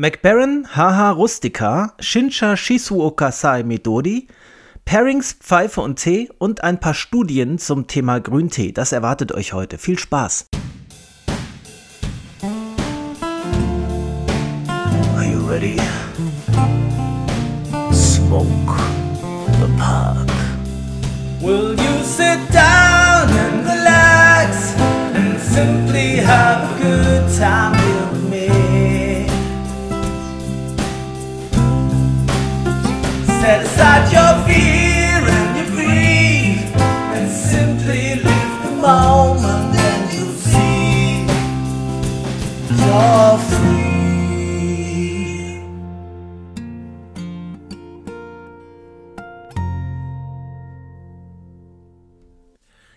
McBaron 0.00 0.64
Haha 0.76 1.10
Rustica, 1.10 1.92
Shinsha 1.98 2.56
Shizuoka 2.56 3.32
Sai 3.32 3.64
Midori, 3.64 4.28
Pairings, 4.84 5.32
Pfeife 5.32 5.80
und 5.80 5.96
Tee 5.96 6.28
und 6.38 6.62
ein 6.62 6.78
paar 6.78 6.94
Studien 6.94 7.58
zum 7.58 7.88
Thema 7.88 8.20
Grüntee. 8.20 8.70
Das 8.70 8.92
erwartet 8.92 9.32
euch 9.32 9.54
heute. 9.54 9.76
Viel 9.76 9.98
Spaß! 9.98 10.46
Are 15.16 15.24
you 15.24 15.40
ready? 15.50 15.80
Smoke 17.92 18.46
the 19.58 19.66
park. 19.76 20.30
Will 21.40 21.74
you 21.74 22.04
sit 22.04 22.38
down 22.52 23.28
and 23.28 23.66
relax 23.66 24.76
and 25.16 25.40
simply 25.40 26.18
have 26.20 26.62
a 26.62 26.78
good 26.80 27.36
time 27.36 27.77
Set 33.40 33.62
aside 33.62 34.12
your 34.12 34.34
fear 34.46 35.22
and 35.36 35.56
your 35.56 35.70
greed 35.70 36.58
and 37.14 37.30
simply 37.30 38.16
live 38.16 38.62
the 38.64 38.70
moment 38.82 39.76
and 39.78 40.12
you'll 40.12 40.34
see 40.34 41.24
you're 42.68 43.38
free. 43.38 43.78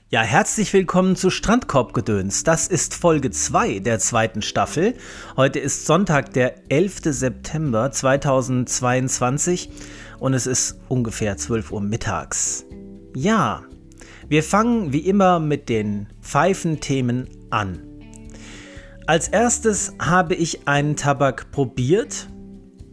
Ja, 0.10 0.24
herzlich 0.24 0.74
willkommen 0.74 1.16
zu 1.16 1.30
Strandkorbgedöns. 1.30 2.44
Das 2.44 2.68
ist 2.68 2.96
Folge 2.96 3.30
2 3.30 3.78
der 3.78 4.00
zweiten 4.00 4.42
Staffel. 4.42 4.96
Heute 5.38 5.60
ist 5.60 5.86
Sonntag, 5.86 6.34
der 6.34 6.70
11. 6.70 7.02
September 7.04 7.92
2022 7.92 9.70
und 10.22 10.34
es 10.34 10.48
ist 10.48 10.80
ungefähr 10.88 11.36
12 11.36 11.74
Uhr 11.74 11.82
mittags. 11.82 12.64
Ja, 13.14 13.64
wir 14.30 14.44
fangen 14.44 14.94
wie 14.94 15.00
immer 15.00 15.40
mit 15.40 15.68
den 15.68 16.08
Pfeifenthemen 16.22 17.28
an. 17.50 17.80
Als 19.06 19.28
erstes 19.28 19.94
habe 20.00 20.36
ich 20.36 20.70
einen 20.70 20.96
Tabak 20.96 21.52
probiert, 21.52 22.30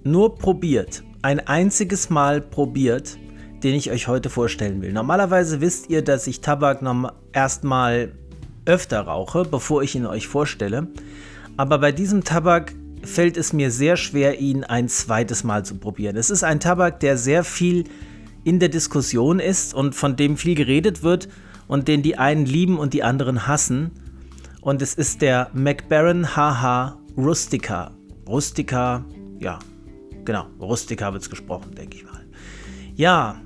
nur 0.02 0.34
probiert, 0.34 1.04
ein 1.22 1.46
einziges 1.46 2.10
Mal 2.10 2.40
probiert 2.40 3.16
den 3.62 3.74
ich 3.74 3.90
euch 3.90 4.06
heute 4.06 4.30
vorstellen 4.30 4.82
will. 4.82 4.92
Normalerweise 4.92 5.60
wisst 5.60 5.90
ihr, 5.90 6.02
dass 6.02 6.26
ich 6.26 6.40
Tabak 6.40 6.80
erstmal 7.32 8.12
öfter 8.64 9.00
rauche, 9.00 9.44
bevor 9.44 9.82
ich 9.82 9.94
ihn 9.94 10.06
euch 10.06 10.28
vorstelle. 10.28 10.88
Aber 11.56 11.78
bei 11.78 11.92
diesem 11.92 12.22
Tabak 12.22 12.74
fällt 13.08 13.36
es 13.36 13.52
mir 13.52 13.70
sehr 13.70 13.96
schwer, 13.96 14.38
ihn 14.38 14.64
ein 14.64 14.88
zweites 14.88 15.42
Mal 15.42 15.64
zu 15.64 15.76
probieren. 15.76 16.16
Es 16.16 16.30
ist 16.30 16.44
ein 16.44 16.60
Tabak, 16.60 17.00
der 17.00 17.16
sehr 17.16 17.42
viel 17.42 17.84
in 18.44 18.60
der 18.60 18.68
Diskussion 18.68 19.40
ist 19.40 19.74
und 19.74 19.94
von 19.94 20.16
dem 20.16 20.36
viel 20.36 20.54
geredet 20.54 21.02
wird 21.02 21.28
und 21.66 21.88
den 21.88 22.02
die 22.02 22.16
einen 22.16 22.46
lieben 22.46 22.78
und 22.78 22.94
die 22.94 23.02
anderen 23.02 23.46
hassen. 23.46 23.90
Und 24.60 24.82
es 24.82 24.94
ist 24.94 25.22
der 25.22 25.50
McBaron 25.54 26.36
HH 26.36 26.98
Rustica. 27.16 27.92
Rustica, 28.26 29.04
ja, 29.40 29.58
genau, 30.24 30.46
Rustica 30.60 31.12
wird 31.12 31.22
es 31.22 31.30
gesprochen, 31.30 31.74
denke 31.74 31.96
ich 31.96 32.04
mal. 32.04 32.24
Ja, 32.94 33.40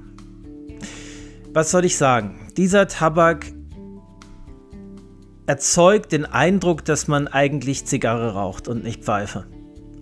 was 1.52 1.70
soll 1.70 1.84
ich 1.84 1.96
sagen? 1.96 2.48
Dieser 2.56 2.88
Tabak 2.88 3.46
erzeugt 5.46 6.12
den 6.12 6.24
Eindruck, 6.24 6.84
dass 6.84 7.08
man 7.08 7.28
eigentlich 7.28 7.84
Zigarre 7.86 8.34
raucht 8.34 8.68
und 8.68 8.84
nicht 8.84 9.04
Pfeife. 9.04 9.46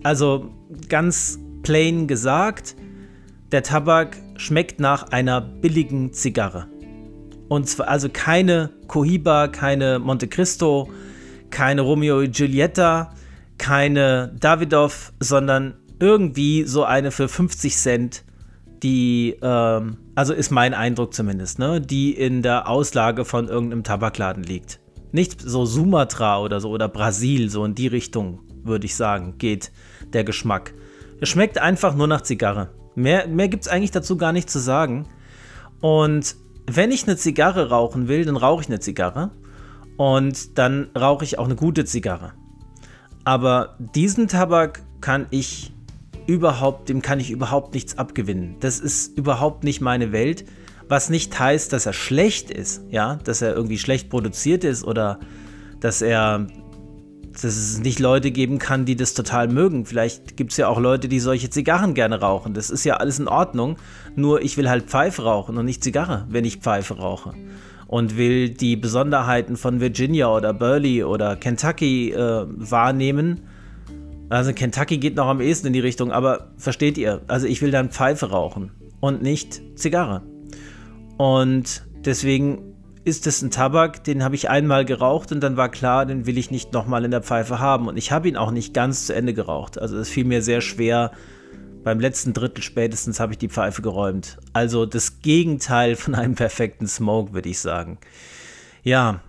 Also 0.03 0.51
ganz 0.89 1.39
plain 1.63 2.07
gesagt, 2.07 2.75
der 3.51 3.63
Tabak 3.63 4.17
schmeckt 4.37 4.79
nach 4.79 5.11
einer 5.11 5.41
billigen 5.41 6.13
Zigarre. 6.13 6.67
Und 7.49 7.67
zwar 7.67 7.89
also 7.89 8.09
keine 8.09 8.71
Cohiba, 8.87 9.47
keine 9.49 9.99
Monte 9.99 10.27
Cristo, 10.27 10.89
keine 11.49 11.81
Romeo 11.81 12.19
und 12.19 12.35
Giulietta, 12.35 13.13
keine 13.57 14.33
Davidoff, 14.39 15.11
sondern 15.19 15.75
irgendwie 15.99 16.63
so 16.63 16.83
eine 16.83 17.11
für 17.11 17.27
50 17.27 17.75
Cent 17.75 18.23
die, 18.83 19.37
ähm, 19.41 19.97
also 20.15 20.33
ist 20.33 20.51
mein 20.51 20.73
Eindruck 20.73 21.13
zumindest, 21.13 21.59
ne, 21.59 21.79
die 21.79 22.13
in 22.13 22.41
der 22.41 22.67
Auslage 22.67 23.25
von 23.25 23.47
irgendeinem 23.47 23.83
Tabakladen 23.83 24.43
liegt. 24.43 24.79
Nicht 25.11 25.41
so 25.41 25.65
Sumatra 25.65 26.41
oder 26.41 26.59
so 26.59 26.69
oder 26.69 26.87
Brasil, 26.87 27.49
so 27.49 27.65
in 27.65 27.75
die 27.75 27.87
Richtung, 27.87 28.39
würde 28.63 28.85
ich 28.85 28.95
sagen, 28.95 29.35
geht 29.37 29.71
der 30.13 30.23
Geschmack. 30.23 30.73
Es 31.19 31.29
schmeckt 31.29 31.57
einfach 31.57 31.95
nur 31.95 32.07
nach 32.07 32.21
Zigarre. 32.21 32.69
Mehr, 32.95 33.27
mehr 33.27 33.47
gibt 33.47 33.63
es 33.63 33.69
eigentlich 33.69 33.91
dazu 33.91 34.17
gar 34.17 34.33
nicht 34.33 34.49
zu 34.49 34.59
sagen. 34.59 35.07
Und 35.79 36.35
wenn 36.67 36.91
ich 36.91 37.03
eine 37.03 37.17
Zigarre 37.17 37.69
rauchen 37.69 38.07
will, 38.07 38.25
dann 38.25 38.37
rauche 38.37 38.61
ich 38.61 38.67
eine 38.67 38.79
Zigarre. 38.79 39.31
Und 39.97 40.57
dann 40.57 40.89
rauche 40.97 41.23
ich 41.23 41.37
auch 41.37 41.45
eine 41.45 41.55
gute 41.55 41.85
Zigarre. 41.85 42.33
Aber 43.23 43.77
diesen 43.79 44.27
Tabak 44.27 44.81
kann 44.99 45.27
ich 45.29 45.73
überhaupt, 46.27 46.89
dem 46.89 47.01
kann 47.01 47.19
ich 47.19 47.31
überhaupt 47.31 47.73
nichts 47.73 47.97
abgewinnen. 47.97 48.55
Das 48.59 48.79
ist 48.79 49.17
überhaupt 49.17 49.63
nicht 49.63 49.81
meine 49.81 50.11
Welt. 50.11 50.45
Was 50.87 51.09
nicht 51.09 51.37
heißt, 51.39 51.71
dass 51.71 51.85
er 51.85 51.93
schlecht 51.93 52.51
ist, 52.51 52.83
ja, 52.89 53.15
dass 53.15 53.41
er 53.41 53.53
irgendwie 53.55 53.77
schlecht 53.77 54.09
produziert 54.09 54.63
ist 54.63 54.83
oder 54.83 55.19
dass 55.79 56.01
er, 56.01 56.47
dass 57.33 57.43
es 57.43 57.79
nicht 57.79 57.99
Leute 57.99 58.31
geben 58.31 58.59
kann, 58.59 58.85
die 58.85 58.95
das 58.95 59.13
total 59.13 59.47
mögen. 59.47 59.85
Vielleicht 59.85 60.37
gibt 60.37 60.51
es 60.51 60.57
ja 60.57 60.67
auch 60.67 60.79
Leute, 60.79 61.07
die 61.07 61.19
solche 61.19 61.49
Zigarren 61.49 61.93
gerne 61.93 62.19
rauchen. 62.19 62.53
Das 62.53 62.69
ist 62.69 62.83
ja 62.83 62.97
alles 62.97 63.19
in 63.19 63.27
Ordnung. 63.27 63.77
Nur 64.15 64.41
ich 64.41 64.57
will 64.57 64.69
halt 64.69 64.85
Pfeife 64.85 65.23
rauchen 65.23 65.57
und 65.57 65.65
nicht 65.65 65.83
Zigarre, 65.83 66.25
wenn 66.29 66.45
ich 66.45 66.57
Pfeife 66.57 66.97
rauche. 66.97 67.33
Und 67.87 68.17
will 68.17 68.49
die 68.49 68.75
Besonderheiten 68.75 69.57
von 69.57 69.79
Virginia 69.79 70.33
oder 70.33 70.53
Burley 70.53 71.03
oder 71.03 71.35
Kentucky 71.35 72.11
äh, 72.11 72.45
wahrnehmen 72.47 73.41
also 74.31 74.53
Kentucky 74.53 74.97
geht 74.97 75.17
noch 75.17 75.27
am 75.27 75.41
ehesten 75.41 75.67
in 75.67 75.73
die 75.73 75.81
Richtung, 75.81 76.13
aber 76.13 76.51
versteht 76.55 76.97
ihr? 76.97 77.21
Also 77.27 77.47
ich 77.47 77.61
will 77.61 77.69
dann 77.69 77.89
Pfeife 77.89 78.29
rauchen 78.29 78.71
und 79.01 79.21
nicht 79.21 79.61
Zigarre. 79.77 80.23
Und 81.17 81.83
deswegen 82.05 82.70
ist 83.03 83.25
es 83.25 83.41
ein 83.41 83.51
Tabak, 83.51 84.03
den 84.03 84.23
habe 84.23 84.35
ich 84.35 84.49
einmal 84.49 84.85
geraucht 84.85 85.31
und 85.31 85.41
dann 85.41 85.57
war 85.57 85.69
klar, 85.69 86.05
den 86.05 86.25
will 86.25 86.37
ich 86.37 86.51
nicht 86.51 86.73
nochmal 86.73 87.03
in 87.03 87.11
der 87.11 87.23
Pfeife 87.23 87.59
haben. 87.59 87.87
Und 87.87 87.97
ich 87.97 88.11
habe 88.11 88.27
ihn 88.27 88.37
auch 88.37 88.51
nicht 88.51 88.73
ganz 88.73 89.07
zu 89.07 89.15
Ende 89.15 89.33
geraucht. 89.33 89.79
Also 89.79 89.97
es 89.97 90.09
fiel 90.09 90.25
mir 90.25 90.41
sehr 90.41 90.61
schwer. 90.61 91.11
Beim 91.83 91.99
letzten 91.99 92.33
Drittel 92.33 92.63
spätestens 92.63 93.19
habe 93.19 93.33
ich 93.33 93.39
die 93.39 93.49
Pfeife 93.49 93.81
geräumt. 93.81 94.37
Also 94.53 94.85
das 94.85 95.19
Gegenteil 95.21 95.95
von 95.95 96.13
einem 96.13 96.35
perfekten 96.35 96.87
Smoke, 96.87 97.33
würde 97.33 97.49
ich 97.49 97.59
sagen. 97.59 97.97
Ja, 98.83 99.21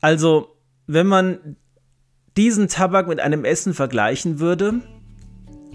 also 0.00 0.56
wenn 0.86 1.06
man 1.06 1.56
diesen 2.36 2.68
Tabak 2.68 3.06
mit 3.06 3.20
einem 3.20 3.44
Essen 3.44 3.74
vergleichen 3.74 4.40
würde, 4.40 4.80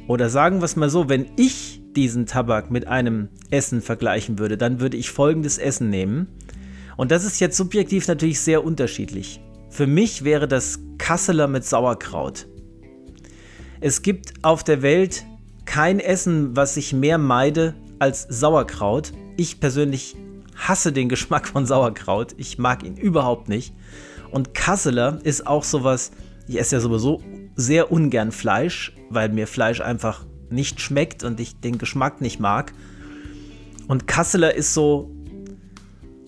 oder 0.08 0.30
sagen 0.30 0.60
wir 0.60 0.66
es 0.66 0.76
mal 0.76 0.90
so, 0.90 1.10
wenn 1.10 1.28
ich 1.38 1.82
diesen 1.96 2.26
Tabak 2.26 2.72
mit 2.72 2.88
einem 2.88 3.30
Essen 3.52 3.82
vergleichen 3.82 4.40
würde, 4.40 4.58
dann 4.58 4.80
würde 4.80 4.98
ich 4.98 5.12
folgendes 5.12 5.60
Essen 5.60 5.90
nehmen. 5.90 6.28
Und 7.00 7.12
das 7.12 7.24
ist 7.24 7.40
jetzt 7.40 7.56
subjektiv 7.56 8.10
natürlich 8.10 8.42
sehr 8.42 8.62
unterschiedlich. 8.62 9.40
Für 9.70 9.88
mich 9.88 10.26
wäre 10.26 10.50
das 10.50 10.80
Kasseler 10.98 11.48
mit 11.48 11.64
Sauerkraut. 11.64 12.46
Es 13.80 14.02
gibt 14.02 14.34
auf 14.44 14.66
der 14.66 14.82
Welt 14.82 15.26
kein 15.64 16.02
Essen, 16.02 16.58
was 16.58 16.76
ich 16.76 16.92
mehr 16.92 17.18
meide 17.18 17.74
als 18.00 18.24
Sauerkraut. 18.24 19.14
Ich 19.38 19.62
persönlich 19.62 20.18
hasse 20.58 20.92
den 20.92 21.08
Geschmack 21.08 21.48
von 21.48 21.66
Sauerkraut. 21.66 22.36
Ich 22.36 22.58
mag 22.58 22.84
ihn 22.84 22.98
überhaupt 22.98 23.48
nicht. 23.48 23.74
Und 24.30 24.54
Kasseler 24.54 25.20
ist 25.24 25.48
auch 25.48 25.64
sowas, 25.64 26.12
ich 26.50 26.60
esse 26.60 26.76
ja 26.76 26.82
sowieso 26.82 27.24
sehr 27.56 27.94
ungern 27.94 28.34
Fleisch, 28.34 28.94
weil 29.10 29.30
mir 29.30 29.48
Fleisch 29.48 29.80
einfach 29.80 30.26
nicht 30.50 30.82
schmeckt 30.82 31.24
und 31.24 31.40
ich 31.40 31.62
den 31.62 31.78
Geschmack 31.78 32.20
nicht 32.20 32.42
mag. 32.42 32.74
Und 33.88 34.06
Kasseler 34.06 34.54
ist 34.54 34.74
so. 34.74 35.16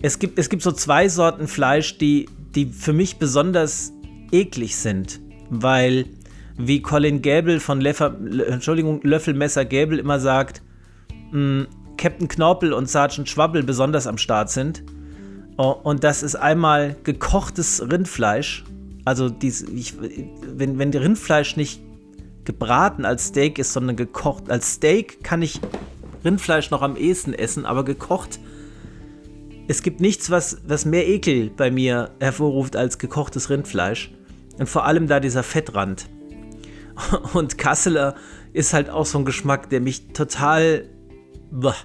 Es 0.02 0.18
gibt, 0.18 0.38
es 0.38 0.48
gibt 0.48 0.62
so 0.62 0.72
zwei 0.72 1.08
Sorten 1.08 1.48
Fleisch, 1.48 1.98
die, 1.98 2.28
die 2.54 2.66
für 2.66 2.92
mich 2.92 3.18
besonders 3.18 3.92
eklig 4.32 4.76
sind, 4.76 5.20
weil, 5.48 6.06
wie 6.56 6.82
Colin 6.82 7.22
Gable 7.22 7.60
von 7.60 7.80
Leffer, 7.80 8.16
Entschuldigung, 8.48 9.00
Löffelmesser 9.02 9.64
Gable 9.64 9.98
immer 9.98 10.20
sagt, 10.20 10.62
mh, 11.30 11.38
mm, 11.38 11.66
Captain 11.96 12.26
Knorpel 12.26 12.72
und 12.72 12.88
Sergeant 12.88 13.28
Schwabbel 13.28 13.62
besonders 13.62 14.08
am 14.08 14.18
Start 14.18 14.50
sind. 14.50 14.82
Und 15.56 16.02
das 16.02 16.24
ist 16.24 16.34
einmal 16.34 16.96
gekochtes 17.04 17.80
Rindfleisch 17.88 18.64
also 19.04 19.28
dies, 19.28 19.62
ich, 19.62 19.94
wenn, 20.00 20.78
wenn 20.78 20.90
Rindfleisch 20.90 21.56
nicht 21.56 21.80
gebraten 22.44 23.04
als 23.04 23.28
Steak 23.28 23.58
ist, 23.58 23.72
sondern 23.72 23.96
gekocht. 23.96 24.50
Als 24.50 24.74
Steak 24.74 25.22
kann 25.24 25.42
ich 25.42 25.60
Rindfleisch 26.24 26.70
noch 26.70 26.82
am 26.82 26.96
ehesten 26.96 27.34
essen, 27.34 27.66
aber 27.66 27.84
gekocht. 27.84 28.38
Es 29.68 29.82
gibt 29.82 30.00
nichts, 30.00 30.30
was, 30.30 30.58
was 30.66 30.84
mehr 30.84 31.08
Ekel 31.08 31.50
bei 31.50 31.70
mir 31.70 32.10
hervorruft 32.20 32.76
als 32.76 32.98
gekochtes 32.98 33.48
Rindfleisch. 33.48 34.12
Und 34.58 34.68
vor 34.68 34.84
allem 34.84 35.06
da 35.06 35.20
dieser 35.20 35.42
Fettrand. 35.42 36.08
Und 37.32 37.58
Kasseler 37.58 38.14
ist 38.52 38.74
halt 38.74 38.90
auch 38.90 39.06
so 39.06 39.18
ein 39.18 39.24
Geschmack, 39.24 39.70
der 39.70 39.80
mich 39.80 40.08
total 40.08 40.88
boah, 41.50 41.76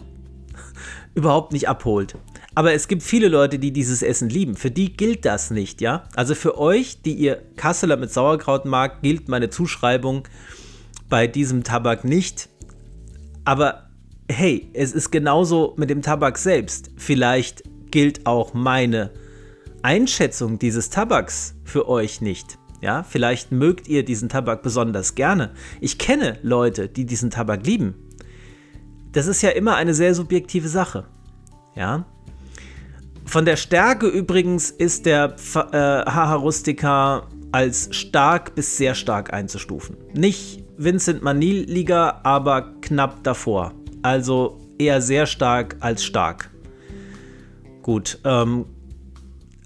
überhaupt 1.16 1.54
nicht 1.54 1.70
abholt. 1.70 2.16
Aber 2.56 2.74
es 2.74 2.88
gibt 2.88 3.04
viele 3.04 3.28
Leute, 3.28 3.60
die 3.60 3.72
dieses 3.72 4.02
Essen 4.02 4.30
lieben. 4.30 4.56
Für 4.56 4.72
die 4.72 4.98
gilt 4.98 5.26
das 5.26 5.52
nicht, 5.52 5.80
ja? 5.80 6.06
Also 6.16 6.34
für 6.34 6.58
euch, 6.58 7.04
die 7.04 7.14
ihr 7.14 7.42
Kasseler 7.56 7.98
mit 7.98 8.12
Sauerkraut 8.12 8.66
mag, 8.66 9.04
gilt 9.04 9.30
meine 9.30 9.52
Zuschreibung 9.52 10.28
bei 11.08 11.28
diesem 11.28 11.64
Tabak 11.64 12.04
nicht. 12.04 12.50
Aber 13.46 13.87
hey, 14.30 14.70
es 14.74 14.94
ist 14.94 15.12
genauso 15.12 15.74
mit 15.78 15.90
dem 15.90 16.02
Tabak 16.02 16.38
selbst. 16.38 16.92
Vielleicht 16.98 17.64
gilt 17.92 18.26
auch 18.26 18.54
meine 18.54 19.12
Einschätzung 19.82 20.60
dieses 20.60 20.90
Tabaks 20.90 21.56
für 21.64 21.88
euch 21.88 22.22
nicht. 22.22 22.58
Ja, 22.82 23.04
vielleicht 23.04 23.52
mögt 23.52 23.88
ihr 23.88 24.04
diesen 24.04 24.30
Tabak 24.30 24.62
besonders 24.62 25.16
gerne. 25.16 25.52
Ich 25.82 25.98
kenne 25.98 26.38
Leute, 26.44 26.88
die 26.90 27.06
diesen 27.06 27.32
Tabak 27.32 27.66
lieben. 27.66 27.96
Das 29.14 29.26
ist 29.26 29.42
ja 29.42 29.50
immer 29.50 29.76
eine 29.76 29.94
sehr 29.94 30.14
subjektive 30.14 30.68
Sache. 30.68 31.06
Ja. 31.76 32.06
Von 33.26 33.46
der 33.46 33.56
Stärke 33.56 34.08
übrigens 34.08 34.70
ist 34.70 35.06
der 35.06 35.36
äh, 35.56 35.72
Haha 35.72 36.36
Rustica 36.36 37.28
als 37.52 37.90
stark 37.96 38.56
bis 38.56 38.78
sehr 38.78 38.94
stark 38.94 39.34
einzustufen. 39.34 39.98
Nicht 40.14 40.64
Vincent 40.78 41.24
Manil 41.24 41.64
Liga, 41.64 42.22
aber 42.24 42.74
knapp 42.82 43.24
davor. 43.24 43.74
Also 44.08 44.58
eher 44.78 45.02
sehr 45.02 45.26
stark 45.26 45.76
als 45.82 46.06
stark. 46.06 46.50
Gut, 47.82 48.20
ähm, 48.24 48.64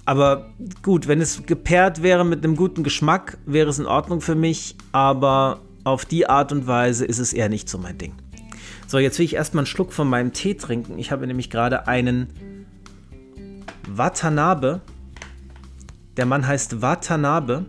aber 0.03 0.51
gut, 0.81 1.07
wenn 1.07 1.21
es 1.21 1.45
gepaart 1.45 2.01
wäre 2.01 2.25
mit 2.25 2.43
einem 2.43 2.55
guten 2.55 2.81
Geschmack, 2.81 3.37
wäre 3.45 3.69
es 3.69 3.77
in 3.77 3.85
Ordnung 3.85 4.19
für 4.19 4.33
mich, 4.33 4.75
aber 4.93 5.61
auf 5.83 6.05
die 6.05 6.27
Art 6.27 6.51
und 6.51 6.65
Weise 6.65 7.05
ist 7.05 7.19
es 7.19 7.33
eher 7.33 7.49
nicht 7.49 7.69
so 7.69 7.77
mein 7.77 7.99
Ding. 7.99 8.13
So, 8.87 8.97
jetzt 8.97 9.19
will 9.19 9.25
ich 9.25 9.35
erstmal 9.35 9.61
einen 9.61 9.67
Schluck 9.67 9.93
von 9.93 10.09
meinem 10.09 10.33
Tee 10.33 10.55
trinken. 10.55 10.97
Ich 10.97 11.11
habe 11.11 11.27
nämlich 11.27 11.51
gerade 11.51 11.87
einen 11.87 12.27
Watanabe. 13.87 14.81
Der 16.17 16.25
Mann 16.25 16.47
heißt 16.47 16.81
Watanabe. 16.81 17.67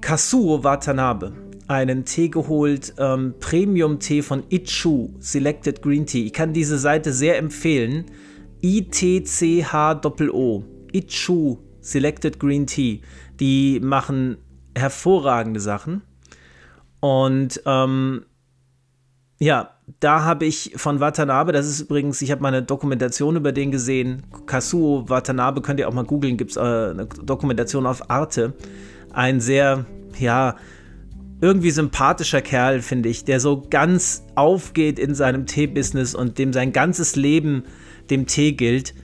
Kasuo 0.00 0.64
Watanabe. 0.64 1.49
Einen 1.70 2.04
Tee 2.04 2.28
geholt, 2.28 2.94
ähm, 2.98 3.34
Premium-Tee 3.38 4.22
von 4.22 4.42
Ichu 4.48 5.10
Selected 5.20 5.82
Green 5.82 6.04
Tea. 6.04 6.26
Ich 6.26 6.32
kann 6.32 6.52
diese 6.52 6.78
Seite 6.78 7.12
sehr 7.12 7.38
empfehlen. 7.38 8.06
I-T-C-H-O-O. 8.60 10.64
Ichu 10.92 11.58
Selected 11.80 12.40
Green 12.40 12.66
Tea. 12.66 13.02
Die 13.38 13.78
machen 13.78 14.38
hervorragende 14.76 15.60
Sachen. 15.60 16.02
Und 16.98 17.62
ähm, 17.64 18.26
ja, 19.38 19.70
da 20.00 20.24
habe 20.24 20.46
ich 20.46 20.72
von 20.74 20.98
Watanabe, 20.98 21.52
das 21.52 21.68
ist 21.68 21.82
übrigens, 21.82 22.20
ich 22.20 22.32
habe 22.32 22.42
mal 22.42 22.48
eine 22.48 22.64
Dokumentation 22.64 23.36
über 23.36 23.52
den 23.52 23.70
gesehen. 23.70 24.24
Kasuo 24.44 25.08
Watanabe 25.08 25.62
könnt 25.62 25.78
ihr 25.78 25.88
auch 25.88 25.94
mal 25.94 26.02
googeln, 26.02 26.36
gibt 26.36 26.50
es 26.50 26.56
äh, 26.56 26.60
eine 26.60 27.06
Dokumentation 27.06 27.86
auf 27.86 28.10
Arte. 28.10 28.54
Ein 29.12 29.40
sehr, 29.40 29.86
ja, 30.18 30.56
irgendwie 31.40 31.70
sympathischer 31.70 32.42
Kerl, 32.42 32.82
finde 32.82 33.08
ich, 33.08 33.24
der 33.24 33.40
so 33.40 33.62
ganz 33.68 34.24
aufgeht 34.34 34.98
in 34.98 35.14
seinem 35.14 35.46
Tee-Business 35.46 36.14
und 36.14 36.38
dem 36.38 36.52
sein 36.52 36.72
ganzes 36.72 37.16
Leben 37.16 37.64
dem 38.10 38.26
Tee 38.26 38.52
gilt. 38.52 38.94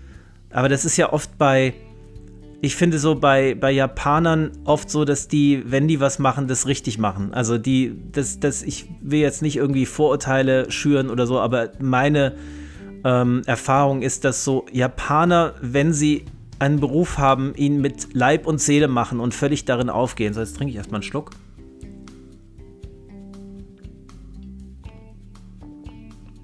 Aber 0.50 0.68
das 0.68 0.84
ist 0.84 0.96
ja 0.96 1.12
oft 1.12 1.38
bei, 1.38 1.74
ich 2.60 2.76
finde 2.76 2.98
so 2.98 3.14
bei, 3.14 3.54
bei 3.54 3.70
Japanern 3.70 4.52
oft 4.64 4.90
so, 4.90 5.04
dass 5.04 5.28
die, 5.28 5.62
wenn 5.66 5.88
die 5.88 6.00
was 6.00 6.18
machen, 6.18 6.46
das 6.46 6.66
richtig 6.66 6.98
machen. 6.98 7.32
Also 7.32 7.56
die, 7.56 7.96
das, 8.12 8.38
das, 8.38 8.62
ich 8.62 8.86
will 9.00 9.20
jetzt 9.20 9.40
nicht 9.40 9.56
irgendwie 9.56 9.86
Vorurteile 9.86 10.70
schüren 10.70 11.08
oder 11.08 11.26
so, 11.26 11.40
aber 11.40 11.70
meine 11.78 12.34
ähm, 13.04 13.42
Erfahrung 13.46 14.02
ist, 14.02 14.24
dass 14.24 14.44
so 14.44 14.66
Japaner, 14.72 15.54
wenn 15.62 15.92
sie 15.92 16.24
einen 16.58 16.80
Beruf 16.80 17.18
haben, 17.18 17.54
ihn 17.54 17.80
mit 17.80 18.14
Leib 18.14 18.46
und 18.46 18.60
Seele 18.60 18.88
machen 18.88 19.20
und 19.20 19.34
völlig 19.34 19.64
darin 19.64 19.90
aufgehen. 19.90 20.34
So, 20.34 20.40
jetzt 20.40 20.56
trinke 20.56 20.70
ich 20.70 20.76
erstmal 20.76 20.98
einen 20.98 21.02
Schluck. 21.02 21.30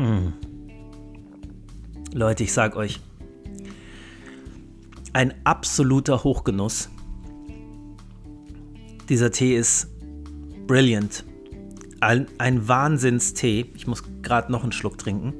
Mmh. 0.03 0.33
Leute, 2.13 2.43
ich 2.43 2.53
sag 2.53 2.75
euch, 2.75 2.99
ein 5.13 5.33
absoluter 5.45 6.25
Hochgenuss. 6.25 6.91
Dieser 9.09 9.31
Tee 9.31 9.57
ist 9.57 9.89
brilliant. 10.67 11.25
Ein, 12.01 12.27
ein 12.39 12.67
Wahnsinnstee. 12.67 13.71
Ich 13.77 13.87
muss 13.87 14.03
gerade 14.23 14.51
noch 14.51 14.65
einen 14.65 14.73
Schluck 14.73 14.99
trinken. 14.99 15.35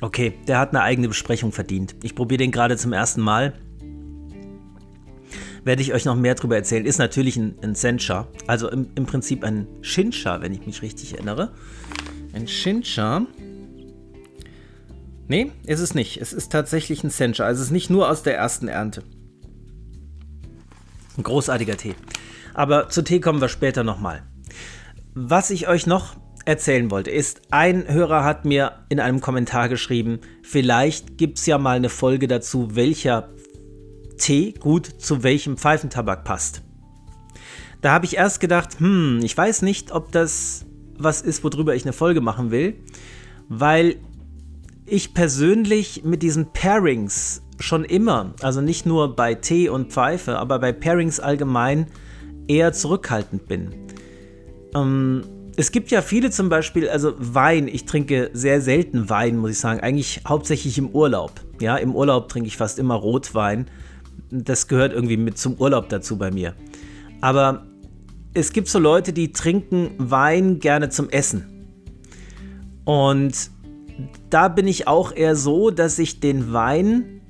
Okay, 0.00 0.38
der 0.46 0.58
hat 0.58 0.70
eine 0.70 0.80
eigene 0.80 1.08
Besprechung 1.08 1.52
verdient. 1.52 1.96
Ich 2.02 2.14
probiere 2.14 2.38
den 2.38 2.50
gerade 2.50 2.78
zum 2.78 2.94
ersten 2.94 3.20
Mal. 3.20 3.52
Werde 5.68 5.82
ich 5.82 5.92
euch 5.92 6.06
noch 6.06 6.16
mehr 6.16 6.34
darüber 6.34 6.56
erzählen. 6.56 6.86
Ist 6.86 6.96
natürlich 6.96 7.36
ein, 7.36 7.56
ein 7.60 7.74
Sencha, 7.74 8.26
also 8.46 8.70
im, 8.70 8.88
im 8.94 9.04
Prinzip 9.04 9.44
ein 9.44 9.66
Shinsha, 9.82 10.40
wenn 10.40 10.54
ich 10.54 10.64
mich 10.64 10.80
richtig 10.80 11.12
erinnere. 11.12 11.52
Ein 12.32 12.48
Shincha. 12.48 13.26
Nee, 15.26 15.52
ist 15.66 15.80
es 15.80 15.94
nicht. 15.94 16.22
Es 16.22 16.32
ist 16.32 16.50
tatsächlich 16.50 17.04
ein 17.04 17.10
Sencha. 17.10 17.44
Also 17.44 17.60
es 17.60 17.66
ist 17.66 17.72
nicht 17.72 17.90
nur 17.90 18.08
aus 18.08 18.22
der 18.22 18.34
ersten 18.34 18.68
Ernte. 18.68 19.02
Ein 21.18 21.22
großartiger 21.22 21.76
Tee. 21.76 21.96
Aber 22.54 22.88
zu 22.88 23.02
Tee 23.02 23.20
kommen 23.20 23.42
wir 23.42 23.50
später 23.50 23.84
nochmal. 23.84 24.22
Was 25.12 25.50
ich 25.50 25.68
euch 25.68 25.86
noch 25.86 26.16
erzählen 26.46 26.90
wollte, 26.90 27.10
ist, 27.10 27.42
ein 27.50 27.86
Hörer 27.92 28.24
hat 28.24 28.46
mir 28.46 28.86
in 28.88 29.00
einem 29.00 29.20
Kommentar 29.20 29.68
geschrieben, 29.68 30.20
vielleicht 30.42 31.18
gibt 31.18 31.38
es 31.38 31.44
ja 31.44 31.58
mal 31.58 31.76
eine 31.76 31.90
Folge 31.90 32.26
dazu, 32.26 32.74
welcher 32.74 33.28
Tee 34.18 34.52
gut 34.52 34.86
zu 34.86 35.22
welchem 35.22 35.56
Pfeifentabak 35.56 36.24
passt. 36.24 36.62
Da 37.80 37.92
habe 37.92 38.04
ich 38.04 38.16
erst 38.16 38.40
gedacht, 38.40 38.80
hm, 38.80 39.20
ich 39.22 39.36
weiß 39.36 39.62
nicht, 39.62 39.92
ob 39.92 40.12
das 40.12 40.66
was 40.98 41.22
ist, 41.22 41.44
worüber 41.44 41.74
ich 41.74 41.84
eine 41.84 41.92
Folge 41.92 42.20
machen 42.20 42.50
will, 42.50 42.74
weil 43.48 43.96
ich 44.84 45.14
persönlich 45.14 46.02
mit 46.04 46.22
diesen 46.22 46.52
Pairings 46.52 47.42
schon 47.60 47.84
immer, 47.84 48.34
also 48.42 48.60
nicht 48.60 48.86
nur 48.86 49.14
bei 49.14 49.34
Tee 49.34 49.68
und 49.68 49.92
Pfeife, 49.92 50.38
aber 50.38 50.58
bei 50.58 50.72
Pairings 50.72 51.20
allgemein 51.20 51.86
eher 52.46 52.72
zurückhaltend 52.72 53.46
bin. 53.46 53.70
Ähm, 54.74 55.22
es 55.56 55.72
gibt 55.72 55.90
ja 55.90 56.02
viele 56.02 56.30
zum 56.30 56.48
Beispiel, 56.48 56.88
also 56.88 57.14
Wein, 57.18 57.68
ich 57.68 57.84
trinke 57.84 58.30
sehr 58.32 58.60
selten 58.60 59.10
Wein, 59.10 59.36
muss 59.36 59.50
ich 59.50 59.58
sagen, 59.58 59.80
eigentlich 59.80 60.20
hauptsächlich 60.26 60.78
im 60.78 60.90
Urlaub. 60.90 61.32
Ja, 61.60 61.76
im 61.76 61.94
Urlaub 61.94 62.28
trinke 62.28 62.46
ich 62.46 62.56
fast 62.56 62.78
immer 62.78 62.94
Rotwein. 62.94 63.66
Das 64.30 64.68
gehört 64.68 64.92
irgendwie 64.92 65.16
mit 65.16 65.38
zum 65.38 65.54
Urlaub 65.54 65.88
dazu 65.88 66.18
bei 66.18 66.30
mir. 66.30 66.54
Aber 67.20 67.66
es 68.34 68.52
gibt 68.52 68.68
so 68.68 68.78
Leute, 68.78 69.12
die 69.12 69.32
trinken 69.32 69.90
Wein 69.98 70.58
gerne 70.58 70.90
zum 70.90 71.08
Essen. 71.10 71.66
Und 72.84 73.50
da 74.30 74.48
bin 74.48 74.66
ich 74.66 74.86
auch 74.86 75.14
eher 75.14 75.34
so, 75.34 75.70
dass 75.70 75.98
ich 75.98 76.20
den 76.20 76.52
Wein 76.52 77.20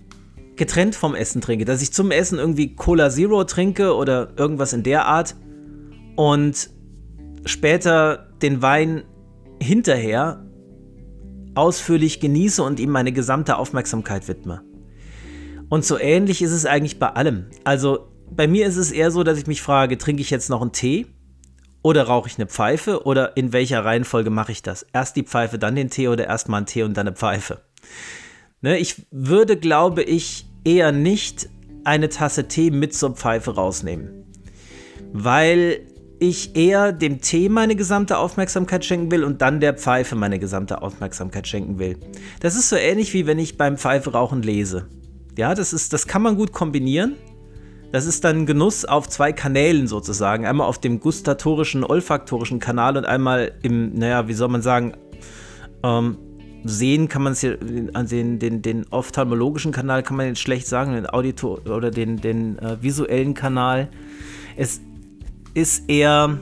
getrennt 0.56 0.94
vom 0.94 1.14
Essen 1.14 1.40
trinke. 1.40 1.64
Dass 1.64 1.82
ich 1.82 1.92
zum 1.92 2.10
Essen 2.10 2.38
irgendwie 2.38 2.74
Cola 2.74 3.10
Zero 3.10 3.44
trinke 3.44 3.94
oder 3.94 4.30
irgendwas 4.36 4.72
in 4.72 4.82
der 4.82 5.06
Art 5.06 5.34
und 6.16 6.70
später 7.44 8.28
den 8.42 8.60
Wein 8.60 9.04
hinterher 9.60 10.44
ausführlich 11.54 12.20
genieße 12.20 12.62
und 12.62 12.78
ihm 12.78 12.90
meine 12.90 13.12
gesamte 13.12 13.56
Aufmerksamkeit 13.56 14.28
widme. 14.28 14.62
Und 15.68 15.84
so 15.84 15.98
ähnlich 15.98 16.42
ist 16.42 16.52
es 16.52 16.66
eigentlich 16.66 16.98
bei 16.98 17.08
allem. 17.08 17.46
Also 17.64 18.08
bei 18.30 18.46
mir 18.46 18.66
ist 18.66 18.76
es 18.76 18.90
eher 18.90 19.10
so, 19.10 19.22
dass 19.22 19.38
ich 19.38 19.46
mich 19.46 19.62
frage, 19.62 19.98
trinke 19.98 20.22
ich 20.22 20.30
jetzt 20.30 20.50
noch 20.50 20.62
einen 20.62 20.72
Tee 20.72 21.06
oder 21.82 22.04
rauche 22.04 22.28
ich 22.28 22.38
eine 22.38 22.46
Pfeife 22.46 23.04
oder 23.04 23.36
in 23.36 23.52
welcher 23.52 23.84
Reihenfolge 23.84 24.30
mache 24.30 24.52
ich 24.52 24.62
das? 24.62 24.86
Erst 24.92 25.16
die 25.16 25.22
Pfeife, 25.22 25.58
dann 25.58 25.76
den 25.76 25.90
Tee 25.90 26.08
oder 26.08 26.26
erst 26.26 26.48
mal 26.48 26.58
einen 26.58 26.66
Tee 26.66 26.82
und 26.82 26.96
dann 26.96 27.06
eine 27.06 27.16
Pfeife? 27.16 27.62
Ne, 28.60 28.78
ich 28.78 29.06
würde, 29.10 29.56
glaube 29.56 30.02
ich, 30.02 30.46
eher 30.64 30.92
nicht 30.92 31.48
eine 31.84 32.08
Tasse 32.08 32.48
Tee 32.48 32.70
mit 32.70 32.94
zur 32.94 33.14
Pfeife 33.14 33.54
rausnehmen, 33.54 34.24
weil 35.12 35.80
ich 36.18 36.56
eher 36.56 36.92
dem 36.92 37.20
Tee 37.20 37.48
meine 37.48 37.76
gesamte 37.76 38.18
Aufmerksamkeit 38.18 38.84
schenken 38.84 39.10
will 39.12 39.22
und 39.22 39.40
dann 39.40 39.60
der 39.60 39.74
Pfeife 39.74 40.16
meine 40.16 40.40
gesamte 40.40 40.82
Aufmerksamkeit 40.82 41.46
schenken 41.46 41.78
will. 41.78 41.96
Das 42.40 42.56
ist 42.56 42.68
so 42.68 42.76
ähnlich 42.76 43.14
wie 43.14 43.26
wenn 43.26 43.38
ich 43.38 43.56
beim 43.56 43.78
Pfeife 43.78 44.12
rauchen 44.12 44.42
lese. 44.42 44.88
Ja, 45.38 45.54
das 45.54 45.72
ist, 45.72 45.92
das 45.92 46.08
kann 46.08 46.22
man 46.22 46.34
gut 46.34 46.52
kombinieren. 46.52 47.14
Das 47.92 48.06
ist 48.06 48.24
dann 48.24 48.44
Genuss 48.44 48.84
auf 48.84 49.08
zwei 49.08 49.32
Kanälen 49.32 49.86
sozusagen. 49.86 50.44
Einmal 50.44 50.66
auf 50.66 50.80
dem 50.80 50.98
gustatorischen, 50.98 51.84
olfaktorischen 51.84 52.58
Kanal 52.58 52.96
und 52.96 53.06
einmal 53.06 53.52
im, 53.62 53.94
naja, 53.94 54.26
wie 54.26 54.32
soll 54.32 54.48
man 54.48 54.62
sagen, 54.62 54.94
ähm, 55.84 56.18
sehen 56.64 57.06
kann 57.06 57.22
man 57.22 57.34
es 57.34 57.42
ja, 57.42 57.52
an 57.92 58.08
den, 58.08 58.40
den, 58.40 58.62
den 58.62 58.84
ophthalmologischen 58.90 59.70
Kanal 59.70 60.02
kann 60.02 60.16
man 60.16 60.26
jetzt 60.26 60.40
schlecht 60.40 60.66
sagen, 60.66 60.94
den 60.94 61.06
Auditor 61.06 61.64
oder 61.68 61.92
den, 61.92 62.16
den 62.16 62.58
äh, 62.58 62.82
visuellen 62.82 63.34
Kanal. 63.34 63.90
Es 64.56 64.80
ist 65.54 65.88
eher, 65.88 66.36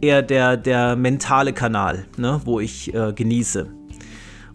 eher 0.00 0.22
der, 0.22 0.56
der 0.56 0.96
mentale 0.96 1.52
Kanal, 1.52 2.04
ne, 2.16 2.40
wo 2.44 2.58
ich 2.58 2.92
äh, 2.92 3.12
genieße. 3.12 3.81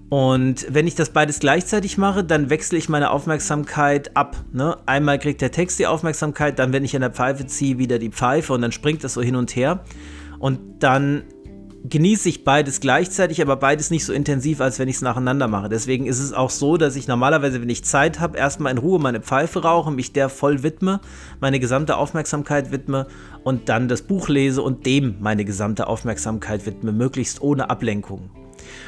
Und 0.09 0.65
wenn 0.69 0.87
ich 0.87 0.95
das 0.95 1.09
beides 1.09 1.39
gleichzeitig 1.39 1.97
mache, 1.97 2.23
dann 2.23 2.49
wechsle 2.49 2.77
ich 2.77 2.87
meine 2.87 3.11
Aufmerksamkeit 3.11 4.15
ab. 4.15 4.37
Ne? 4.53 4.77
Einmal 4.85 5.19
kriegt 5.19 5.41
der 5.41 5.51
Text 5.51 5.79
die 5.79 5.87
Aufmerksamkeit, 5.87 6.59
dann 6.59 6.71
wenn 6.71 6.85
ich 6.85 6.95
an 6.95 7.01
der 7.01 7.11
Pfeife 7.11 7.45
ziehe, 7.45 7.77
wieder 7.77 7.99
die 7.99 8.09
Pfeife 8.09 8.53
und 8.53 8.61
dann 8.61 8.71
springt 8.71 9.03
das 9.03 9.15
so 9.15 9.21
hin 9.21 9.35
und 9.35 9.55
her. 9.55 9.83
Und 10.39 10.59
dann 10.79 11.23
genieße 11.83 12.29
ich 12.29 12.43
beides 12.43 12.79
gleichzeitig, 12.79 13.41
aber 13.41 13.57
beides 13.57 13.91
nicht 13.91 14.05
so 14.05 14.13
intensiv, 14.13 14.61
als 14.61 14.79
wenn 14.79 14.87
ich 14.87 14.97
es 14.97 15.01
nacheinander 15.01 15.47
mache. 15.47 15.67
Deswegen 15.67 16.05
ist 16.05 16.19
es 16.19 16.31
auch 16.31 16.49
so, 16.49 16.77
dass 16.77 16.95
ich 16.95 17.07
normalerweise, 17.07 17.61
wenn 17.61 17.69
ich 17.69 17.83
Zeit 17.83 18.19
habe, 18.19 18.37
erstmal 18.37 18.71
in 18.71 18.77
Ruhe 18.77 18.99
meine 18.99 19.21
Pfeife 19.21 19.63
rauche, 19.63 19.91
mich 19.91 20.13
der 20.13 20.29
voll 20.29 20.63
widme, 20.63 21.01
meine 21.39 21.59
gesamte 21.59 21.97
Aufmerksamkeit 21.97 22.71
widme 22.71 23.07
und 23.43 23.69
dann 23.69 23.87
das 23.87 24.01
Buch 24.01 24.29
lese 24.29 24.61
und 24.61 24.85
dem 24.85 25.15
meine 25.19 25.43
gesamte 25.43 25.87
Aufmerksamkeit 25.87 26.65
widme, 26.65 26.91
möglichst 26.91 27.41
ohne 27.41 27.69
Ablenkung. 27.69 28.46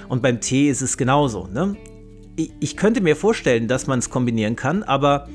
Und 0.10 0.22
beim 0.22 0.42
Tee 0.42 0.70
ist 0.70 0.82
es 0.82 0.98
genauso. 0.98 1.48
Ne? 1.48 1.78
Ich 2.60 2.76
könnte 2.76 3.00
mir 3.00 3.16
vorstellen, 3.16 3.68
dass 3.68 3.88
man 3.88 4.00
es 4.00 4.10
kombinieren 4.10 4.56
kann, 4.56 4.84
aber 4.84 5.30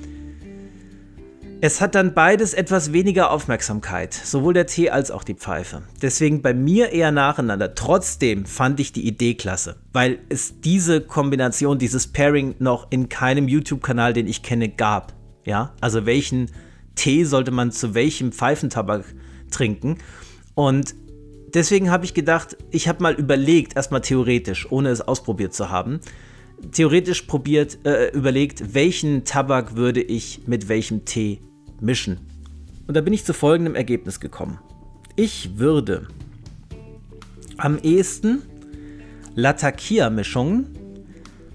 es 1.61 1.81
hat 1.81 1.95
dann 1.95 2.13
beides 2.13 2.53
etwas 2.53 2.93
weniger 2.93 3.31
Aufmerksamkeit, 3.31 4.13
sowohl 4.13 4.53
der 4.53 4.67
Tee 4.67 4.91
als 4.91 5.11
auch 5.11 5.25
die 5.25 5.35
Pfeife. 5.35 5.83
Deswegen 6.03 6.43
bei 6.43 6.53
mir 6.53 6.91
eher 6.91 7.11
nacheinander. 7.11 7.75
Trotzdem 7.75 8.45
fand 8.45 8.81
ich 8.81 8.93
die 8.93 9.07
Idee 9.07 9.35
klasse, 9.35 9.77
weil 9.93 10.19
es 10.29 10.61
diese 10.61 11.01
Kombination, 11.01 11.79
dieses 11.79 12.09
Pairing 12.09 12.55
noch 12.59 12.89
in 12.91 13.09
keinem 13.09 13.49
YouTube-Kanal, 13.49 14.13
den 14.13 14.27
ich 14.27 14.43
kenne, 14.43 14.69
gab. 14.69 15.15
Ja, 15.47 15.73
also 15.81 16.05
welchen 16.05 16.51
Tee 16.97 17.25
sollte 17.25 17.51
man 17.51 17.71
zu 17.71 17.95
welchem 17.95 18.33
Pfeifentabak 18.33 19.05
trinken? 19.51 19.99
Und 20.55 20.95
deswegen 21.55 21.91
habe 21.91 22.05
ich 22.05 22.15
gedacht, 22.15 22.57
ich 22.71 22.89
habe 22.89 23.03
mal 23.03 23.15
überlegt, 23.15 23.77
erstmal 23.77 24.01
theoretisch, 24.01 24.71
ohne 24.71 24.91
es 24.91 25.01
ausprobiert 25.01 25.55
zu 25.55 25.71
haben, 25.71 26.01
theoretisch 26.73 27.23
probiert, 27.23 27.79
äh, 27.87 28.11
überlegt, 28.11 28.75
welchen 28.75 29.25
Tabak 29.25 29.77
würde 29.77 30.03
ich 30.03 30.43
mit 30.47 30.69
welchem 30.69 31.05
Tee 31.05 31.41
mischen. 31.81 32.19
Und 32.87 32.97
da 32.97 33.01
bin 33.01 33.13
ich 33.13 33.25
zu 33.25 33.33
folgendem 33.33 33.75
Ergebnis 33.75 34.21
gekommen. 34.21 34.59
Ich 35.17 35.59
würde 35.59 36.09
am 37.57 37.79
ehesten 37.79 38.43
Latakia-Mischungen 39.35 40.67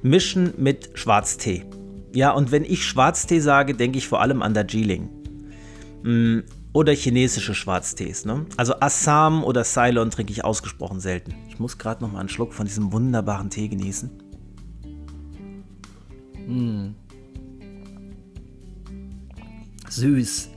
mischen 0.01 0.53
mit 0.57 0.91
Schwarztee. 0.93 1.65
Ja, 2.13 2.31
und 2.31 2.51
wenn 2.51 2.63
ich 2.63 2.85
Schwarztee 2.85 3.39
sage, 3.39 3.75
denke 3.75 3.97
ich 3.97 4.07
vor 4.07 4.21
allem 4.21 4.41
an 4.41 4.53
Darjeeling. 4.53 5.09
Oder 6.71 6.93
chinesische 6.93 7.55
Schwarztees. 7.55 8.25
Ne? 8.25 8.45
Also 8.57 8.75
Assam 8.79 9.43
oder 9.43 9.63
Ceylon 9.63 10.11
trinke 10.11 10.31
ich 10.31 10.45
ausgesprochen 10.45 10.99
selten. 10.99 11.33
Ich 11.47 11.59
muss 11.59 11.77
gerade 11.77 12.03
noch 12.03 12.11
mal 12.11 12.19
einen 12.19 12.29
Schluck 12.29 12.53
von 12.53 12.65
diesem 12.65 12.91
wunderbaren 12.91 13.49
Tee 13.49 13.67
genießen. 13.67 14.09
Mm 16.47 16.89
süß, 19.91 20.49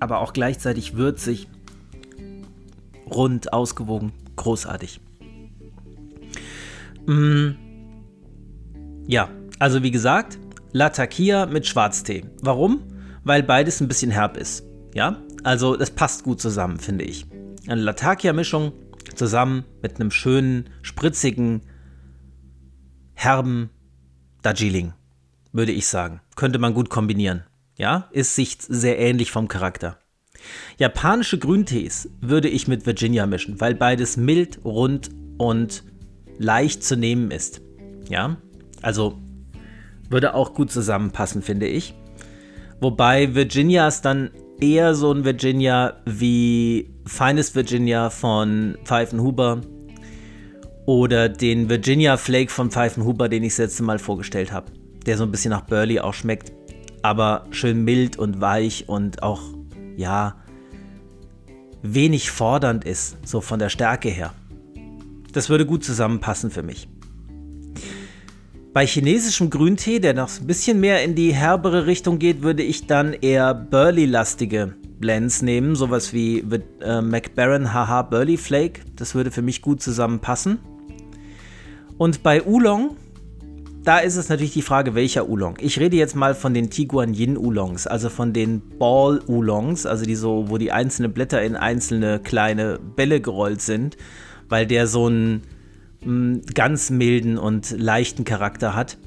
aber 0.00 0.20
auch 0.20 0.32
gleichzeitig 0.32 0.96
würzig, 0.96 1.48
rund, 3.10 3.52
ausgewogen, 3.52 4.12
großartig. 4.36 5.00
Mm. 7.06 7.50
Ja, 9.06 9.28
also 9.58 9.82
wie 9.82 9.90
gesagt, 9.90 10.38
Latakia 10.72 11.46
mit 11.46 11.66
Schwarztee. 11.66 12.24
Warum? 12.42 12.82
Weil 13.26 13.42
beides 13.42 13.80
ein 13.80 13.88
bisschen 13.88 14.12
herb 14.12 14.36
ist. 14.36 14.62
Ja, 14.94 15.20
also 15.42 15.76
das 15.76 15.90
passt 15.90 16.22
gut 16.22 16.40
zusammen, 16.40 16.78
finde 16.78 17.04
ich. 17.04 17.26
Eine 17.66 17.80
Latakia-Mischung 17.80 18.72
zusammen 19.16 19.64
mit 19.82 19.98
einem 19.98 20.12
schönen, 20.12 20.70
spritzigen, 20.82 21.62
herben 23.14 23.70
Darjeeling, 24.42 24.92
würde 25.52 25.72
ich 25.72 25.88
sagen. 25.88 26.20
Könnte 26.36 26.60
man 26.60 26.72
gut 26.72 26.88
kombinieren. 26.88 27.42
Ja, 27.76 28.08
ist 28.12 28.36
sich 28.36 28.58
sehr 28.60 29.00
ähnlich 29.00 29.32
vom 29.32 29.48
Charakter. 29.48 29.98
Japanische 30.78 31.40
Grüntees 31.40 32.08
würde 32.20 32.48
ich 32.48 32.68
mit 32.68 32.86
Virginia 32.86 33.26
mischen, 33.26 33.60
weil 33.60 33.74
beides 33.74 34.16
mild, 34.16 34.64
rund 34.64 35.10
und 35.36 35.82
leicht 36.38 36.84
zu 36.84 36.96
nehmen 36.96 37.32
ist. 37.32 37.60
Ja, 38.08 38.36
also 38.82 39.18
würde 40.10 40.34
auch 40.34 40.54
gut 40.54 40.70
zusammenpassen, 40.70 41.42
finde 41.42 41.66
ich. 41.66 41.92
Wobei 42.80 43.34
Virginias 43.34 44.02
dann 44.02 44.30
eher 44.60 44.94
so 44.94 45.12
ein 45.12 45.24
Virginia 45.24 45.94
wie 46.04 46.90
Feines 47.06 47.54
Virginia 47.54 48.10
von 48.10 48.76
Pfeifenhuber 48.84 49.60
oder 50.86 51.28
den 51.28 51.68
Virginia 51.68 52.16
Flake 52.16 52.50
von 52.50 52.70
Pfeifenhuber, 52.70 53.28
den 53.28 53.42
ich 53.42 53.52
das 53.52 53.58
letzte 53.58 53.82
Mal 53.82 53.98
vorgestellt 53.98 54.52
habe, 54.52 54.72
der 55.06 55.16
so 55.16 55.24
ein 55.24 55.30
bisschen 55.30 55.50
nach 55.50 55.62
Burley 55.62 56.00
auch 56.00 56.14
schmeckt 56.14 56.52
aber 57.06 57.46
schön 57.52 57.84
mild 57.84 58.18
und 58.18 58.40
weich 58.40 58.88
und 58.88 59.22
auch, 59.22 59.40
ja, 59.96 60.42
wenig 61.82 62.32
fordernd 62.32 62.84
ist, 62.84 63.16
so 63.24 63.40
von 63.40 63.60
der 63.60 63.68
Stärke 63.68 64.08
her. 64.08 64.34
Das 65.32 65.48
würde 65.48 65.66
gut 65.66 65.84
zusammenpassen 65.84 66.50
für 66.50 66.64
mich. 66.64 66.88
Bei 68.76 68.86
chinesischem 68.86 69.48
Grüntee, 69.48 70.00
der 70.00 70.12
noch 70.12 70.28
ein 70.38 70.46
bisschen 70.46 70.80
mehr 70.80 71.02
in 71.02 71.14
die 71.14 71.32
herbere 71.32 71.86
Richtung 71.86 72.18
geht, 72.18 72.42
würde 72.42 72.62
ich 72.62 72.86
dann 72.86 73.14
eher 73.14 73.54
Burley-lastige 73.54 74.74
Blends 75.00 75.40
nehmen, 75.40 75.74
sowas 75.74 76.12
wie 76.12 76.44
äh, 76.82 77.00
McBaron 77.00 77.72
Haha 77.72 78.02
Burley 78.02 78.36
Flake. 78.36 78.82
Das 78.94 79.14
würde 79.14 79.30
für 79.30 79.40
mich 79.40 79.62
gut 79.62 79.80
zusammenpassen. 79.80 80.58
Und 81.96 82.22
bei 82.22 82.44
Oolong 82.44 82.98
da 83.82 83.96
ist 83.96 84.16
es 84.16 84.28
natürlich 84.28 84.52
die 84.52 84.60
Frage, 84.60 84.94
welcher 84.94 85.26
Oolong. 85.26 85.56
Ich 85.62 85.80
rede 85.80 85.96
jetzt 85.96 86.14
mal 86.14 86.34
von 86.34 86.52
den 86.52 86.68
Tiguan 86.68 87.14
Yin 87.14 87.38
Oolongs, 87.38 87.86
also 87.86 88.10
von 88.10 88.34
den 88.34 88.60
Ball 88.78 89.22
Oolongs, 89.26 89.86
also 89.86 90.04
die 90.04 90.16
so, 90.16 90.50
wo 90.50 90.58
die 90.58 90.70
einzelnen 90.70 91.14
Blätter 91.14 91.42
in 91.42 91.56
einzelne 91.56 92.18
kleine 92.18 92.78
Bälle 92.78 93.22
gerollt 93.22 93.62
sind, 93.62 93.96
weil 94.50 94.66
der 94.66 94.86
so 94.86 95.08
mm, 95.08 95.40
ganz 96.54 96.90
milden 96.90 97.38
und 97.38 97.70
leichten 97.70 98.24
Charakter 98.24 98.74
hat. 98.74 98.98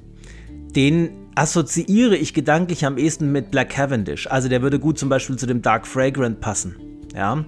Den 0.76 1.12
assoziiere 1.36 2.16
ich 2.16 2.34
gedanklich 2.34 2.86
am 2.86 2.98
ehesten 2.98 3.32
mit 3.32 3.52
Black 3.52 3.70
Cavendish. 3.70 4.28
Also 4.28 4.50
der 4.50 4.62
würde 4.62 4.80
gut 4.80 5.00
zum 5.00 5.10
Beispiel 5.10 5.38
zu 5.38 5.48
dem 5.48 5.62
Dark 5.62 5.88
Fragrant 5.88 6.42
passen. 6.42 6.76
Ja. 7.16 7.46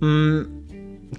Mm, 0.00 0.64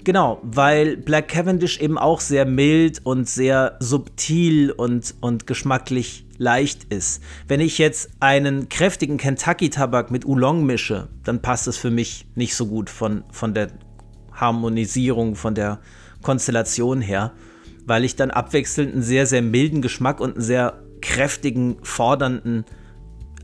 Genau, 0.04 0.40
weil 0.42 0.96
Black 0.96 1.28
Cavendish 1.28 1.80
eben 1.80 1.98
auch 1.98 2.20
sehr 2.20 2.44
mild 2.44 3.00
und 3.04 3.28
sehr 3.28 3.76
subtil 3.80 4.70
und, 4.70 5.14
und 5.20 5.46
geschmacklich 5.46 6.26
leicht 6.38 6.84
ist. 6.92 7.22
Wenn 7.48 7.60
ich 7.60 7.78
jetzt 7.78 8.10
einen 8.20 8.68
kräftigen 8.68 9.16
Kentucky-Tabak 9.16 10.10
mit 10.10 10.26
Oolong 10.26 10.64
mische, 10.64 11.08
dann 11.24 11.40
passt 11.40 11.66
es 11.66 11.76
für 11.76 11.90
mich 11.90 12.26
nicht 12.34 12.54
so 12.54 12.66
gut 12.66 12.90
von, 12.90 13.24
von 13.30 13.54
der 13.54 13.68
Harmonisierung, 14.32 15.34
von 15.34 15.54
der 15.54 15.80
Konstellation 16.26 17.00
her, 17.00 17.30
weil 17.84 18.02
ich 18.02 18.16
dann 18.16 18.32
abwechselnd 18.32 18.92
einen 18.92 19.02
sehr, 19.02 19.26
sehr 19.26 19.42
milden 19.42 19.80
Geschmack 19.80 20.18
und 20.18 20.32
einen 20.32 20.42
sehr 20.42 20.82
kräftigen, 21.00 21.76
fordernden, 21.82 22.64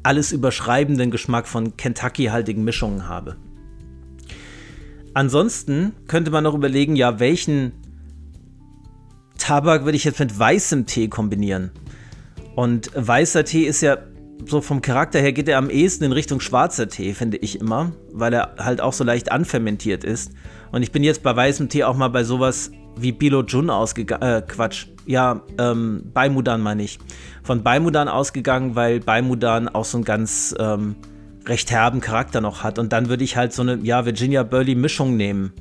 alles 0.02 0.32
überschreibenden 0.32 1.12
Geschmack 1.12 1.46
von 1.46 1.76
Kentucky-haltigen 1.76 2.64
Mischungen 2.64 3.08
habe. 3.08 3.36
Ansonsten 5.14 5.92
könnte 6.08 6.32
man 6.32 6.42
noch 6.42 6.54
überlegen, 6.54 6.96
ja, 6.96 7.20
welchen 7.20 7.70
Tabak 9.38 9.84
würde 9.84 9.96
ich 9.96 10.02
jetzt 10.02 10.18
mit 10.18 10.36
weißem 10.36 10.86
Tee 10.86 11.06
kombinieren? 11.06 11.70
Und 12.56 12.90
weißer 12.96 13.44
Tee 13.44 13.62
ist 13.62 13.80
ja 13.80 13.98
so 14.46 14.60
vom 14.60 14.82
Charakter 14.82 15.20
her 15.20 15.32
geht 15.32 15.48
er 15.48 15.58
am 15.58 15.70
ehesten 15.70 16.04
in 16.04 16.12
Richtung 16.12 16.40
schwarzer 16.40 16.88
Tee, 16.88 17.14
finde 17.14 17.36
ich 17.38 17.60
immer, 17.60 17.92
weil 18.12 18.32
er 18.32 18.54
halt 18.58 18.80
auch 18.80 18.92
so 18.92 19.04
leicht 19.04 19.32
anfermentiert 19.32 20.04
ist. 20.04 20.32
Und 20.70 20.82
ich 20.82 20.92
bin 20.92 21.02
jetzt 21.02 21.22
bei 21.22 21.34
weißem 21.34 21.68
Tee 21.68 21.84
auch 21.84 21.96
mal 21.96 22.08
bei 22.08 22.24
sowas 22.24 22.70
wie 22.96 23.12
Bilo 23.12 23.42
Jun 23.42 23.70
ausgegangen, 23.70 24.22
äh, 24.22 24.42
Quatsch, 24.46 24.86
ja, 25.06 25.42
ähm, 25.58 26.10
Baimudan 26.12 26.60
meine 26.60 26.82
ich. 26.82 26.98
Von 27.42 27.62
Baimudan 27.62 28.08
ausgegangen, 28.08 28.76
weil 28.76 29.00
Baimudan 29.00 29.68
auch 29.68 29.84
so 29.84 29.98
ein 29.98 30.04
ganz 30.04 30.54
ähm, 30.58 30.96
recht 31.46 31.70
herben 31.70 32.00
Charakter 32.00 32.40
noch 32.40 32.62
hat. 32.62 32.78
Und 32.78 32.92
dann 32.92 33.08
würde 33.08 33.24
ich 33.24 33.36
halt 33.36 33.52
so 33.52 33.62
eine, 33.62 33.76
ja, 33.82 34.04
Virginia 34.04 34.42
Burley 34.42 34.74
Mischung 34.74 35.16
nehmen. 35.16 35.52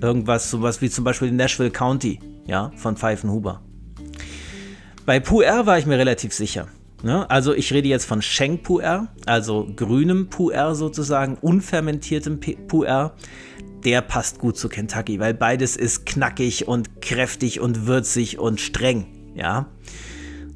Irgendwas, 0.00 0.50
sowas 0.50 0.80
wie 0.80 0.90
zum 0.90 1.04
Beispiel 1.04 1.32
Nashville 1.32 1.70
County, 1.70 2.20
ja, 2.46 2.70
von 2.76 2.96
Pfeifenhuber. 2.96 3.62
Bei 5.04 5.20
Puer 5.20 5.66
war 5.66 5.78
ich 5.78 5.86
mir 5.86 5.98
relativ 5.98 6.32
sicher. 6.32 6.68
Ne? 7.02 7.28
Also 7.30 7.54
ich 7.54 7.72
rede 7.72 7.88
jetzt 7.88 8.06
von 8.06 8.22
Schenk 8.22 8.64
Puer, 8.64 9.08
also 9.26 9.68
grünem 9.76 10.28
Puer 10.30 10.74
sozusagen, 10.74 11.36
unfermentiertem 11.40 12.40
Puer. 12.40 13.14
der 13.84 14.02
passt 14.02 14.38
gut 14.40 14.56
zu 14.56 14.68
Kentucky, 14.68 15.20
weil 15.20 15.34
beides 15.34 15.76
ist 15.76 16.04
knackig 16.04 16.66
und 16.66 17.00
kräftig 17.00 17.60
und 17.60 17.86
würzig 17.86 18.38
und 18.38 18.60
streng, 18.60 19.06
ja. 19.36 19.68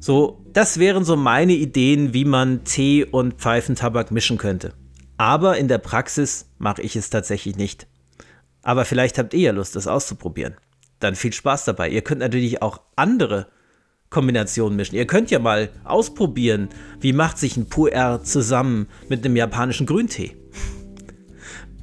So, 0.01 0.43
das 0.51 0.79
wären 0.79 1.05
so 1.05 1.15
meine 1.15 1.53
Ideen, 1.53 2.13
wie 2.13 2.25
man 2.25 2.65
Tee 2.65 3.05
und 3.05 3.35
Pfeifentabak 3.35 4.11
mischen 4.11 4.37
könnte. 4.37 4.73
Aber 5.15 5.57
in 5.57 5.69
der 5.69 5.77
Praxis 5.77 6.49
mache 6.57 6.81
ich 6.81 6.97
es 6.97 7.09
tatsächlich 7.09 7.55
nicht. 7.55 7.87
Aber 8.61 8.83
vielleicht 8.83 9.17
habt 9.17 9.33
ihr 9.33 9.39
ja 9.39 9.51
Lust, 9.53 9.77
das 9.77 9.87
auszuprobieren. 9.87 10.55
Dann 10.99 11.15
viel 11.15 11.31
Spaß 11.31 11.63
dabei. 11.63 11.89
Ihr 11.89 12.01
könnt 12.01 12.19
natürlich 12.19 12.61
auch 12.61 12.81
andere 12.97 13.47
Kombinationen 14.13 14.77
mischen. 14.77 14.95
Ihr 14.95 15.07
könnt 15.07 15.31
ja 15.31 15.39
mal 15.39 15.69
ausprobieren, 15.83 16.69
wie 17.01 17.13
macht 17.13 17.39
sich 17.39 17.57
ein 17.57 17.67
Pu'er 17.67 18.23
zusammen 18.23 18.87
mit 19.09 19.25
einem 19.25 19.35
japanischen 19.35 19.87
Grüntee. 19.87 20.37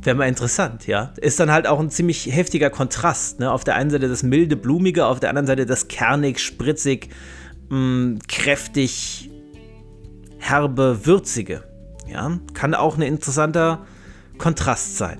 Wäre 0.02 0.16
mal 0.16 0.28
interessant, 0.28 0.86
ja. 0.86 1.12
Ist 1.20 1.40
dann 1.40 1.50
halt 1.50 1.66
auch 1.66 1.80
ein 1.80 1.90
ziemlich 1.90 2.26
heftiger 2.32 2.70
Kontrast. 2.70 3.40
Ne? 3.40 3.50
Auf 3.50 3.64
der 3.64 3.74
einen 3.74 3.90
Seite 3.90 4.08
das 4.08 4.22
milde, 4.22 4.56
blumige, 4.56 5.06
auf 5.06 5.18
der 5.20 5.28
anderen 5.28 5.46
Seite 5.46 5.66
das 5.66 5.88
kernig, 5.88 6.38
spritzig, 6.38 7.10
mh, 7.68 7.76
mm, 7.76 8.18
kräftig, 8.28 9.28
herbe, 10.38 11.04
würzige. 11.04 11.64
Ja, 12.08 12.38
kann 12.54 12.74
auch 12.74 12.96
ein 12.96 13.02
interessanter 13.02 13.84
Kontrast 14.38 14.96
sein. 14.96 15.18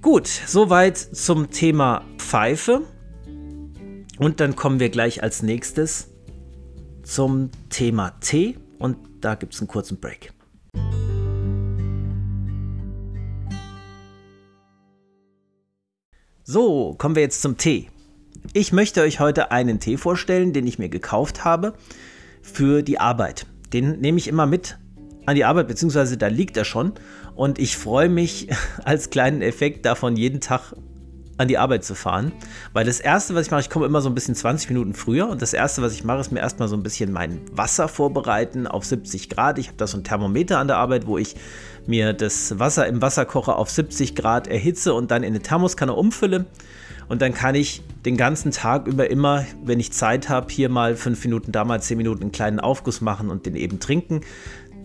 Gut, 0.00 0.26
soweit 0.26 0.96
zum 0.96 1.50
Thema 1.50 2.04
Pfeife. 2.16 2.82
Und 4.22 4.38
dann 4.38 4.54
kommen 4.54 4.78
wir 4.78 4.88
gleich 4.88 5.24
als 5.24 5.42
nächstes 5.42 6.06
zum 7.02 7.50
Thema 7.70 8.10
Tee 8.20 8.56
und 8.78 8.96
da 9.20 9.34
gibt 9.34 9.52
es 9.52 9.60
einen 9.60 9.66
kurzen 9.66 9.98
Break. 9.98 10.32
So, 16.44 16.94
kommen 16.98 17.16
wir 17.16 17.22
jetzt 17.22 17.42
zum 17.42 17.56
Tee. 17.56 17.88
Ich 18.52 18.72
möchte 18.72 19.00
euch 19.00 19.18
heute 19.18 19.50
einen 19.50 19.80
Tee 19.80 19.96
vorstellen, 19.96 20.52
den 20.52 20.68
ich 20.68 20.78
mir 20.78 20.88
gekauft 20.88 21.44
habe 21.44 21.74
für 22.42 22.82
die 22.82 23.00
Arbeit. 23.00 23.46
Den 23.72 23.98
nehme 23.98 24.18
ich 24.18 24.28
immer 24.28 24.46
mit 24.46 24.78
an 25.26 25.34
die 25.34 25.44
Arbeit, 25.44 25.66
beziehungsweise 25.66 26.16
da 26.16 26.28
liegt 26.28 26.56
er 26.56 26.64
schon. 26.64 26.92
Und 27.34 27.58
ich 27.58 27.76
freue 27.76 28.08
mich 28.08 28.50
als 28.84 29.10
kleinen 29.10 29.42
Effekt 29.42 29.84
davon, 29.84 30.14
jeden 30.14 30.40
Tag 30.40 30.74
an 31.42 31.48
die 31.48 31.58
Arbeit 31.58 31.84
zu 31.84 31.94
fahren. 31.94 32.32
Weil 32.72 32.84
das 32.84 33.00
Erste, 33.00 33.34
was 33.34 33.46
ich 33.46 33.50
mache, 33.50 33.60
ich 33.60 33.70
komme 33.70 33.86
immer 33.86 34.00
so 34.00 34.08
ein 34.08 34.14
bisschen 34.14 34.34
20 34.34 34.70
Minuten 34.70 34.94
früher 34.94 35.28
und 35.28 35.42
das 35.42 35.52
Erste, 35.52 35.82
was 35.82 35.92
ich 35.92 36.04
mache, 36.04 36.20
ist 36.20 36.32
mir 36.32 36.40
erstmal 36.40 36.68
so 36.68 36.76
ein 36.76 36.82
bisschen 36.82 37.12
mein 37.12 37.40
Wasser 37.52 37.88
vorbereiten 37.88 38.66
auf 38.66 38.84
70 38.84 39.28
Grad. 39.28 39.58
Ich 39.58 39.68
habe 39.68 39.76
da 39.76 39.86
so 39.86 39.98
ein 39.98 40.04
Thermometer 40.04 40.58
an 40.58 40.68
der 40.68 40.78
Arbeit, 40.78 41.06
wo 41.06 41.18
ich 41.18 41.36
mir 41.86 42.12
das 42.12 42.58
Wasser 42.58 42.86
im 42.86 43.02
Wasserkocher 43.02 43.58
auf 43.58 43.70
70 43.70 44.14
Grad 44.14 44.46
erhitze 44.46 44.94
und 44.94 45.10
dann 45.10 45.22
in 45.22 45.30
eine 45.30 45.40
Thermoskanne 45.40 45.92
umfülle. 45.92 46.46
Und 47.08 47.20
dann 47.20 47.34
kann 47.34 47.54
ich 47.54 47.82
den 48.06 48.16
ganzen 48.16 48.52
Tag 48.52 48.86
über 48.86 49.10
immer, 49.10 49.44
wenn 49.62 49.80
ich 49.80 49.92
Zeit 49.92 50.28
habe, 50.28 50.46
hier 50.50 50.68
mal 50.68 50.96
5 50.96 51.24
Minuten, 51.24 51.52
da 51.52 51.64
mal 51.64 51.82
10 51.82 51.98
Minuten 51.98 52.22
einen 52.22 52.32
kleinen 52.32 52.60
Aufguss 52.60 53.00
machen 53.00 53.28
und 53.28 53.44
den 53.44 53.56
eben 53.56 53.80
trinken. 53.80 54.22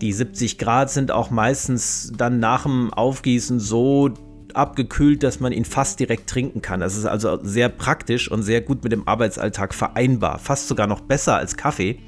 Die 0.02 0.12
70 0.12 0.58
Grad 0.58 0.90
sind 0.90 1.10
auch 1.10 1.30
meistens 1.30 2.12
dann 2.16 2.38
nach 2.38 2.64
dem 2.64 2.92
Aufgießen 2.92 3.58
so 3.60 4.10
abgekühlt, 4.58 5.22
dass 5.22 5.40
man 5.40 5.52
ihn 5.52 5.64
fast 5.64 6.00
direkt 6.00 6.28
trinken 6.28 6.60
kann. 6.60 6.80
Das 6.80 6.96
ist 6.96 7.06
also 7.06 7.38
sehr 7.42 7.68
praktisch 7.68 8.30
und 8.30 8.42
sehr 8.42 8.60
gut 8.60 8.82
mit 8.82 8.92
dem 8.92 9.06
Arbeitsalltag 9.06 9.72
vereinbar. 9.72 10.38
Fast 10.38 10.68
sogar 10.68 10.86
noch 10.86 11.00
besser 11.00 11.36
als 11.36 11.56
Kaffee, 11.56 12.00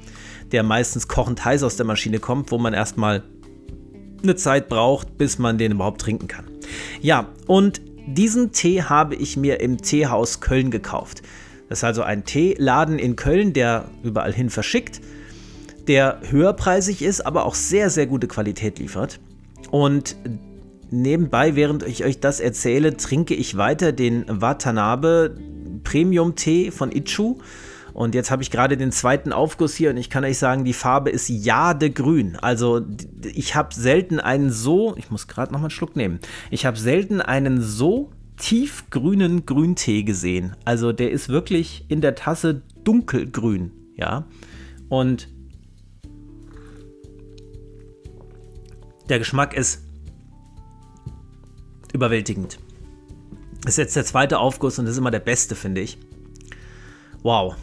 der 0.51 0.63
meistens 0.63 1.07
kochend 1.07 1.43
heiß 1.43 1.63
aus 1.63 1.77
der 1.77 1.85
Maschine 1.85 2.19
kommt, 2.19 2.51
wo 2.51 2.57
man 2.57 2.73
erstmal 2.73 3.23
eine 4.21 4.35
Zeit 4.35 4.69
braucht, 4.69 5.17
bis 5.17 5.39
man 5.39 5.57
den 5.57 5.71
überhaupt 5.71 6.01
trinken 6.01 6.27
kann. 6.27 6.45
Ja, 7.01 7.29
und 7.47 7.81
diesen 8.05 8.51
Tee 8.51 8.83
habe 8.83 9.15
ich 9.15 9.37
mir 9.37 9.59
im 9.61 9.81
Teehaus 9.81 10.41
Köln 10.41 10.71
gekauft. 10.71 11.21
Das 11.69 11.79
ist 11.79 11.83
also 11.83 12.03
ein 12.03 12.25
Teeladen 12.25 12.99
in 12.99 13.15
Köln, 13.15 13.53
der 13.53 13.85
überall 14.03 14.33
hin 14.33 14.49
verschickt, 14.49 14.99
der 15.87 16.19
höherpreisig 16.29 17.01
ist, 17.01 17.25
aber 17.25 17.45
auch 17.45 17.55
sehr, 17.55 17.89
sehr 17.89 18.07
gute 18.07 18.27
Qualität 18.27 18.79
liefert. 18.79 19.19
Und 19.71 20.17
nebenbei, 20.91 21.55
während 21.55 21.83
ich 21.83 22.03
euch 22.05 22.19
das 22.19 22.39
erzähle, 22.39 22.97
trinke 22.97 23.33
ich 23.33 23.57
weiter 23.57 23.91
den 23.91 24.25
Watanabe 24.27 25.35
Premium 25.83 26.35
Tee 26.35 26.71
von 26.71 26.91
Ichu. 26.91 27.39
Und 27.93 28.15
jetzt 28.15 28.31
habe 28.31 28.41
ich 28.41 28.51
gerade 28.51 28.77
den 28.77 28.91
zweiten 28.91 29.33
Aufguss 29.33 29.75
hier 29.75 29.89
und 29.89 29.97
ich 29.97 30.09
kann 30.09 30.23
euch 30.23 30.37
sagen, 30.37 30.63
die 30.63 30.73
Farbe 30.73 31.09
ist 31.09 31.27
jadegrün. 31.27 32.37
Also 32.37 32.81
ich 33.33 33.55
habe 33.55 33.73
selten 33.73 34.19
einen 34.19 34.49
so, 34.49 34.95
ich 34.95 35.11
muss 35.11 35.27
gerade 35.27 35.51
noch 35.51 35.59
mal 35.59 35.65
einen 35.65 35.71
Schluck 35.71 35.95
nehmen. 35.95 36.19
Ich 36.51 36.65
habe 36.65 36.77
selten 36.77 37.19
einen 37.19 37.61
so 37.61 38.11
tiefgrünen 38.37 39.45
Grüntee 39.45 40.03
gesehen. 40.03 40.55
Also 40.63 40.93
der 40.93 41.11
ist 41.11 41.27
wirklich 41.27 41.85
in 41.89 41.99
der 41.99 42.15
Tasse 42.15 42.61
dunkelgrün, 42.83 43.71
ja. 43.95 44.25
Und 44.87 45.27
der 49.09 49.19
Geschmack 49.19 49.53
ist 49.53 49.83
überwältigend. 51.93 52.59
Das 53.63 53.73
ist 53.73 53.77
jetzt 53.77 53.95
der 53.95 54.05
zweite 54.05 54.39
Aufguss 54.39 54.79
und 54.79 54.85
das 54.85 54.93
ist 54.93 54.97
immer 54.97 55.11
der 55.11 55.19
beste, 55.19 55.55
finde 55.55 55.81
ich. 55.81 55.97
Wow. 57.21 57.55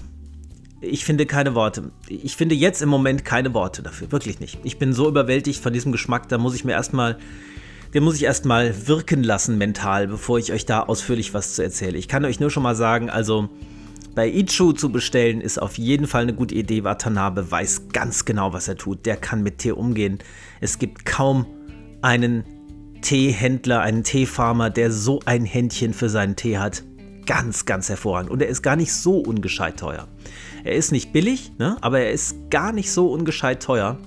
Ich 0.80 1.04
finde 1.04 1.26
keine 1.26 1.56
Worte. 1.56 1.90
Ich 2.08 2.36
finde 2.36 2.54
jetzt 2.54 2.82
im 2.82 2.88
Moment 2.88 3.24
keine 3.24 3.52
Worte 3.52 3.82
dafür. 3.82 4.12
Wirklich 4.12 4.38
nicht. 4.38 4.60
Ich 4.62 4.78
bin 4.78 4.92
so 4.92 5.08
überwältigt 5.08 5.60
von 5.60 5.72
diesem 5.72 5.90
Geschmack, 5.90 6.28
da 6.28 6.38
muss 6.38 6.54
ich 6.54 6.64
mir 6.64 6.72
erstmal, 6.72 7.18
den 7.94 8.04
muss 8.04 8.14
ich 8.14 8.22
erstmal 8.22 8.86
wirken 8.86 9.24
lassen 9.24 9.58
mental, 9.58 10.06
bevor 10.06 10.38
ich 10.38 10.52
euch 10.52 10.66
da 10.66 10.82
ausführlich 10.82 11.34
was 11.34 11.54
zu 11.54 11.62
erzähle. 11.62 11.98
Ich 11.98 12.06
kann 12.06 12.24
euch 12.24 12.38
nur 12.38 12.50
schon 12.50 12.62
mal 12.62 12.76
sagen, 12.76 13.10
also 13.10 13.48
bei 14.14 14.28
Ichu 14.28 14.72
zu 14.72 14.90
bestellen 14.90 15.40
ist 15.40 15.60
auf 15.60 15.78
jeden 15.78 16.06
Fall 16.06 16.22
eine 16.22 16.34
gute 16.34 16.54
Idee. 16.54 16.84
Watanabe 16.84 17.50
weiß 17.50 17.88
ganz 17.92 18.24
genau, 18.24 18.52
was 18.52 18.68
er 18.68 18.76
tut. 18.76 19.04
Der 19.04 19.16
kann 19.16 19.42
mit 19.42 19.58
Tee 19.58 19.72
umgehen. 19.72 20.18
Es 20.60 20.78
gibt 20.78 21.04
kaum 21.04 21.46
einen 22.02 22.44
Teehändler, 23.00 23.80
einen 23.80 24.04
Teefarmer, 24.04 24.70
der 24.70 24.90
so 24.90 25.20
ein 25.24 25.44
Händchen 25.44 25.94
für 25.94 26.08
seinen 26.08 26.36
Tee 26.36 26.58
hat. 26.58 26.82
Ganz, 27.26 27.66
ganz 27.66 27.88
hervorragend. 27.88 28.30
Und 28.30 28.42
er 28.42 28.48
ist 28.48 28.62
gar 28.62 28.76
nicht 28.76 28.92
so 28.92 29.18
ungescheit 29.18 29.78
teuer. 29.78 30.08
Er 30.64 30.74
ist 30.74 30.92
nicht 30.92 31.12
billig, 31.12 31.52
ne? 31.58 31.76
aber 31.80 32.00
er 32.00 32.12
ist 32.12 32.50
gar 32.50 32.72
nicht 32.72 32.90
so 32.90 33.12
ungescheit 33.12 33.62
teuer. 33.62 33.98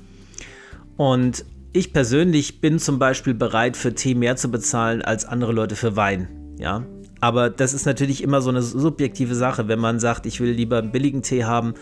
Und 0.97 1.45
ich 1.73 1.93
persönlich 1.93 2.61
bin 2.61 2.79
zum 2.79 2.99
Beispiel 2.99 3.33
bereit, 3.33 3.77
für 3.77 3.93
Tee 3.93 4.15
mehr 4.15 4.35
zu 4.35 4.49
bezahlen 4.49 5.01
als 5.01 5.25
andere 5.25 5.53
Leute 5.53 5.75
für 5.75 5.95
Wein. 5.95 6.27
Ja, 6.59 6.85
aber 7.21 7.49
das 7.49 7.73
ist 7.73 7.85
natürlich 7.85 8.21
immer 8.21 8.41
so 8.41 8.49
eine 8.49 8.61
subjektive 8.61 9.35
Sache. 9.35 9.67
Wenn 9.67 9.79
man 9.79 9.99
sagt, 9.99 10.25
ich 10.25 10.39
will 10.39 10.51
lieber 10.51 10.79
einen 10.79 10.91
billigen 10.91 11.21
Tee 11.21 11.45
haben, 11.45 11.73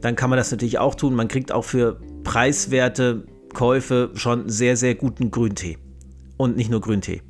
dann 0.00 0.16
kann 0.16 0.30
man 0.30 0.36
das 0.36 0.50
natürlich 0.50 0.78
auch 0.78 0.94
tun. 0.94 1.14
Man 1.14 1.28
kriegt 1.28 1.52
auch 1.52 1.64
für 1.64 2.00
preiswerte 2.24 3.24
Käufe 3.54 4.10
schon 4.14 4.48
sehr, 4.48 4.76
sehr 4.76 4.94
guten 4.94 5.30
Grüntee 5.30 5.78
und 6.38 6.56
nicht 6.56 6.70
nur 6.70 6.80
Grüntee. 6.80 7.20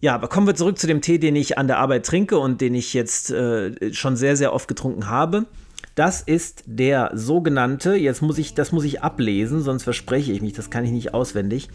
Ja, 0.00 0.14
aber 0.14 0.28
kommen 0.28 0.46
wir 0.46 0.54
zurück 0.54 0.78
zu 0.78 0.86
dem 0.86 1.00
Tee, 1.00 1.18
den 1.18 1.34
ich 1.34 1.56
an 1.56 1.66
der 1.66 1.78
Arbeit 1.78 2.04
trinke 2.04 2.38
und 2.38 2.60
den 2.60 2.74
ich 2.74 2.92
jetzt 2.92 3.30
äh, 3.30 3.92
schon 3.94 4.16
sehr, 4.16 4.36
sehr 4.36 4.52
oft 4.52 4.68
getrunken 4.68 5.08
habe. 5.08 5.46
Das 5.94 6.20
ist 6.20 6.64
der 6.66 7.12
sogenannte, 7.14 7.94
jetzt 7.94 8.20
muss 8.20 8.36
ich, 8.36 8.52
das 8.52 8.70
muss 8.70 8.84
ich 8.84 9.02
ablesen, 9.02 9.62
sonst 9.62 9.84
verspreche 9.84 10.32
ich 10.32 10.42
mich, 10.42 10.52
das 10.52 10.68
kann 10.68 10.84
ich 10.84 10.90
nicht 10.90 11.14
auswendig. 11.14 11.70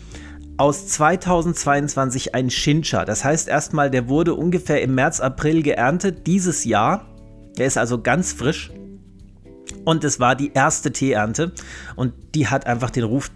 Aus 0.58 0.88
2022 0.90 2.36
ein 2.36 2.52
Shincha. 2.52 3.04
Das 3.04 3.24
heißt 3.24 3.48
erstmal, 3.48 3.90
der 3.90 4.10
wurde 4.10 4.36
ungefähr 4.36 4.82
im 4.84 4.94
März, 4.94 5.22
April 5.22 5.64
geerntet 5.64 6.28
dieses 6.28 6.66
Jahr. 6.66 7.08
Der 7.58 7.66
ist 7.66 7.80
also 7.80 8.00
ganz 8.00 8.34
frisch. 8.34 8.72
Und 9.86 10.04
es 10.04 10.20
war 10.20 10.36
die 10.36 10.52
erste 10.54 10.92
Teeernte. 10.92 11.54
Und 11.96 12.14
die 12.36 12.48
hat 12.48 12.68
einfach 12.68 12.92
den 12.92 13.06
Ruf, 13.06 13.32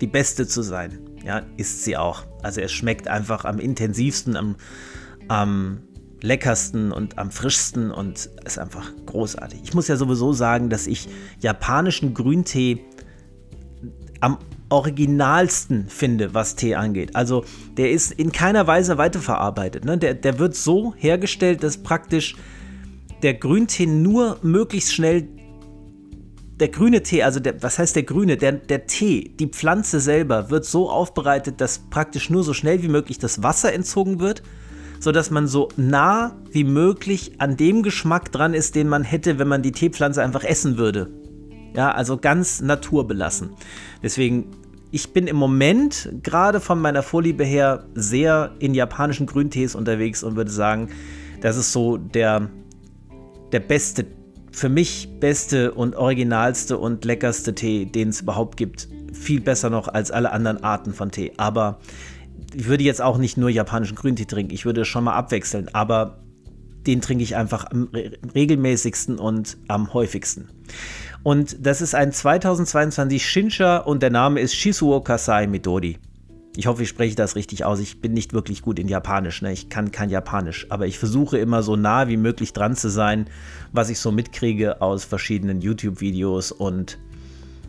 die 0.00 0.06
beste 0.06 0.46
zu 0.46 0.62
sein 0.62 1.05
ja, 1.26 1.42
ist 1.56 1.82
sie 1.82 1.96
auch. 1.96 2.22
Also 2.42 2.60
es 2.60 2.72
schmeckt 2.72 3.08
einfach 3.08 3.44
am 3.44 3.58
intensivsten, 3.58 4.36
am, 4.36 4.56
am 5.28 5.82
leckersten 6.22 6.92
und 6.92 7.18
am 7.18 7.30
frischsten 7.30 7.90
und 7.90 8.30
ist 8.44 8.58
einfach 8.58 8.92
großartig. 9.06 9.60
Ich 9.64 9.74
muss 9.74 9.88
ja 9.88 9.96
sowieso 9.96 10.32
sagen, 10.32 10.70
dass 10.70 10.86
ich 10.86 11.08
japanischen 11.40 12.14
Grüntee 12.14 12.84
am 14.20 14.38
originalsten 14.68 15.88
finde, 15.88 16.32
was 16.32 16.56
Tee 16.56 16.74
angeht. 16.74 17.14
Also 17.14 17.44
der 17.76 17.90
ist 17.90 18.12
in 18.12 18.32
keiner 18.32 18.66
Weise 18.66 18.96
weiterverarbeitet. 18.96 19.84
Ne? 19.84 19.98
Der, 19.98 20.14
der 20.14 20.38
wird 20.38 20.54
so 20.54 20.94
hergestellt, 20.96 21.62
dass 21.62 21.78
praktisch 21.78 22.36
der 23.22 23.34
Grüntee 23.34 23.86
nur 23.86 24.38
möglichst 24.42 24.94
schnell 24.94 25.28
der 26.60 26.68
grüne 26.68 27.02
Tee, 27.02 27.22
also 27.22 27.40
der, 27.40 27.62
was 27.62 27.78
heißt 27.78 27.96
der 27.96 28.02
grüne? 28.02 28.36
Der, 28.36 28.52
der 28.52 28.86
Tee, 28.86 29.34
die 29.38 29.46
Pflanze 29.46 30.00
selber 30.00 30.50
wird 30.50 30.64
so 30.64 30.90
aufbereitet, 30.90 31.60
dass 31.60 31.78
praktisch 31.78 32.30
nur 32.30 32.44
so 32.44 32.54
schnell 32.54 32.82
wie 32.82 32.88
möglich 32.88 33.18
das 33.18 33.42
Wasser 33.42 33.72
entzogen 33.72 34.20
wird, 34.20 34.42
sodass 34.98 35.30
man 35.30 35.46
so 35.46 35.68
nah 35.76 36.36
wie 36.50 36.64
möglich 36.64 37.32
an 37.38 37.56
dem 37.56 37.82
Geschmack 37.82 38.32
dran 38.32 38.54
ist, 38.54 38.74
den 38.74 38.88
man 38.88 39.04
hätte, 39.04 39.38
wenn 39.38 39.48
man 39.48 39.62
die 39.62 39.72
Teepflanze 39.72 40.22
einfach 40.22 40.44
essen 40.44 40.78
würde. 40.78 41.10
Ja, 41.74 41.90
also 41.90 42.16
ganz 42.16 42.62
naturbelassen. 42.62 43.50
Deswegen 44.02 44.46
ich 44.90 45.12
bin 45.12 45.26
im 45.26 45.36
Moment 45.36 46.10
gerade 46.22 46.60
von 46.60 46.80
meiner 46.80 47.02
Vorliebe 47.02 47.44
her 47.44 47.84
sehr 47.94 48.54
in 48.60 48.74
japanischen 48.74 49.26
Grüntees 49.26 49.74
unterwegs 49.74 50.22
und 50.22 50.36
würde 50.36 50.50
sagen, 50.50 50.88
das 51.40 51.56
ist 51.56 51.72
so 51.72 51.96
der, 51.96 52.48
der 53.52 53.60
beste, 53.60 54.06
für 54.56 54.70
mich 54.70 55.10
beste 55.20 55.72
und 55.72 55.96
originalste 55.96 56.78
und 56.78 57.04
leckerste 57.04 57.54
Tee, 57.54 57.84
den 57.84 58.08
es 58.08 58.22
überhaupt 58.22 58.56
gibt. 58.56 58.88
Viel 59.12 59.42
besser 59.42 59.68
noch 59.68 59.86
als 59.86 60.10
alle 60.10 60.32
anderen 60.32 60.64
Arten 60.64 60.94
von 60.94 61.10
Tee. 61.10 61.32
Aber 61.36 61.78
ich 62.54 62.66
würde 62.66 62.82
jetzt 62.82 63.02
auch 63.02 63.18
nicht 63.18 63.36
nur 63.36 63.50
japanischen 63.50 63.96
Grüntee 63.96 64.24
trinken, 64.24 64.54
ich 64.54 64.64
würde 64.64 64.86
schon 64.86 65.04
mal 65.04 65.12
abwechseln, 65.12 65.68
aber 65.74 66.24
den 66.86 67.02
trinke 67.02 67.22
ich 67.22 67.36
einfach 67.36 67.66
am 67.70 67.90
regelmäßigsten 68.34 69.18
und 69.18 69.58
am 69.68 69.92
häufigsten. 69.92 70.48
Und 71.22 71.66
das 71.66 71.82
ist 71.82 71.94
ein 71.94 72.10
2022 72.10 73.28
Shinsha 73.28 73.76
und 73.76 74.02
der 74.02 74.10
Name 74.10 74.40
ist 74.40 74.54
Shisuo 74.54 75.02
Kasai 75.02 75.48
Midori. 75.48 75.98
Ich 76.56 76.66
hoffe, 76.66 76.82
ich 76.82 76.88
spreche 76.88 77.14
das 77.14 77.36
richtig 77.36 77.66
aus. 77.66 77.80
Ich 77.80 78.00
bin 78.00 78.14
nicht 78.14 78.32
wirklich 78.32 78.62
gut 78.62 78.78
in 78.78 78.88
Japanisch. 78.88 79.42
Ne? 79.42 79.52
Ich 79.52 79.68
kann 79.68 79.92
kein 79.92 80.08
Japanisch. 80.08 80.66
Aber 80.70 80.86
ich 80.86 80.98
versuche 80.98 81.36
immer 81.36 81.62
so 81.62 81.76
nah 81.76 82.08
wie 82.08 82.16
möglich 82.16 82.54
dran 82.54 82.74
zu 82.74 82.88
sein, 82.88 83.28
was 83.72 83.90
ich 83.90 83.98
so 83.98 84.10
mitkriege 84.10 84.80
aus 84.80 85.04
verschiedenen 85.04 85.60
YouTube-Videos 85.60 86.52
und 86.52 86.98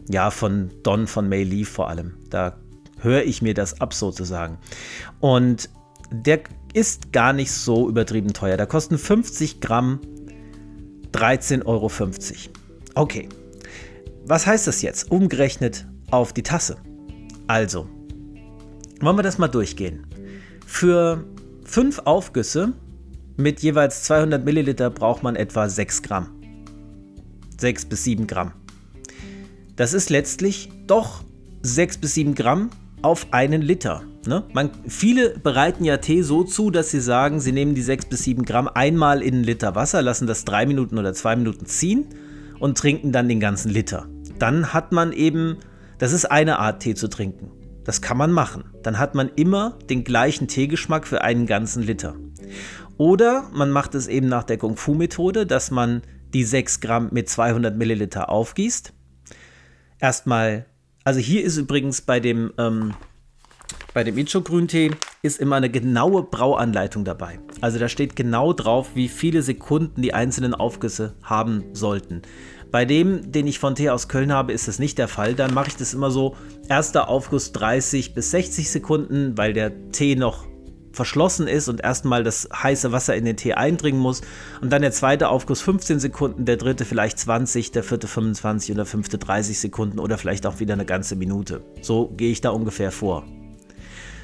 ja, 0.09 0.31
von 0.31 0.71
Don 0.83 1.05
von 1.05 1.27
Mei 1.27 1.43
Lee 1.43 1.65
vor 1.65 1.89
allem. 1.89 2.13
Da 2.29 2.55
höre 2.99 3.23
ich 3.23 3.41
mir 3.41 3.53
das 3.53 3.81
ab 3.81 3.93
sozusagen. 3.93 4.57
Und 5.19 5.69
der 6.09 6.39
ist 6.73 7.11
gar 7.11 7.33
nicht 7.33 7.51
so 7.51 7.89
übertrieben 7.89 8.31
teuer. 8.31 8.55
Da 8.55 8.65
kosten 8.65 8.97
50 8.97 9.59
Gramm 9.59 9.99
13,50 11.11 11.65
Euro. 11.65 11.91
Okay, 12.95 13.27
was 14.25 14.47
heißt 14.47 14.65
das 14.65 14.81
jetzt? 14.81 15.11
Umgerechnet 15.11 15.85
auf 16.09 16.31
die 16.31 16.43
Tasse. 16.43 16.77
Also, 17.47 17.89
wollen 19.01 19.17
wir 19.17 19.23
das 19.23 19.37
mal 19.37 19.47
durchgehen. 19.47 20.05
Für 20.65 21.23
fünf 21.63 21.99
Aufgüsse 21.99 22.73
mit 23.35 23.61
jeweils 23.61 24.03
200 24.03 24.43
Milliliter 24.43 24.89
braucht 24.89 25.23
man 25.23 25.35
etwa 25.35 25.69
6 25.69 26.01
Gramm. 26.01 26.29
6 27.57 27.85
bis 27.85 28.03
7 28.03 28.27
Gramm. 28.27 28.53
Das 29.75 29.93
ist 29.93 30.09
letztlich 30.09 30.69
doch 30.87 31.23
6 31.61 31.97
bis 31.99 32.15
7 32.15 32.35
Gramm 32.35 32.69
auf 33.01 33.27
einen 33.31 33.61
Liter. 33.61 34.03
Ne? 34.25 34.43
Man, 34.53 34.71
viele 34.87 35.37
bereiten 35.37 35.85
ja 35.85 35.97
Tee 35.97 36.21
so 36.21 36.43
zu, 36.43 36.71
dass 36.71 36.91
sie 36.91 36.99
sagen, 36.99 37.39
sie 37.39 37.51
nehmen 37.51 37.75
die 37.75 37.81
6 37.81 38.05
bis 38.07 38.23
7 38.23 38.43
Gramm 38.43 38.67
einmal 38.67 39.21
in 39.21 39.35
einen 39.35 39.43
Liter 39.43 39.75
Wasser, 39.75 40.01
lassen 40.01 40.27
das 40.27 40.45
3 40.45 40.65
Minuten 40.65 40.97
oder 40.97 41.13
2 41.13 41.35
Minuten 41.37 41.65
ziehen 41.65 42.05
und 42.59 42.77
trinken 42.77 43.11
dann 43.11 43.29
den 43.29 43.39
ganzen 43.39 43.69
Liter 43.69 44.07
dann 44.39 44.73
hat 44.73 44.91
man 44.91 45.13
eben, 45.13 45.57
das 45.97 46.13
ist 46.13 46.25
eine 46.25 46.59
Art 46.59 46.81
Tee 46.81 46.95
zu 46.95 47.07
trinken. 47.07 47.51
Das 47.87 48.01
kann 48.01 48.17
man 48.17 48.33
machen. 48.33 48.65
Dann 48.83 48.99
hat 48.99 49.15
man 49.15 49.31
immer 49.37 49.79
den 49.89 50.03
gleichen 50.03 50.49
Teegeschmack 50.49 51.07
für 51.07 51.21
einen 51.21 51.45
ganzen 51.45 51.81
Liter. 51.81 52.15
Oder 52.97 53.49
man 53.53 53.71
macht 53.71 53.95
es 53.95 54.07
eben 54.07 54.27
nach 54.27 54.43
der 54.43 54.57
Kung 54.57 54.75
Fu 54.75 54.93
Methode, 54.93 55.45
dass 55.45 55.71
man 55.71 56.01
die 56.33 56.43
6 56.43 56.81
Gramm 56.81 57.07
mit 57.13 57.29
200 57.29 57.77
Milliliter 57.77 58.27
aufgießt. 58.27 58.91
Erstmal, 59.99 60.65
also 61.05 61.21
hier 61.21 61.45
ist 61.45 61.55
übrigens 61.55 62.01
bei 62.01 62.19
dem, 62.19 62.51
ähm, 62.57 62.93
bei 63.93 64.03
dem 64.03 64.17
Icho-Grüntee 64.17 64.91
ist 65.21 65.39
immer 65.39 65.55
eine 65.55 65.69
genaue 65.69 66.23
Brauanleitung 66.23 67.05
dabei. 67.05 67.39
Also 67.61 67.79
da 67.79 67.87
steht 67.87 68.17
genau 68.17 68.51
drauf, 68.51 68.89
wie 68.95 69.07
viele 69.07 69.41
Sekunden 69.41 70.01
die 70.01 70.13
einzelnen 70.13 70.53
Aufgüsse 70.53 71.15
haben 71.23 71.63
sollten. 71.71 72.21
Bei 72.71 72.83
dem, 72.85 73.31
den 73.31 73.47
ich 73.47 73.59
von 73.59 73.75
Tee 73.75 73.89
aus 73.89 74.09
Köln 74.09 74.33
habe, 74.33 74.51
ist 74.51 74.67
das 74.67 74.77
nicht 74.77 74.97
der 74.97 75.07
Fall. 75.07 75.35
Dann 75.35 75.53
mache 75.53 75.69
ich 75.69 75.77
das 75.77 75.93
immer 75.93 76.11
so, 76.11 76.35
erster 76.69 77.09
Aufguss 77.09 77.51
30 77.51 78.13
bis 78.13 78.31
60 78.31 78.69
Sekunden, 78.69 79.37
weil 79.37 79.53
der 79.53 79.91
Tee 79.91 80.15
noch 80.15 80.45
verschlossen 80.91 81.47
ist 81.47 81.69
und 81.69 81.81
erstmal 81.81 82.23
das 82.23 82.49
heiße 82.51 82.91
Wasser 82.91 83.15
in 83.15 83.23
den 83.23 83.37
Tee 83.37 83.53
eindringen 83.53 84.01
muss. 84.01 84.21
Und 84.61 84.71
dann 84.73 84.81
der 84.81 84.91
zweite 84.91 85.29
Aufguss 85.29 85.61
15 85.61 85.99
Sekunden, 85.99 86.45
der 86.45 86.57
dritte 86.57 86.85
vielleicht 86.85 87.19
20, 87.19 87.71
der 87.71 87.83
vierte 87.83 88.07
25 88.07 88.71
und 88.71 88.77
der 88.77 88.85
fünfte 88.85 89.17
30 89.17 89.59
Sekunden 89.59 89.99
oder 89.99 90.17
vielleicht 90.17 90.45
auch 90.45 90.59
wieder 90.59 90.73
eine 90.73 90.85
ganze 90.85 91.15
Minute. 91.15 91.61
So 91.81 92.07
gehe 92.17 92.31
ich 92.31 92.41
da 92.41 92.49
ungefähr 92.49 92.91
vor. 92.91 93.23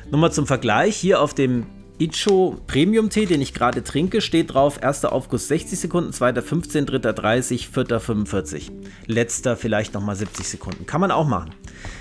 Nochmal 0.10 0.34
zum 0.34 0.48
Vergleich, 0.48 0.96
hier 0.96 1.22
auf 1.22 1.34
dem 1.34 1.66
Icho 2.00 2.58
Premium 2.66 3.10
Tee, 3.10 3.26
den 3.26 3.42
ich 3.42 3.54
gerade 3.54 3.84
trinke, 3.84 4.22
steht 4.22 4.54
drauf, 4.54 4.80
erster 4.82 5.14
Aufguss 5.14 5.48
60 5.48 5.80
Sekunden, 5.80 6.12
zweiter 6.12 6.42
15, 6.42 6.86
dritter 6.86 7.14
30, 7.14 7.70
vierter 7.70 8.00
45. 8.00 8.72
Letzter 9.06 9.56
vielleicht 9.56 9.94
nochmal 9.94 10.16
70 10.16 10.48
Sekunden. 10.48 10.86
Kann 10.86 11.02
man 11.02 11.12
auch 11.12 11.28
machen. 11.28 11.52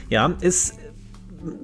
Ja, 0.09 0.35
ist 0.41 0.75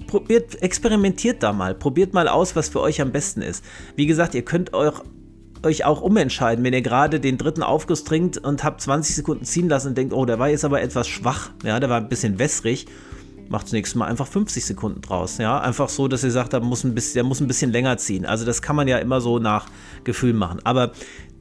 probiert, 0.06 0.60
experimentiert 0.62 1.42
da 1.42 1.52
mal, 1.52 1.74
probiert 1.74 2.12
mal 2.12 2.28
aus, 2.28 2.54
was 2.56 2.68
für 2.68 2.80
euch 2.80 3.00
am 3.00 3.12
besten 3.12 3.42
ist. 3.42 3.64
Wie 3.96 4.06
gesagt, 4.06 4.34
ihr 4.34 4.44
könnt 4.44 4.74
euch, 4.74 4.94
euch 5.62 5.84
auch 5.84 6.02
umentscheiden, 6.02 6.64
wenn 6.64 6.74
ihr 6.74 6.82
gerade 6.82 7.20
den 7.20 7.38
dritten 7.38 7.62
Aufguss 7.62 8.04
trinkt 8.04 8.38
und 8.38 8.62
habt 8.62 8.80
20 8.80 9.16
Sekunden 9.16 9.44
ziehen 9.44 9.68
lassen 9.68 9.88
und 9.88 9.98
denkt, 9.98 10.12
oh, 10.12 10.24
der 10.24 10.38
war 10.38 10.48
jetzt 10.50 10.64
aber 10.64 10.82
etwas 10.82 11.08
schwach, 11.08 11.50
ja, 11.64 11.80
der 11.80 11.88
war 11.88 11.98
ein 11.98 12.08
bisschen 12.08 12.38
wässrig 12.38 12.86
macht 13.48 13.64
das 13.64 13.72
nächste 13.72 13.98
Mal 13.98 14.06
einfach 14.06 14.26
50 14.26 14.64
Sekunden 14.64 15.00
draus. 15.00 15.38
Ja, 15.38 15.60
einfach 15.60 15.88
so, 15.88 16.08
dass 16.08 16.24
ihr 16.24 16.30
sagt, 16.30 16.52
da 16.52 16.60
muss 16.60 16.84
ein 16.84 16.94
bisschen, 16.94 17.14
der 17.14 17.24
muss 17.24 17.40
ein 17.40 17.46
bisschen 17.46 17.72
länger 17.72 17.96
ziehen. 17.96 18.26
Also 18.26 18.44
das 18.44 18.62
kann 18.62 18.76
man 18.76 18.88
ja 18.88 18.98
immer 18.98 19.20
so 19.20 19.38
nach 19.38 19.68
Gefühl 20.04 20.34
machen. 20.34 20.60
Aber 20.64 20.92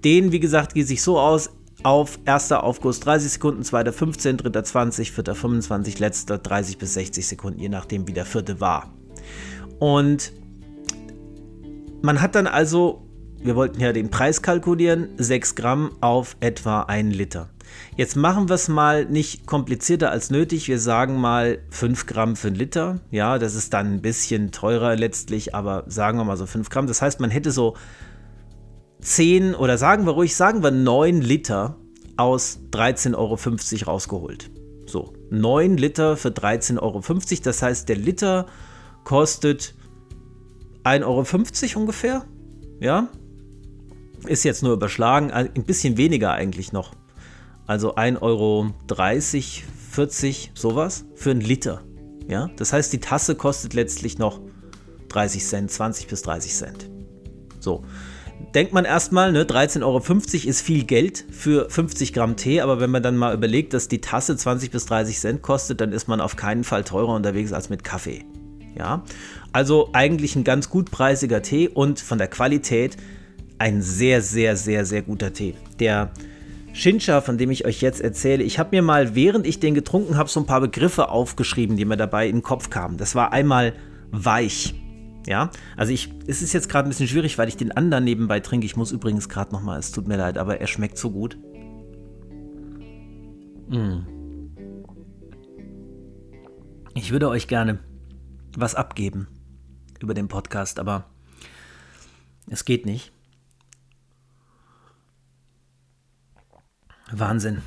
den, 0.04 0.32
wie 0.32 0.40
gesagt, 0.40 0.74
geht 0.74 0.88
sich 0.88 1.02
so 1.02 1.20
aus. 1.20 1.50
Auf 1.84 2.18
erster 2.26 2.64
Aufguss 2.64 3.00
30 3.02 3.34
Sekunden, 3.34 3.64
zweiter 3.64 3.94
15, 3.94 4.38
dritter 4.38 4.64
20, 4.64 5.12
vierter 5.12 5.36
25, 5.36 6.00
letzter 6.00 6.40
30 6.40 6.80
bis 6.80 6.96
60 6.96 7.28
Sekunden, 7.28 7.60
je 7.60 7.70
nachdem, 7.70 8.08
wie 8.08 8.14
der 8.14 8.26
vierte 8.26 8.60
war. 8.60 8.92
Und 9.80 10.34
man 12.02 12.20
hat 12.20 12.34
dann 12.34 12.48
also, 12.48 13.06
wir 13.44 13.56
wollten 13.56 13.80
ja 13.80 13.94
den 13.94 14.10
Preis 14.10 14.42
kalkulieren, 14.42 15.10
6 15.18 15.54
Gramm 15.54 15.92
auf 16.02 16.36
etwa 16.40 16.82
1 16.82 17.16
Liter. 17.16 17.50
Jetzt 17.96 18.16
machen 18.16 18.50
wir 18.50 18.56
es 18.56 18.68
mal 18.68 19.06
nicht 19.06 19.46
komplizierter 19.46 20.12
als 20.12 20.30
nötig. 20.30 20.68
Wir 20.68 20.80
sagen 20.80 21.20
mal 21.20 21.60
5 21.70 22.06
Gramm 22.06 22.36
für 22.36 22.48
einen 22.48 22.56
Liter. 22.56 23.00
Ja, 23.12 23.40
das 23.40 23.56
ist 23.56 23.74
dann 23.74 23.96
ein 23.96 24.02
bisschen 24.02 24.52
teurer 24.52 24.96
letztlich, 24.96 25.56
aber 25.56 25.84
sagen 25.88 26.18
wir 26.18 26.26
mal 26.26 26.38
so 26.38 26.46
5 26.46 26.70
Gramm. 26.70 26.88
Das 26.88 27.02
heißt, 27.02 27.20
man 27.20 27.32
hätte 27.32 27.52
so 27.52 27.76
10 29.02 29.56
oder 29.56 29.78
sagen 29.78 30.06
wir 30.06 30.14
ruhig, 30.14 30.36
sagen 30.36 30.64
wir 30.64 30.72
9 30.72 31.22
Liter 31.22 31.78
aus 32.18 32.60
13,50 32.72 33.16
Euro 33.16 33.92
rausgeholt. 33.92 34.50
So, 34.86 35.14
9 35.30 35.78
Liter 35.78 36.18
für 36.18 36.30
13,50 36.30 36.82
Euro. 36.82 37.02
Das 37.44 37.62
heißt, 37.62 37.90
der 37.90 37.98
Liter 37.98 38.48
kostet 39.04 39.76
1,50 40.84 41.04
Euro 41.06 41.80
ungefähr. 41.82 42.26
Ja, 42.80 43.10
ist 44.26 44.44
jetzt 44.44 44.64
nur 44.64 44.74
überschlagen, 44.74 45.32
ein 45.32 45.64
bisschen 45.64 45.98
weniger 45.98 46.32
eigentlich 46.32 46.72
noch. 46.72 46.92
Also 47.68 47.96
1,30 47.96 48.22
Euro, 48.22 48.68
40, 49.92 50.52
sowas 50.54 51.06
für 51.16 51.32
einen 51.32 51.42
Liter. 51.42 51.84
Ja? 52.28 52.50
Das 52.56 52.74
heißt, 52.74 52.92
die 52.94 53.00
Tasse 53.00 53.36
kostet 53.36 53.74
letztlich 53.74 54.18
noch 54.18 54.40
30 55.10 55.46
Cent, 55.46 55.72
20 55.72 56.08
bis 56.08 56.22
30 56.22 56.54
Cent. 56.54 56.90
So. 57.60 57.84
Denkt 58.54 58.72
man 58.72 58.86
erstmal, 58.86 59.32
ne, 59.32 59.44
13,50 59.44 59.84
Euro 59.84 60.50
ist 60.50 60.62
viel 60.62 60.84
Geld 60.84 61.26
für 61.32 61.70
50 61.70 62.14
Gramm 62.14 62.36
Tee, 62.36 62.62
aber 62.62 62.80
wenn 62.80 62.92
man 62.92 63.02
dann 63.02 63.18
mal 63.18 63.34
überlegt, 63.34 63.74
dass 63.74 63.88
die 63.88 64.00
Tasse 64.00 64.38
20 64.38 64.72
bis 64.72 64.86
30 64.86 65.20
Cent 65.20 65.42
kostet, 65.42 65.82
dann 65.82 65.92
ist 65.92 66.08
man 66.08 66.22
auf 66.22 66.36
keinen 66.36 66.64
Fall 66.64 66.84
teurer 66.84 67.14
unterwegs 67.14 67.52
als 67.52 67.70
mit 67.70 67.84
Kaffee. 67.84 68.26
Ja, 68.78 69.04
also 69.54 69.90
eigentlich 69.94 70.36
ein 70.36 70.44
ganz 70.44 70.70
gut 70.70 70.92
preisiger 70.92 71.42
Tee 71.42 71.68
und 71.68 72.00
von 72.00 72.20
der 72.20 72.28
Qualität 72.28 72.96
ein 73.58 73.82
sehr, 73.82 74.22
sehr, 74.22 74.56
sehr, 74.56 74.86
sehr 74.86 75.02
guter 75.02 75.34
Tee. 75.34 75.56
Der 75.80 76.12
Shincha, 76.78 77.22
von 77.22 77.40
dem 77.40 77.50
ich 77.50 77.66
euch 77.66 77.82
jetzt 77.82 78.02
erzähle, 78.02 78.44
ich 78.44 78.60
habe 78.60 78.76
mir 78.76 78.84
mal, 78.84 79.16
während 79.16 79.48
ich 79.48 79.60
den 79.60 79.74
getrunken 79.74 80.16
habe, 80.16 80.30
so 80.30 80.40
ein 80.40 80.46
paar 80.46 80.62
Begriffe 80.62 81.10
aufgeschrieben, 81.10 81.76
die 81.76 81.86
mir 81.86 81.98
dabei 81.98 82.28
in 82.28 82.38
den 82.38 82.44
Kopf 82.44 82.70
kamen. 82.70 82.98
Das 82.98 83.16
war 83.16 83.34
einmal 83.34 83.74
weich. 84.12 84.76
Ja, 85.26 85.50
also 85.76 85.92
ich, 85.92 86.14
es 86.28 86.44
ist 86.44 86.54
jetzt 86.54 86.70
gerade 86.70 86.88
ein 86.88 86.90
bisschen 86.90 87.08
schwierig, 87.08 87.40
weil 87.40 87.48
ich 87.48 87.58
den 87.58 87.72
anderen 87.72 88.04
nebenbei 88.04 88.42
trinke. 88.42 88.68
Ich 88.68 88.78
muss 88.78 88.92
übrigens 88.92 89.28
gerade 89.28 89.54
noch 89.54 89.64
mal, 89.64 89.80
es 89.80 89.92
tut 89.92 90.08
mir 90.08 90.18
leid, 90.18 90.38
aber 90.38 90.62
er 90.62 90.68
schmeckt 90.68 91.00
so 91.00 91.10
gut. 91.10 91.36
Mm. 93.70 94.02
Ich 96.94 97.12
würde 97.12 97.28
euch 97.30 97.48
gerne 97.48 97.80
was 98.56 98.76
abgeben 98.76 99.28
über 100.00 100.14
den 100.14 100.28
Podcast, 100.28 100.78
aber 100.78 101.10
es 102.48 102.66
geht 102.66 102.86
nicht. 102.86 103.17
Wahnsinn. 107.12 107.62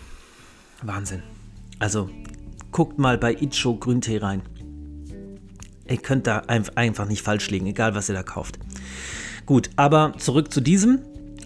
Wahnsinn. 0.82 1.22
Also 1.78 2.10
guckt 2.72 2.98
mal 2.98 3.18
bei 3.18 3.34
Icho 3.34 3.74
Grüntee 3.76 4.18
rein. 4.18 4.42
Ihr 5.88 5.96
könnt 5.96 6.26
da 6.26 6.38
einfach 6.46 7.06
nicht 7.06 7.22
falsch 7.22 7.50
liegen, 7.50 7.66
egal 7.66 7.94
was 7.94 8.08
ihr 8.08 8.14
da 8.14 8.22
kauft. 8.22 8.58
Gut, 9.46 9.70
aber 9.76 10.12
zurück 10.18 10.52
zu 10.52 10.60
diesem. 10.60 11.00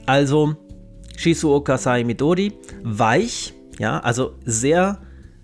Also 0.07 0.57
Shizu 1.17 1.53
Okasai 1.55 2.05
Midori, 2.05 2.53
weich, 2.83 3.55
ja, 3.79 4.01
also 4.01 4.35
sehr 4.45 5.01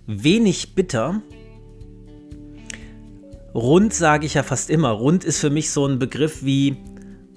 wenig 0.07 0.75
bitter. 0.75 1.23
Rund 3.55 3.95
sage 3.95 4.27
ich 4.27 4.35
ja 4.35 4.43
fast 4.43 4.69
immer. 4.69 4.91
Rund 4.91 5.25
ist 5.25 5.39
für 5.39 5.51
mich 5.51 5.71
so 5.71 5.87
ein 5.87 5.99
Begriff 5.99 6.45
wie, 6.45 6.77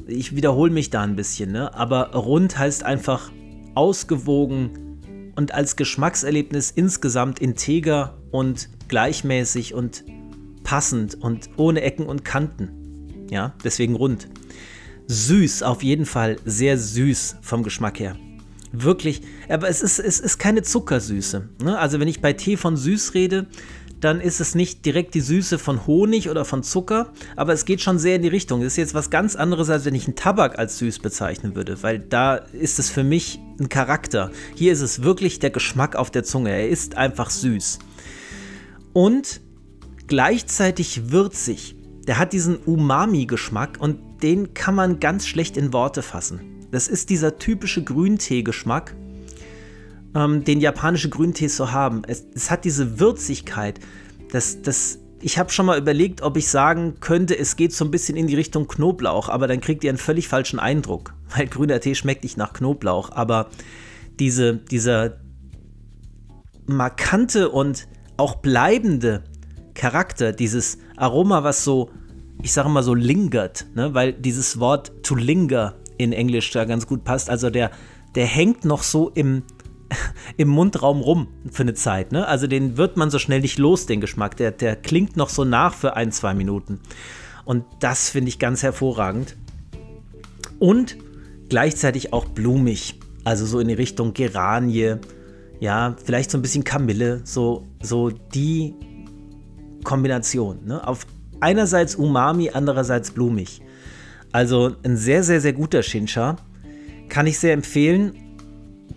ich 0.05 0.35
wiederhole 0.35 0.71
mich 0.71 0.89
da 0.89 1.01
ein 1.01 1.15
bisschen, 1.15 1.51
ne? 1.51 1.73
aber 1.73 2.11
rund 2.13 2.57
heißt 2.57 2.83
einfach 2.83 3.31
ausgewogen 3.75 4.82
und 5.35 5.53
als 5.53 5.75
Geschmackserlebnis 5.75 6.71
insgesamt 6.71 7.39
integer 7.39 8.17
und 8.31 8.69
gleichmäßig 8.87 9.73
und 9.73 10.03
passend 10.63 11.15
und 11.15 11.49
ohne 11.57 11.81
Ecken 11.81 12.05
und 12.05 12.23
Kanten. 12.23 13.27
Ja, 13.29 13.53
deswegen 13.63 13.95
rund. 13.95 14.27
Süß, 15.07 15.63
auf 15.63 15.83
jeden 15.83 16.05
Fall 16.05 16.37
sehr 16.45 16.77
süß 16.77 17.37
vom 17.41 17.63
Geschmack 17.63 17.99
her. 17.99 18.15
Wirklich, 18.71 19.21
aber 19.49 19.69
es 19.69 19.83
ist, 19.83 19.99
es 19.99 20.19
ist 20.19 20.39
keine 20.39 20.63
Zuckersüße. 20.63 21.49
Ne? 21.63 21.77
Also 21.77 21.99
wenn 21.99 22.07
ich 22.07 22.21
bei 22.21 22.33
Tee 22.33 22.57
von 22.57 22.75
süß 22.75 23.13
rede, 23.13 23.45
dann 24.03 24.19
ist 24.19 24.41
es 24.41 24.55
nicht 24.55 24.85
direkt 24.85 25.13
die 25.13 25.21
Süße 25.21 25.57
von 25.57 25.87
Honig 25.87 26.29
oder 26.29 26.45
von 26.45 26.63
Zucker, 26.63 27.13
aber 27.35 27.53
es 27.53 27.65
geht 27.65 27.81
schon 27.81 27.99
sehr 27.99 28.17
in 28.17 28.21
die 28.21 28.27
Richtung. 28.27 28.61
Das 28.61 28.73
ist 28.73 28.77
jetzt 28.77 28.93
was 28.93 29.09
ganz 29.09 29.35
anderes, 29.35 29.69
als 29.69 29.85
wenn 29.85 29.95
ich 29.95 30.07
einen 30.07 30.15
Tabak 30.15 30.59
als 30.59 30.77
süß 30.79 30.99
bezeichnen 30.99 31.55
würde, 31.55 31.81
weil 31.83 31.99
da 31.99 32.35
ist 32.35 32.79
es 32.79 32.89
für 32.89 33.03
mich 33.03 33.39
ein 33.59 33.69
Charakter. 33.69 34.31
Hier 34.55 34.73
ist 34.73 34.81
es 34.81 35.03
wirklich 35.03 35.39
der 35.39 35.51
Geschmack 35.51 35.95
auf 35.95 36.11
der 36.11 36.23
Zunge. 36.23 36.51
Er 36.51 36.67
ist 36.67 36.97
einfach 36.97 37.29
süß. 37.29 37.79
Und 38.91 39.41
gleichzeitig 40.07 41.11
würzig. 41.11 41.75
Der 42.07 42.19
hat 42.19 42.33
diesen 42.33 42.57
Umami-Geschmack 42.57 43.77
und 43.79 43.99
den 44.21 44.53
kann 44.53 44.75
man 44.75 44.99
ganz 44.99 45.25
schlecht 45.25 45.55
in 45.55 45.71
Worte 45.71 46.01
fassen. 46.01 46.41
Das 46.71 46.87
ist 46.87 47.09
dieser 47.09 47.37
typische 47.37 47.83
Grüntee-Geschmack, 47.83 48.95
ähm, 50.15 50.43
den 50.43 50.59
japanische 50.59 51.09
Grüntees 51.09 51.55
so 51.55 51.71
haben. 51.71 52.03
Es, 52.07 52.25
es 52.33 52.51
hat 52.51 52.65
diese 52.65 52.99
Würzigkeit. 52.99 53.79
Das, 54.31 54.61
das, 54.61 54.99
ich 55.21 55.37
habe 55.37 55.51
schon 55.51 55.65
mal 55.65 55.77
überlegt, 55.77 56.21
ob 56.21 56.37
ich 56.37 56.47
sagen 56.47 56.95
könnte, 56.99 57.37
es 57.37 57.55
geht 57.55 57.73
so 57.73 57.85
ein 57.85 57.91
bisschen 57.91 58.17
in 58.17 58.27
die 58.27 58.35
Richtung 58.35 58.67
Knoblauch, 58.67 59.29
aber 59.29 59.47
dann 59.47 59.61
kriegt 59.61 59.83
ihr 59.83 59.91
einen 59.91 59.97
völlig 59.97 60.27
falschen 60.27 60.59
Eindruck, 60.59 61.13
weil 61.35 61.47
grüner 61.47 61.79
Tee 61.79 61.95
schmeckt 61.95 62.23
nicht 62.23 62.37
nach 62.37 62.53
Knoblauch. 62.53 63.11
Aber 63.11 63.49
diese, 64.19 64.55
dieser 64.55 65.17
markante 66.65 67.49
und 67.49 67.87
auch 68.17 68.35
bleibende 68.35 69.23
Charakter, 69.73 70.31
dieses 70.31 70.77
Aroma, 70.97 71.43
was 71.43 71.63
so, 71.63 71.89
ich 72.41 72.53
sage 72.53 72.69
mal 72.69 72.83
so 72.83 72.93
lingert, 72.93 73.65
ne? 73.75 73.93
weil 73.93 74.13
dieses 74.13 74.59
Wort 74.59 74.91
to 75.03 75.15
linger 75.15 75.73
in 75.97 76.13
Englisch 76.13 76.51
da 76.51 76.65
ganz 76.65 76.87
gut 76.87 77.03
passt. 77.03 77.29
Also 77.29 77.49
der, 77.49 77.71
der 78.15 78.25
hängt 78.25 78.65
noch 78.65 78.83
so 78.83 79.09
im, 79.09 79.43
im 80.37 80.49
Mundraum 80.49 81.01
rum 81.01 81.27
für 81.51 81.63
eine 81.63 81.73
Zeit. 81.73 82.11
Ne? 82.11 82.27
Also 82.27 82.47
den 82.47 82.77
wird 82.77 82.97
man 82.97 83.09
so 83.09 83.19
schnell 83.19 83.41
nicht 83.41 83.57
los, 83.57 83.85
den 83.85 84.01
Geschmack. 84.01 84.37
Der, 84.37 84.51
der 84.51 84.75
klingt 84.75 85.17
noch 85.17 85.29
so 85.29 85.43
nach 85.43 85.73
für 85.73 85.95
ein, 85.95 86.11
zwei 86.11 86.33
Minuten. 86.33 86.79
Und 87.45 87.65
das 87.79 88.09
finde 88.09 88.29
ich 88.29 88.39
ganz 88.39 88.63
hervorragend. 88.63 89.35
Und 90.59 90.97
gleichzeitig 91.49 92.13
auch 92.13 92.25
blumig. 92.25 92.99
Also 93.23 93.45
so 93.45 93.59
in 93.59 93.67
die 93.67 93.73
Richtung 93.73 94.13
Geranie. 94.13 94.95
Ja, 95.59 95.95
vielleicht 96.03 96.31
so 96.31 96.37
ein 96.37 96.41
bisschen 96.41 96.63
Kamille. 96.63 97.21
So, 97.23 97.65
so 97.81 98.09
die 98.09 98.75
Kombination. 99.83 100.65
Ne? 100.65 100.85
Auf 100.87 101.05
einerseits 101.39 101.95
Umami, 101.95 102.49
andererseits 102.53 103.11
blumig. 103.11 103.61
Also 104.31 104.75
ein 104.83 104.97
sehr, 104.97 105.23
sehr, 105.23 105.41
sehr 105.41 105.53
guter 105.53 105.83
Shincha. 105.83 106.37
Kann 107.09 107.27
ich 107.27 107.37
sehr 107.37 107.53
empfehlen. 107.53 108.22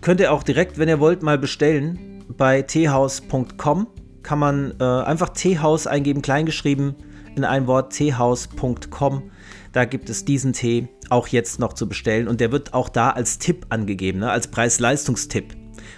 Könnt 0.01 0.19
ihr 0.19 0.31
auch 0.31 0.43
direkt, 0.43 0.77
wenn 0.77 0.89
ihr 0.89 0.99
wollt, 0.99 1.23
mal 1.23 1.37
bestellen. 1.37 2.23
Bei 2.37 2.61
teehaus.com 2.61 3.87
kann 4.23 4.39
man 4.39 4.73
äh, 4.79 4.83
einfach 4.83 5.29
Teehaus 5.29 5.87
eingeben, 5.87 6.21
kleingeschrieben 6.21 6.95
in 7.35 7.45
ein 7.45 7.67
Wort 7.67 7.93
teehaus.com. 7.93 9.31
Da 9.71 9.85
gibt 9.85 10.09
es 10.09 10.25
diesen 10.25 10.53
Tee 10.53 10.89
auch 11.09 11.27
jetzt 11.27 11.59
noch 11.59 11.73
zu 11.73 11.87
bestellen 11.87 12.27
und 12.27 12.41
der 12.41 12.51
wird 12.51 12.73
auch 12.73 12.89
da 12.89 13.11
als 13.11 13.37
Tipp 13.37 13.67
angegeben, 13.69 14.19
ne? 14.19 14.31
als 14.31 14.47
Preis-Leistungstipp. 14.47 15.55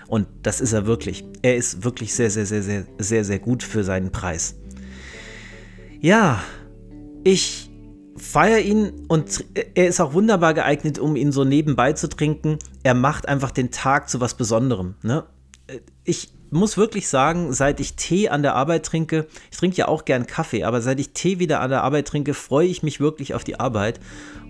Und 0.08 0.28
das 0.43 0.60
ist 0.62 0.73
er 0.73 0.86
wirklich. 0.86 1.25
Er 1.41 1.56
ist 1.56 1.84
wirklich 1.84 2.13
sehr, 2.13 2.30
sehr, 2.30 2.45
sehr, 2.45 2.62
sehr, 2.62 2.86
sehr, 2.97 3.23
sehr 3.23 3.39
gut 3.39 3.63
für 3.63 3.84
seinen 3.84 4.12
Preis. 4.12 4.56
Ja, 6.02 6.41
ich 7.23 7.68
feiere 8.19 8.60
ihn 8.60 8.91
und 9.08 9.45
er 9.73 9.88
ist 9.88 9.99
auch 9.99 10.13
wunderbar 10.13 10.53
geeignet, 10.53 10.99
um 10.99 11.15
ihn 11.15 11.32
so 11.32 11.43
nebenbei 11.43 11.93
zu 11.93 12.10
trinken. 12.10 12.60
Er 12.84 12.93
macht 12.93 13.27
einfach 13.27 13.51
den 13.51 13.71
Tag 13.71 14.10
zu 14.10 14.19
was 14.21 14.36
Besonderem. 14.36 14.95
Ne? 15.01 15.23
Ich 16.03 16.34
muss 16.51 16.77
wirklich 16.77 17.08
sagen, 17.08 17.53
seit 17.53 17.79
ich 17.79 17.95
Tee 17.95 18.29
an 18.29 18.41
der 18.41 18.55
Arbeit 18.55 18.86
trinke, 18.86 19.27
ich 19.51 19.58
trinke 19.58 19.77
ja 19.77 19.88
auch 19.88 20.05
gern 20.05 20.25
Kaffee, 20.25 20.63
aber 20.63 20.82
seit 20.82 20.99
ich 20.99 21.12
Tee 21.12 21.39
wieder 21.39 21.62
an 21.62 21.69
der 21.69 21.84
Arbeit 21.84 22.08
trinke, 22.08 22.34
freue 22.34 22.67
ich 22.67 22.84
mich 22.84 22.99
wirklich 22.99 23.34
auf 23.34 23.43
die 23.43 23.60
Arbeit. 23.60 23.99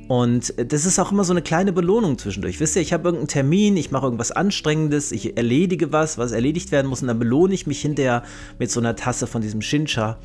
Und 0.07 0.53
das 0.57 0.85
ist 0.85 0.97
auch 0.97 1.11
immer 1.11 1.23
so 1.23 1.33
eine 1.33 1.43
kleine 1.43 1.71
Belohnung 1.71 2.17
zwischendurch. 2.17 2.59
Wisst 2.59 2.75
ihr, 2.75 2.81
ich 2.81 2.93
habe 2.93 3.03
irgendeinen 3.03 3.27
Termin, 3.27 3.77
ich 3.77 3.91
mache 3.91 4.05
irgendwas 4.05 4.31
Anstrengendes, 4.31 5.11
ich 5.11 5.37
erledige 5.37 5.91
was, 5.91 6.17
was 6.17 6.31
erledigt 6.31 6.71
werden 6.71 6.87
muss, 6.87 7.01
und 7.01 7.09
dann 7.09 7.19
belohne 7.19 7.53
ich 7.53 7.67
mich 7.67 7.81
hinterher 7.81 8.23
mit 8.57 8.71
so 8.71 8.79
einer 8.79 8.95
Tasse 8.95 9.27
von 9.27 9.41
diesem 9.41 9.61
Shincha. 9.61 10.17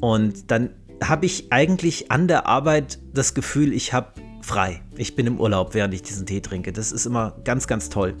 Und 0.00 0.50
dann 0.50 0.70
habe 1.02 1.26
ich 1.26 1.52
eigentlich 1.52 2.10
an 2.10 2.28
der 2.28 2.46
Arbeit 2.46 2.98
das 3.12 3.34
Gefühl, 3.34 3.72
ich 3.72 3.92
habe 3.92 4.12
frei. 4.42 4.82
Ich 4.96 5.14
bin 5.14 5.26
im 5.26 5.38
Urlaub, 5.38 5.74
während 5.74 5.94
ich 5.94 6.02
diesen 6.02 6.26
Tee 6.26 6.40
trinke. 6.40 6.72
Das 6.72 6.92
ist 6.92 7.06
immer 7.06 7.36
ganz, 7.44 7.66
ganz 7.66 7.88
toll. 7.88 8.16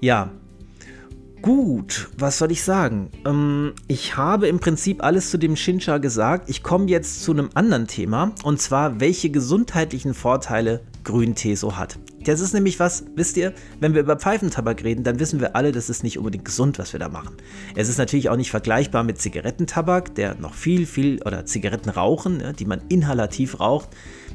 Ja. 0.00 0.30
Gut, 1.40 2.08
was 2.18 2.38
soll 2.38 2.50
ich 2.50 2.62
sagen? 2.62 3.10
Ähm, 3.24 3.72
ich 3.86 4.16
habe 4.16 4.48
im 4.48 4.58
Prinzip 4.58 5.04
alles 5.04 5.30
zu 5.30 5.38
dem 5.38 5.54
Shincha 5.54 5.98
gesagt. 5.98 6.50
Ich 6.50 6.64
komme 6.64 6.86
jetzt 6.86 7.22
zu 7.22 7.32
einem 7.32 7.50
anderen 7.54 7.86
Thema 7.86 8.32
und 8.42 8.60
zwar, 8.60 8.98
welche 9.00 9.30
gesundheitlichen 9.30 10.14
Vorteile 10.14 10.80
Grüntee 11.04 11.54
so 11.54 11.76
hat. 11.76 11.98
Das 12.24 12.40
ist 12.40 12.52
nämlich 12.52 12.80
was, 12.80 13.04
wisst 13.14 13.36
ihr, 13.36 13.54
wenn 13.80 13.94
wir 13.94 14.02
über 14.02 14.16
Pfeifentabak 14.16 14.82
reden, 14.82 15.04
dann 15.04 15.20
wissen 15.20 15.40
wir 15.40 15.54
alle, 15.54 15.70
das 15.72 15.88
ist 15.88 16.02
nicht 16.02 16.18
unbedingt 16.18 16.44
gesund, 16.44 16.78
was 16.78 16.92
wir 16.92 17.00
da 17.00 17.08
machen. 17.08 17.36
Es 17.76 17.88
ist 17.88 17.98
natürlich 17.98 18.28
auch 18.28 18.36
nicht 18.36 18.50
vergleichbar 18.50 19.04
mit 19.04 19.18
Zigarettentabak, 19.18 20.14
der 20.16 20.34
noch 20.34 20.54
viel, 20.54 20.84
viel, 20.84 21.22
oder 21.22 21.46
Zigarettenrauchen, 21.46 22.40
ja, 22.40 22.52
die 22.52 22.66
man 22.66 22.82
inhalativ 22.88 23.60
raucht, 23.60 23.90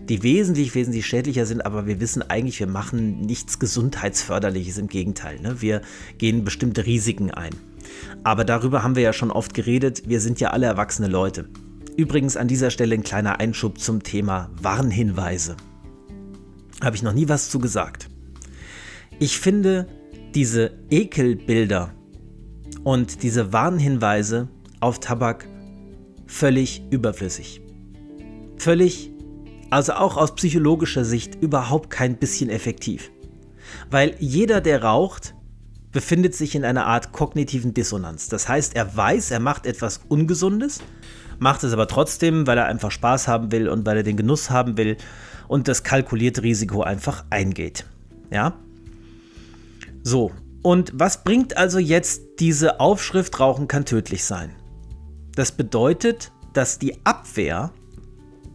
die 0.09 0.23
wesentlich, 0.23 0.75
wesentlich 0.75 1.05
schädlicher 1.05 1.45
sind, 1.45 1.65
aber 1.65 1.87
wir 1.87 1.99
wissen 1.99 2.21
eigentlich, 2.21 2.59
wir 2.59 2.67
machen 2.67 3.21
nichts 3.21 3.59
Gesundheitsförderliches, 3.59 4.77
im 4.77 4.87
Gegenteil. 4.87 5.39
Ne? 5.39 5.61
Wir 5.61 5.81
gehen 6.17 6.43
bestimmte 6.43 6.85
Risiken 6.85 7.31
ein. 7.31 7.53
Aber 8.23 8.43
darüber 8.43 8.83
haben 8.83 8.95
wir 8.95 9.03
ja 9.03 9.13
schon 9.13 9.31
oft 9.31 9.53
geredet, 9.53 10.03
wir 10.07 10.19
sind 10.19 10.39
ja 10.39 10.49
alle 10.49 10.65
erwachsene 10.65 11.07
Leute. 11.07 11.47
Übrigens 11.95 12.37
an 12.37 12.47
dieser 12.47 12.71
Stelle 12.71 12.95
ein 12.95 13.03
kleiner 13.03 13.39
Einschub 13.39 13.79
zum 13.79 14.01
Thema 14.03 14.49
Warnhinweise. 14.61 15.55
Habe 16.81 16.95
ich 16.95 17.03
noch 17.03 17.13
nie 17.13 17.29
was 17.29 17.49
zu 17.49 17.59
gesagt. 17.59 18.09
Ich 19.19 19.39
finde 19.39 19.87
diese 20.33 20.71
Ekelbilder 20.89 21.93
und 22.83 23.23
diese 23.23 23.53
Warnhinweise 23.53 24.49
auf 24.79 24.99
Tabak 24.99 25.47
völlig 26.25 26.83
überflüssig. 26.89 27.61
Völlig, 28.57 29.12
also 29.73 29.93
auch 29.93 30.17
aus 30.17 30.35
psychologischer 30.35 31.03
Sicht, 31.03 31.35
überhaupt 31.41 31.89
kein 31.89 32.17
bisschen 32.17 32.49
effektiv. 32.49 33.11
Weil 33.89 34.15
jeder, 34.19 34.61
der 34.61 34.83
raucht, 34.83 35.33
befindet 35.91 36.35
sich 36.35 36.53
in 36.53 36.63
einer 36.63 36.85
Art 36.85 37.11
kognitiven 37.11 37.73
Dissonanz. 37.73 38.29
Das 38.29 38.47
heißt, 38.47 38.75
er 38.75 38.95
weiß, 38.95 39.31
er 39.31 39.39
macht 39.39 39.65
etwas 39.65 40.01
Ungesundes, 40.09 40.79
macht 41.39 41.63
es 41.63 41.73
aber 41.73 41.87
trotzdem, 41.87 42.45
weil 42.45 42.59
er 42.59 42.65
einfach 42.65 42.91
Spaß 42.91 43.27
haben 43.27 43.51
will 43.51 43.67
und 43.67 43.85
weil 43.85 43.97
er 43.97 44.03
den 44.03 44.15
Genuss 44.15 44.51
haben 44.51 44.77
will 44.77 44.95
und 45.47 45.67
das 45.67 45.83
kalkulierte 45.83 46.43
Risiko 46.43 46.83
einfach 46.83 47.25
eingeht. 47.31 47.85
Ja? 48.31 48.53
So, 50.03 50.31
und 50.61 50.91
was 50.93 51.23
bringt 51.23 51.57
also 51.57 51.79
jetzt 51.79 52.21
diese 52.39 52.79
Aufschrift 52.79 53.39
Rauchen 53.39 53.67
kann 53.67 53.85
tödlich 53.85 54.23
sein? 54.23 54.51
Das 55.35 55.51
bedeutet, 55.51 56.31
dass 56.53 56.77
die 56.77 57.03
Abwehr 57.05 57.71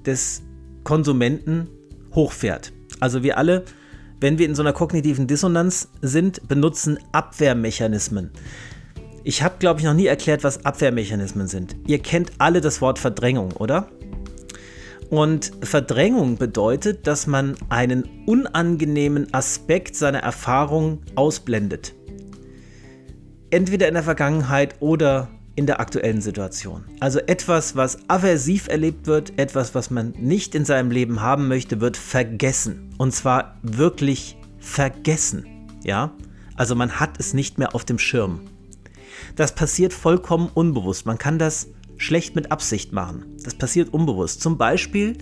des 0.06 0.42
Konsumenten 0.88 1.68
hochfährt. 2.14 2.72
Also 2.98 3.22
wir 3.22 3.36
alle, 3.36 3.66
wenn 4.20 4.38
wir 4.38 4.46
in 4.46 4.54
so 4.54 4.62
einer 4.62 4.72
kognitiven 4.72 5.26
Dissonanz 5.26 5.90
sind, 6.00 6.48
benutzen 6.48 6.98
Abwehrmechanismen. 7.12 8.30
Ich 9.22 9.42
habe, 9.42 9.56
glaube 9.58 9.80
ich, 9.80 9.84
noch 9.84 9.92
nie 9.92 10.06
erklärt, 10.06 10.44
was 10.44 10.64
Abwehrmechanismen 10.64 11.46
sind. 11.46 11.76
Ihr 11.86 11.98
kennt 11.98 12.32
alle 12.38 12.62
das 12.62 12.80
Wort 12.80 12.98
Verdrängung, 12.98 13.52
oder? 13.52 13.90
Und 15.10 15.52
Verdrängung 15.60 16.38
bedeutet, 16.38 17.06
dass 17.06 17.26
man 17.26 17.54
einen 17.68 18.08
unangenehmen 18.24 19.34
Aspekt 19.34 19.94
seiner 19.94 20.20
Erfahrung 20.20 21.02
ausblendet. 21.16 21.92
Entweder 23.50 23.88
in 23.88 23.94
der 23.94 24.04
Vergangenheit 24.04 24.76
oder 24.80 25.28
in 25.58 25.66
der 25.66 25.80
aktuellen 25.80 26.20
Situation. 26.20 26.84
Also 27.00 27.18
etwas, 27.18 27.74
was 27.74 27.98
aversiv 28.08 28.68
erlebt 28.68 29.08
wird, 29.08 29.36
etwas, 29.40 29.74
was 29.74 29.90
man 29.90 30.12
nicht 30.16 30.54
in 30.54 30.64
seinem 30.64 30.92
Leben 30.92 31.20
haben 31.20 31.48
möchte, 31.48 31.80
wird 31.80 31.96
vergessen. 31.96 32.94
Und 32.96 33.12
zwar 33.12 33.58
wirklich 33.62 34.36
vergessen. 34.60 35.46
Ja? 35.84 36.12
Also 36.54 36.76
man 36.76 37.00
hat 37.00 37.18
es 37.18 37.34
nicht 37.34 37.58
mehr 37.58 37.74
auf 37.74 37.84
dem 37.84 37.98
Schirm. 37.98 38.42
Das 39.34 39.52
passiert 39.52 39.92
vollkommen 39.92 40.48
unbewusst. 40.54 41.06
Man 41.06 41.18
kann 41.18 41.40
das 41.40 41.66
schlecht 41.96 42.36
mit 42.36 42.52
Absicht 42.52 42.92
machen. 42.92 43.24
Das 43.42 43.56
passiert 43.56 43.92
unbewusst. 43.92 44.40
Zum 44.40 44.58
Beispiel, 44.58 45.18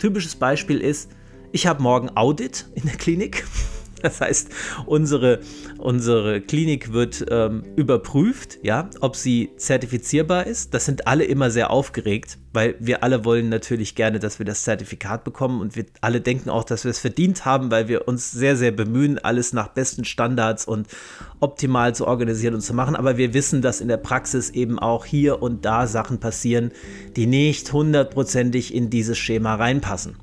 typisches 0.00 0.34
Beispiel 0.34 0.80
ist, 0.80 1.10
ich 1.52 1.68
habe 1.68 1.80
morgen 1.80 2.10
Audit 2.16 2.66
in 2.74 2.86
der 2.86 2.96
Klinik. 2.96 3.44
Das 4.02 4.20
heißt, 4.20 4.50
unsere, 4.84 5.40
unsere 5.78 6.40
Klinik 6.40 6.92
wird 6.92 7.24
ähm, 7.30 7.64
überprüft, 7.76 8.58
ja, 8.62 8.88
ob 9.00 9.16
sie 9.16 9.50
zertifizierbar 9.56 10.46
ist. 10.46 10.74
Das 10.74 10.84
sind 10.84 11.06
alle 11.06 11.24
immer 11.24 11.50
sehr 11.50 11.70
aufgeregt, 11.70 12.38
weil 12.52 12.76
wir 12.78 13.02
alle 13.02 13.24
wollen 13.24 13.48
natürlich 13.48 13.94
gerne, 13.94 14.18
dass 14.18 14.38
wir 14.38 14.46
das 14.46 14.62
Zertifikat 14.62 15.24
bekommen 15.24 15.60
und 15.60 15.76
wir 15.76 15.86
alle 16.02 16.20
denken 16.20 16.50
auch, 16.50 16.64
dass 16.64 16.84
wir 16.84 16.90
es 16.90 16.98
verdient 16.98 17.44
haben, 17.44 17.70
weil 17.70 17.88
wir 17.88 18.06
uns 18.06 18.30
sehr, 18.30 18.56
sehr 18.56 18.70
bemühen, 18.70 19.18
alles 19.18 19.52
nach 19.52 19.68
besten 19.68 20.04
Standards 20.04 20.66
und 20.66 20.88
optimal 21.40 21.94
zu 21.94 22.06
organisieren 22.06 22.54
und 22.54 22.60
zu 22.60 22.74
machen. 22.74 22.96
Aber 22.96 23.16
wir 23.16 23.34
wissen, 23.34 23.62
dass 23.62 23.80
in 23.80 23.88
der 23.88 23.96
Praxis 23.96 24.50
eben 24.50 24.78
auch 24.78 25.04
hier 25.04 25.42
und 25.42 25.64
da 25.64 25.86
Sachen 25.86 26.20
passieren, 26.20 26.70
die 27.16 27.26
nicht 27.26 27.72
hundertprozentig 27.72 28.74
in 28.74 28.90
dieses 28.90 29.18
Schema 29.18 29.54
reinpassen. 29.54 30.16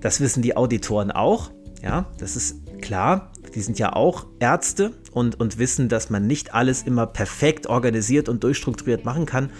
Das 0.00 0.20
wissen 0.20 0.42
die 0.42 0.56
Auditoren 0.56 1.10
auch. 1.10 1.50
Ja, 1.82 2.06
das 2.18 2.36
ist 2.36 2.63
klar. 2.84 3.32
Die 3.54 3.60
sind 3.60 3.78
ja 3.78 3.94
auch 3.94 4.26
Ärzte 4.40 4.92
und, 5.12 5.40
und 5.40 5.58
wissen, 5.58 5.88
dass 5.88 6.10
man 6.10 6.26
nicht 6.26 6.54
alles 6.54 6.82
immer 6.82 7.06
perfekt 7.06 7.66
organisiert 7.66 8.28
und 8.28 8.44
durchstrukturiert 8.44 9.04
machen 9.04 9.26
kann. 9.26 9.50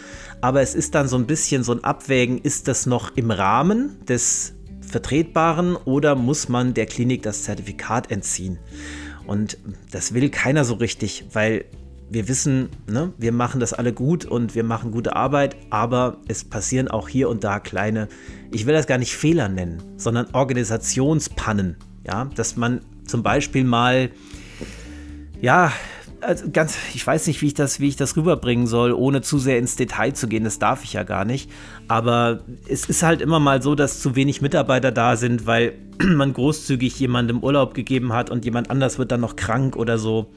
Aber 0.40 0.60
es 0.60 0.74
ist 0.74 0.94
dann 0.94 1.08
so 1.08 1.16
ein 1.16 1.26
bisschen 1.26 1.64
so 1.64 1.72
ein 1.72 1.82
Abwägen, 1.82 2.38
ist 2.38 2.68
das 2.68 2.86
noch 2.86 3.16
im 3.16 3.30
Rahmen 3.30 3.96
des 4.06 4.54
Vertretbaren 4.82 5.74
oder 5.74 6.14
muss 6.14 6.48
man 6.48 6.74
der 6.74 6.86
Klinik 6.86 7.22
das 7.22 7.44
Zertifikat 7.44 8.10
entziehen? 8.10 8.58
Und 9.26 9.56
das 9.90 10.12
will 10.12 10.28
keiner 10.28 10.64
so 10.64 10.74
richtig, 10.74 11.24
weil 11.32 11.64
wir 12.10 12.28
wissen, 12.28 12.68
ne, 12.86 13.14
wir 13.16 13.32
machen 13.32 13.58
das 13.58 13.72
alle 13.72 13.94
gut 13.94 14.26
und 14.26 14.54
wir 14.54 14.64
machen 14.64 14.90
gute 14.90 15.16
Arbeit, 15.16 15.56
aber 15.70 16.18
es 16.28 16.44
passieren 16.44 16.88
auch 16.88 17.08
hier 17.08 17.30
und 17.30 17.42
da 17.42 17.58
kleine, 17.58 18.08
ich 18.52 18.66
will 18.66 18.74
das 18.74 18.86
gar 18.86 18.98
nicht 18.98 19.16
Fehler 19.16 19.48
nennen, 19.48 19.82
sondern 19.96 20.26
Organisationspannen. 20.32 21.76
Ja, 22.06 22.26
dass 22.36 22.56
man 22.56 22.82
zum 23.06 23.22
Beispiel 23.22 23.64
mal, 23.64 24.10
ja, 25.40 25.72
also 26.20 26.50
ganz, 26.50 26.78
ich 26.94 27.06
weiß 27.06 27.26
nicht, 27.26 27.42
wie 27.42 27.48
ich 27.48 27.54
das, 27.54 27.80
wie 27.80 27.88
ich 27.88 27.96
das 27.96 28.16
rüberbringen 28.16 28.66
soll, 28.66 28.92
ohne 28.92 29.20
zu 29.20 29.38
sehr 29.38 29.58
ins 29.58 29.76
Detail 29.76 30.14
zu 30.14 30.26
gehen. 30.26 30.44
Das 30.44 30.58
darf 30.58 30.82
ich 30.82 30.94
ja 30.94 31.02
gar 31.02 31.24
nicht. 31.24 31.50
Aber 31.86 32.40
es 32.66 32.86
ist 32.86 33.02
halt 33.02 33.20
immer 33.20 33.40
mal 33.40 33.62
so, 33.62 33.74
dass 33.74 34.00
zu 34.00 34.16
wenig 34.16 34.40
Mitarbeiter 34.40 34.90
da 34.90 35.16
sind, 35.16 35.46
weil 35.46 35.74
man 36.02 36.32
großzügig 36.32 36.98
jemandem 36.98 37.42
Urlaub 37.42 37.74
gegeben 37.74 38.12
hat 38.12 38.30
und 38.30 38.44
jemand 38.44 38.70
anders 38.70 38.98
wird 38.98 39.12
dann 39.12 39.20
noch 39.20 39.36
krank 39.36 39.76
oder 39.76 39.98
so 39.98 40.32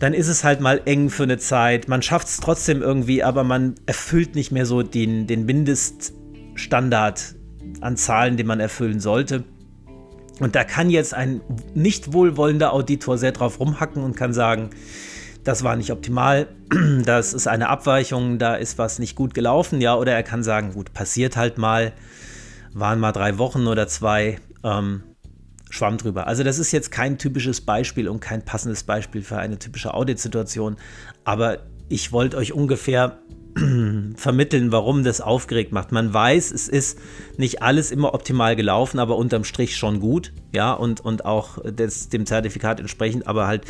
dann 0.00 0.14
ist 0.14 0.28
es 0.28 0.44
halt 0.44 0.60
mal 0.62 0.80
eng 0.86 1.10
für 1.10 1.24
eine 1.24 1.36
Zeit. 1.36 1.86
Man 1.86 2.00
schafft 2.00 2.26
es 2.26 2.38
trotzdem 2.38 2.80
irgendwie, 2.80 3.22
aber 3.22 3.44
man 3.44 3.74
erfüllt 3.84 4.34
nicht 4.34 4.50
mehr 4.50 4.64
so 4.64 4.82
den, 4.82 5.26
den 5.26 5.44
Mindeststandard 5.44 7.36
an 7.82 7.96
Zahlen, 7.98 8.38
den 8.38 8.46
man 8.46 8.60
erfüllen 8.60 8.98
sollte. 8.98 9.44
Und 10.40 10.56
da 10.56 10.64
kann 10.64 10.90
jetzt 10.90 11.14
ein 11.14 11.40
nicht 11.74 12.12
wohlwollender 12.12 12.72
Auditor 12.72 13.18
sehr 13.18 13.32
drauf 13.32 13.60
rumhacken 13.60 14.02
und 14.02 14.16
kann 14.16 14.32
sagen, 14.32 14.70
das 15.44 15.62
war 15.62 15.76
nicht 15.76 15.92
optimal, 15.92 16.48
das 17.04 17.32
ist 17.32 17.46
eine 17.46 17.68
Abweichung, 17.68 18.38
da 18.38 18.56
ist 18.56 18.78
was 18.78 18.98
nicht 18.98 19.16
gut 19.16 19.34
gelaufen, 19.34 19.80
ja, 19.80 19.94
oder 19.94 20.12
er 20.12 20.22
kann 20.22 20.42
sagen, 20.42 20.72
gut, 20.72 20.92
passiert 20.92 21.36
halt 21.36 21.58
mal, 21.58 21.92
waren 22.72 23.00
mal 23.00 23.12
drei 23.12 23.38
Wochen 23.38 23.66
oder 23.66 23.86
zwei, 23.86 24.38
ähm, 24.64 25.02
Schwamm 25.70 25.98
drüber. 25.98 26.26
Also 26.26 26.42
das 26.42 26.58
ist 26.58 26.72
jetzt 26.72 26.90
kein 26.90 27.16
typisches 27.16 27.60
Beispiel 27.60 28.08
und 28.08 28.20
kein 28.20 28.44
passendes 28.44 28.82
Beispiel 28.82 29.22
für 29.22 29.38
eine 29.38 29.58
typische 29.58 29.94
Auditsituation, 29.94 30.76
aber 31.24 31.58
ich 31.88 32.12
wollte 32.12 32.36
euch 32.36 32.52
ungefähr 32.52 33.18
vermitteln, 34.16 34.72
warum 34.72 35.04
das 35.04 35.20
aufgeregt 35.20 35.72
macht. 35.72 35.92
Man 35.92 36.12
weiß, 36.12 36.52
es 36.52 36.68
ist 36.68 36.98
nicht 37.36 37.62
alles 37.62 37.90
immer 37.90 38.14
optimal 38.14 38.56
gelaufen, 38.56 38.98
aber 38.98 39.16
unterm 39.16 39.44
Strich 39.44 39.76
schon 39.76 40.00
gut, 40.00 40.32
ja, 40.52 40.72
und, 40.72 41.00
und 41.00 41.24
auch 41.24 41.58
des, 41.64 42.08
dem 42.08 42.26
Zertifikat 42.26 42.80
entsprechend, 42.80 43.26
aber 43.26 43.46
halt 43.46 43.64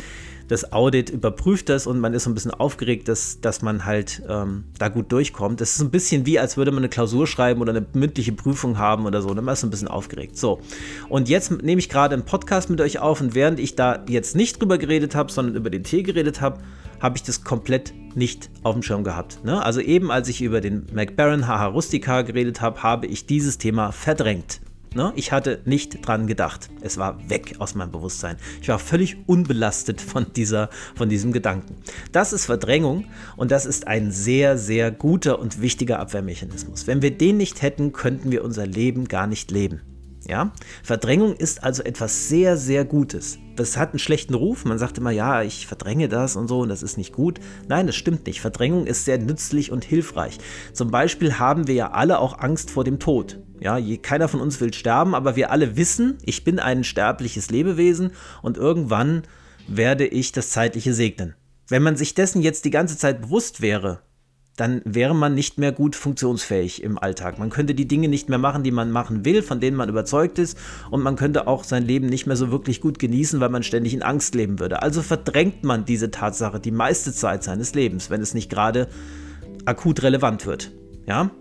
das 0.51 0.73
Audit 0.73 1.09
überprüft 1.09 1.69
das 1.69 1.87
und 1.87 2.01
man 2.01 2.13
ist 2.13 2.25
so 2.25 2.29
ein 2.29 2.33
bisschen 2.33 2.51
aufgeregt, 2.51 3.07
dass, 3.07 3.39
dass 3.39 3.61
man 3.61 3.85
halt 3.85 4.21
ähm, 4.27 4.65
da 4.77 4.89
gut 4.89 5.09
durchkommt. 5.09 5.61
Das 5.61 5.75
ist 5.75 5.81
ein 5.81 5.91
bisschen 5.91 6.25
wie, 6.25 6.39
als 6.39 6.57
würde 6.57 6.71
man 6.71 6.79
eine 6.79 6.89
Klausur 6.89 7.25
schreiben 7.25 7.61
oder 7.61 7.71
eine 7.71 7.85
mündliche 7.93 8.33
Prüfung 8.33 8.77
haben 8.77 9.05
oder 9.05 9.21
so. 9.21 9.33
Dann 9.33 9.47
ist 9.47 9.61
man 9.61 9.69
ein 9.69 9.71
bisschen 9.71 9.87
aufgeregt. 9.87 10.37
So, 10.37 10.59
und 11.07 11.29
jetzt 11.29 11.51
nehme 11.63 11.79
ich 11.79 11.87
gerade 11.87 12.15
einen 12.15 12.25
Podcast 12.25 12.69
mit 12.69 12.81
euch 12.81 12.99
auf 12.99 13.21
und 13.21 13.33
während 13.33 13.61
ich 13.61 13.75
da 13.75 14.03
jetzt 14.09 14.35
nicht 14.35 14.61
drüber 14.61 14.77
geredet 14.77 15.15
habe, 15.15 15.31
sondern 15.31 15.55
über 15.55 15.69
den 15.69 15.85
Tee 15.85 16.03
geredet 16.03 16.41
habe, 16.41 16.59
habe 17.01 17.17
ich 17.17 17.23
das 17.23 17.43
komplett 17.43 17.93
nicht 18.15 18.49
auf 18.63 18.73
dem 18.75 18.83
Schirm 18.83 19.03
gehabt. 19.03 19.43
Ne? 19.43 19.63
Also 19.63 19.81
eben 19.81 20.11
als 20.11 20.29
ich 20.29 20.41
über 20.41 20.61
den 20.61 20.85
McBaron 20.93 21.47
Haha 21.47 21.67
Rustica 21.67 22.21
geredet 22.21 22.61
habe, 22.61 22.83
habe 22.83 23.07
ich 23.07 23.25
dieses 23.25 23.57
Thema 23.57 23.91
verdrängt. 23.91 24.61
Ne? 24.93 25.13
Ich 25.15 25.31
hatte 25.31 25.61
nicht 25.63 26.05
dran 26.05 26.27
gedacht. 26.27 26.69
Es 26.81 26.97
war 26.97 27.29
weg 27.29 27.55
aus 27.59 27.75
meinem 27.75 27.91
Bewusstsein. 27.91 28.35
Ich 28.61 28.67
war 28.67 28.77
völlig 28.77 29.17
unbelastet 29.25 30.01
von, 30.01 30.25
dieser, 30.35 30.69
von 30.95 31.07
diesem 31.07 31.31
Gedanken. 31.31 31.77
Das 32.11 32.33
ist 32.33 32.45
Verdrängung 32.45 33.05
und 33.37 33.51
das 33.51 33.65
ist 33.65 33.87
ein 33.87 34.11
sehr, 34.11 34.57
sehr 34.57 34.91
guter 34.91 35.39
und 35.39 35.61
wichtiger 35.61 35.99
Abwehrmechanismus. 35.99 36.87
Wenn 36.87 37.01
wir 37.01 37.11
den 37.11 37.37
nicht 37.37 37.61
hätten, 37.61 37.93
könnten 37.93 38.31
wir 38.31 38.43
unser 38.43 38.67
Leben 38.67 39.07
gar 39.07 39.27
nicht 39.27 39.49
leben. 39.51 39.81
Ja? 40.27 40.51
Verdrängung 40.83 41.35
ist 41.35 41.63
also 41.63 41.83
etwas 41.83 42.29
sehr, 42.29 42.57
sehr 42.57 42.85
Gutes. 42.85 43.39
Das 43.55 43.77
hat 43.77 43.91
einen 43.91 43.99
schlechten 43.99 44.33
Ruf. 44.33 44.65
Man 44.65 44.77
sagt 44.77 44.97
immer, 44.97 45.11
ja, 45.11 45.41
ich 45.43 45.67
verdränge 45.67 46.07
das 46.07 46.35
und 46.35 46.47
so 46.47 46.61
und 46.61 46.69
das 46.69 46.83
ist 46.83 46.97
nicht 46.97 47.13
gut. 47.13 47.39
Nein, 47.67 47.87
das 47.87 47.95
stimmt 47.95 48.25
nicht. 48.27 48.41
Verdrängung 48.41 48.85
ist 48.85 49.05
sehr 49.05 49.17
nützlich 49.17 49.71
und 49.71 49.83
hilfreich. 49.83 50.37
Zum 50.73 50.91
Beispiel 50.91 51.39
haben 51.39 51.67
wir 51.67 51.75
ja 51.75 51.91
alle 51.91 52.19
auch 52.19 52.39
Angst 52.39 52.71
vor 52.71 52.83
dem 52.83 52.99
Tod. 52.99 53.39
Ja, 53.59 53.77
keiner 54.01 54.27
von 54.27 54.41
uns 54.41 54.59
will 54.59 54.73
sterben, 54.73 55.13
aber 55.13 55.35
wir 55.35 55.51
alle 55.51 55.75
wissen, 55.77 56.17
ich 56.23 56.43
bin 56.43 56.57
ein 56.57 56.83
sterbliches 56.83 57.51
Lebewesen 57.51 58.11
und 58.41 58.57
irgendwann 58.57 59.23
werde 59.67 60.07
ich 60.07 60.31
das 60.31 60.49
Zeitliche 60.49 60.93
segnen. 60.93 61.35
Wenn 61.67 61.83
man 61.83 61.95
sich 61.95 62.15
dessen 62.15 62.41
jetzt 62.41 62.65
die 62.65 62.71
ganze 62.71 62.97
Zeit 62.97 63.21
bewusst 63.21 63.61
wäre, 63.61 64.01
dann 64.57 64.81
wäre 64.85 65.15
man 65.15 65.33
nicht 65.33 65.57
mehr 65.57 65.71
gut 65.71 65.95
funktionsfähig 65.95 66.83
im 66.83 66.99
Alltag. 66.99 67.39
Man 67.39 67.49
könnte 67.49 67.73
die 67.73 67.87
Dinge 67.87 68.09
nicht 68.09 68.29
mehr 68.29 68.37
machen, 68.37 68.63
die 68.63 68.71
man 68.71 68.91
machen 68.91 69.25
will, 69.25 69.41
von 69.41 69.59
denen 69.59 69.77
man 69.77 69.89
überzeugt 69.89 70.39
ist, 70.39 70.57
und 70.89 71.01
man 71.01 71.15
könnte 71.15 71.47
auch 71.47 71.63
sein 71.63 71.85
Leben 71.85 72.07
nicht 72.07 72.27
mehr 72.27 72.35
so 72.35 72.51
wirklich 72.51 72.81
gut 72.81 72.99
genießen, 72.99 73.39
weil 73.39 73.49
man 73.49 73.63
ständig 73.63 73.93
in 73.93 74.03
Angst 74.03 74.35
leben 74.35 74.59
würde. 74.59 74.81
Also 74.81 75.01
verdrängt 75.01 75.63
man 75.63 75.85
diese 75.85 76.11
Tatsache 76.11 76.59
die 76.59 76.71
meiste 76.71 77.13
Zeit 77.13 77.43
seines 77.43 77.73
Lebens, 77.73 78.09
wenn 78.09 78.21
es 78.21 78.33
nicht 78.33 78.49
gerade 78.49 78.87
akut 79.65 80.03
relevant 80.03 80.45
wird. 80.45 80.71
Ja? 81.07 81.31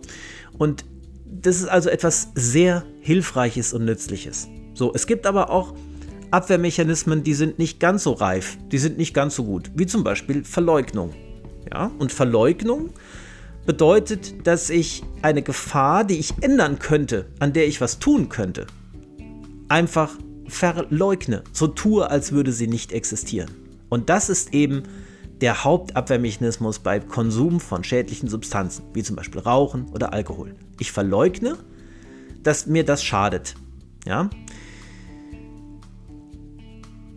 Und 0.57 0.85
das 1.27 1.57
ist 1.57 1.68
also 1.68 1.90
etwas 1.90 2.31
sehr 2.35 2.85
Hilfreiches 3.01 3.73
und 3.73 3.85
Nützliches. 3.85 4.49
So, 4.75 4.92
es 4.94 5.07
gibt 5.07 5.27
aber 5.27 5.51
auch 5.51 5.75
Abwehrmechanismen, 6.31 7.25
die 7.25 7.35
sind 7.35 7.59
nicht 7.59 7.81
ganz 7.81 8.05
so 8.05 8.12
reif, 8.12 8.57
die 8.70 8.79
sind 8.79 8.99
nicht 8.99 9.14
ganz 9.14 9.35
so 9.35 9.44
gut, 9.44 9.70
wie 9.75 9.87
zum 9.87 10.05
Beispiel 10.05 10.44
Verleugnung. 10.44 11.12
Ja? 11.73 11.91
Und 11.99 12.13
Verleugnung 12.13 12.91
bedeutet, 13.67 14.47
dass 14.47 14.71
ich 14.71 15.03
eine 15.23 15.43
Gefahr, 15.43 16.05
die 16.05 16.19
ich 16.19 16.35
ändern 16.43 16.79
könnte, 16.79 17.27
an 17.39 17.53
der 17.53 17.67
ich 17.67 17.81
was 17.81 17.99
tun 17.99 18.29
könnte, 18.29 18.67
einfach 19.69 20.17
verleugne, 20.49 21.45
so 21.53 21.69
tue, 21.69 22.11
als 22.11 22.33
würde 22.33 22.53
sie 22.53 22.67
nicht 22.67 22.93
existieren. 22.93 23.51
Und 23.89 24.09
das 24.09 24.29
ist 24.29 24.53
eben 24.55 24.83
der 25.41 25.65
Hauptabwehrmechanismus 25.65 26.81
bei 26.81 27.01
Konsum 27.01 27.61
von 27.61 27.83
schädlichen 27.85 28.29
Substanzen, 28.29 28.85
wie 28.93 29.03
zum 29.03 29.17
Beispiel 29.17 29.41
Rauchen 29.41 29.89
oder 29.91 30.13
Alkohol. 30.13 30.55
Ich 30.79 30.93
verleugne, 30.93 31.57
dass 32.43 32.67
mir 32.67 32.85
das 32.85 33.03
schadet. 33.03 33.55
Ja? 34.07 34.29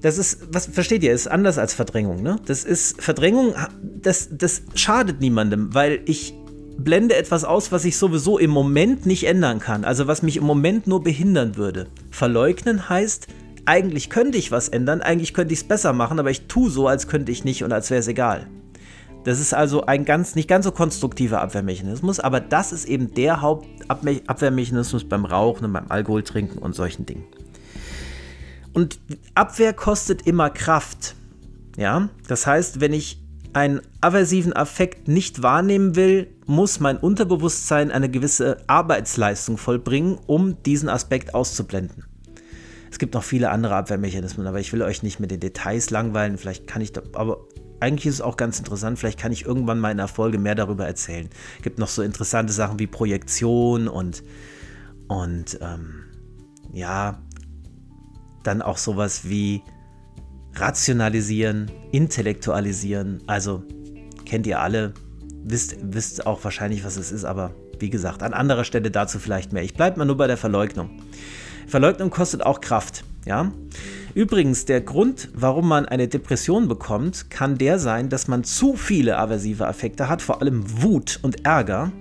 Das 0.04 0.18
ist, 0.18 0.54
was 0.54 0.66
versteht 0.66 1.02
ihr, 1.02 1.14
ist 1.14 1.28
anders 1.28 1.58
als 1.58 1.74
Verdrängung, 1.74 2.22
ne? 2.22 2.36
Das 2.46 2.66
ist 2.66 3.02
Verdrängung, 3.02 3.56
das, 3.82 4.28
das 4.32 4.64
schadet 4.76 5.22
niemandem, 5.22 5.74
weil 5.74 6.02
ich 6.04 6.34
blende 6.78 7.16
etwas 7.16 7.46
aus, 7.46 7.72
was 7.72 7.86
ich 7.86 7.98
sowieso 7.98 8.38
im 8.38 8.50
Moment 8.50 9.06
nicht 9.06 9.26
ändern 9.26 9.60
kann, 9.60 9.86
also 9.86 10.06
was 10.06 10.22
mich 10.22 10.36
im 10.36 10.44
Moment 10.44 10.88
nur 10.88 11.02
behindern 11.02 11.56
würde. 11.56 11.88
Verleugnen 12.12 12.90
heißt, 12.90 13.28
eigentlich 13.64 14.10
könnte 14.10 14.38
ich 14.38 14.52
was 14.52 14.68
ändern, 14.68 15.02
eigentlich 15.02 15.34
könnte 15.34 15.54
ich 15.54 15.62
es 15.62 15.68
besser 15.70 15.94
machen, 15.94 16.20
aber 16.20 16.32
ich 16.32 16.48
tue 16.48 16.70
so, 16.70 16.90
als 16.90 17.08
könnte 17.08 17.32
ich 17.32 17.46
nicht 17.46 17.64
und 17.64 17.72
als 17.72 17.90
wäre 17.90 18.02
es 18.02 18.10
egal. 18.10 18.48
Das 19.24 19.40
ist 19.40 19.54
also 19.54 19.86
ein 19.86 20.04
ganz, 20.04 20.36
nicht 20.36 20.50
ganz 20.50 20.66
so 20.66 20.74
konstruktiver 20.74 21.40
Abwehrmechanismus, 21.40 22.20
aber 22.20 22.42
das 22.42 22.74
ist 22.74 22.90
eben 22.90 23.14
der 23.14 23.40
Hauptabwehrmechanismus 23.40 25.06
beim 25.06 25.24
Rauchen 25.24 25.64
und 25.64 25.72
beim 25.72 25.88
Alkoholtrinken 25.88 26.58
und 26.58 26.76
solchen 26.76 27.06
Dingen. 27.06 27.24
Und 28.74 29.00
Abwehr 29.36 29.74
kostet 29.74 30.26
immer 30.28 30.50
Kraft. 30.50 31.16
Ja, 31.78 32.10
das 32.28 32.46
heißt, 32.46 32.82
wenn 32.82 32.94
ich 32.94 33.20
einen 33.54 33.82
aversiven 34.02 34.54
Affekt 34.54 35.08
nicht 35.08 35.44
wahrnehmen 35.44 35.96
will, 35.96 36.28
muss 36.46 36.80
mein 36.80 36.98
Unterbewusstsein 36.98 37.92
eine 37.92 38.10
gewisse 38.10 38.58
Arbeitsleistung 38.68 39.58
vollbringen, 39.58 40.18
um 40.26 40.62
diesen 40.64 40.90
Aspekt 40.90 41.34
auszublenden. 41.36 42.06
Es 42.92 43.00
gibt 43.00 43.14
noch 43.14 43.24
viele 43.24 43.50
andere 43.50 43.76
Abwehrmechanismen, 43.76 44.46
aber 44.46 44.60
ich 44.60 44.72
will 44.74 44.82
euch 44.82 45.02
nicht 45.02 45.20
mit 45.20 45.32
den 45.32 45.40
Details 45.40 45.90
langweilen. 45.90 46.38
Vielleicht 46.38 46.68
kann 46.68 46.82
ich 46.82 46.94
da, 46.94 47.02
aber 47.14 47.40
eigentlich 47.80 48.06
ist 48.06 48.16
es 48.16 48.22
auch 48.22 48.38
ganz 48.38 48.60
interessant. 48.60 49.00
Vielleicht 49.00 49.20
kann 49.20 49.32
ich 49.32 49.46
irgendwann 49.46 49.80
mal 49.80 49.92
in 49.92 50.00
einer 50.00 50.08
Folge 50.08 50.38
mehr 50.38 50.56
darüber 50.56 50.86
erzählen. 50.86 51.30
Es 51.58 51.64
gibt 51.64 51.80
noch 51.80 51.88
so 51.88 52.02
interessante 52.02 52.54
Sachen 52.54 52.80
wie 52.80 52.88
Projektion 52.88 53.88
und, 53.88 54.24
und 55.08 55.58
ähm, 55.62 56.06
ja, 56.72 57.20
dann 58.44 58.62
auch 58.62 58.78
sowas 58.78 59.28
wie 59.30 59.62
rationalisieren, 60.56 61.72
intellektualisieren. 61.92 63.24
Also 63.28 63.64
kennt 64.26 64.48
ihr 64.48 64.60
alle, 64.60 64.94
wisst, 65.44 65.78
wisst 65.82 66.26
auch 66.26 66.44
wahrscheinlich, 66.44 66.86
was 66.86 66.98
es 66.98 67.12
ist, 67.12 67.26
aber 67.26 67.54
wie 67.80 67.90
gesagt, 67.90 68.24
an 68.24 68.34
anderer 68.34 68.64
Stelle 68.64 68.92
dazu 68.92 69.20
vielleicht 69.20 69.52
mehr. 69.52 69.64
Ich 69.64 69.74
bleibe 69.74 69.98
mal 69.98 70.06
nur 70.06 70.18
bei 70.18 70.28
der 70.28 70.38
Verleugnung. 70.38 71.02
Verleugnung 71.68 72.10
kostet 72.10 72.46
auch 72.46 72.62
Kraft, 72.62 73.04
ja. 73.26 73.52
Übrigens, 74.14 74.66
der 74.66 74.82
Grund, 74.82 75.30
warum 75.34 75.68
man 75.68 75.88
eine 75.88 76.08
Depression 76.08 76.68
bekommt, 76.68 77.32
kann 77.32 77.58
der 77.58 77.80
sein, 77.80 78.10
dass 78.10 78.28
man 78.28 78.44
zu 78.44 78.76
viele 78.76 79.18
aversive 79.18 79.66
Affekte 79.66 80.08
hat, 80.08 80.22
vor 80.22 80.42
allem 80.42 80.64
Wut 80.84 81.20
und 81.24 81.46
Ärger, 81.46 81.92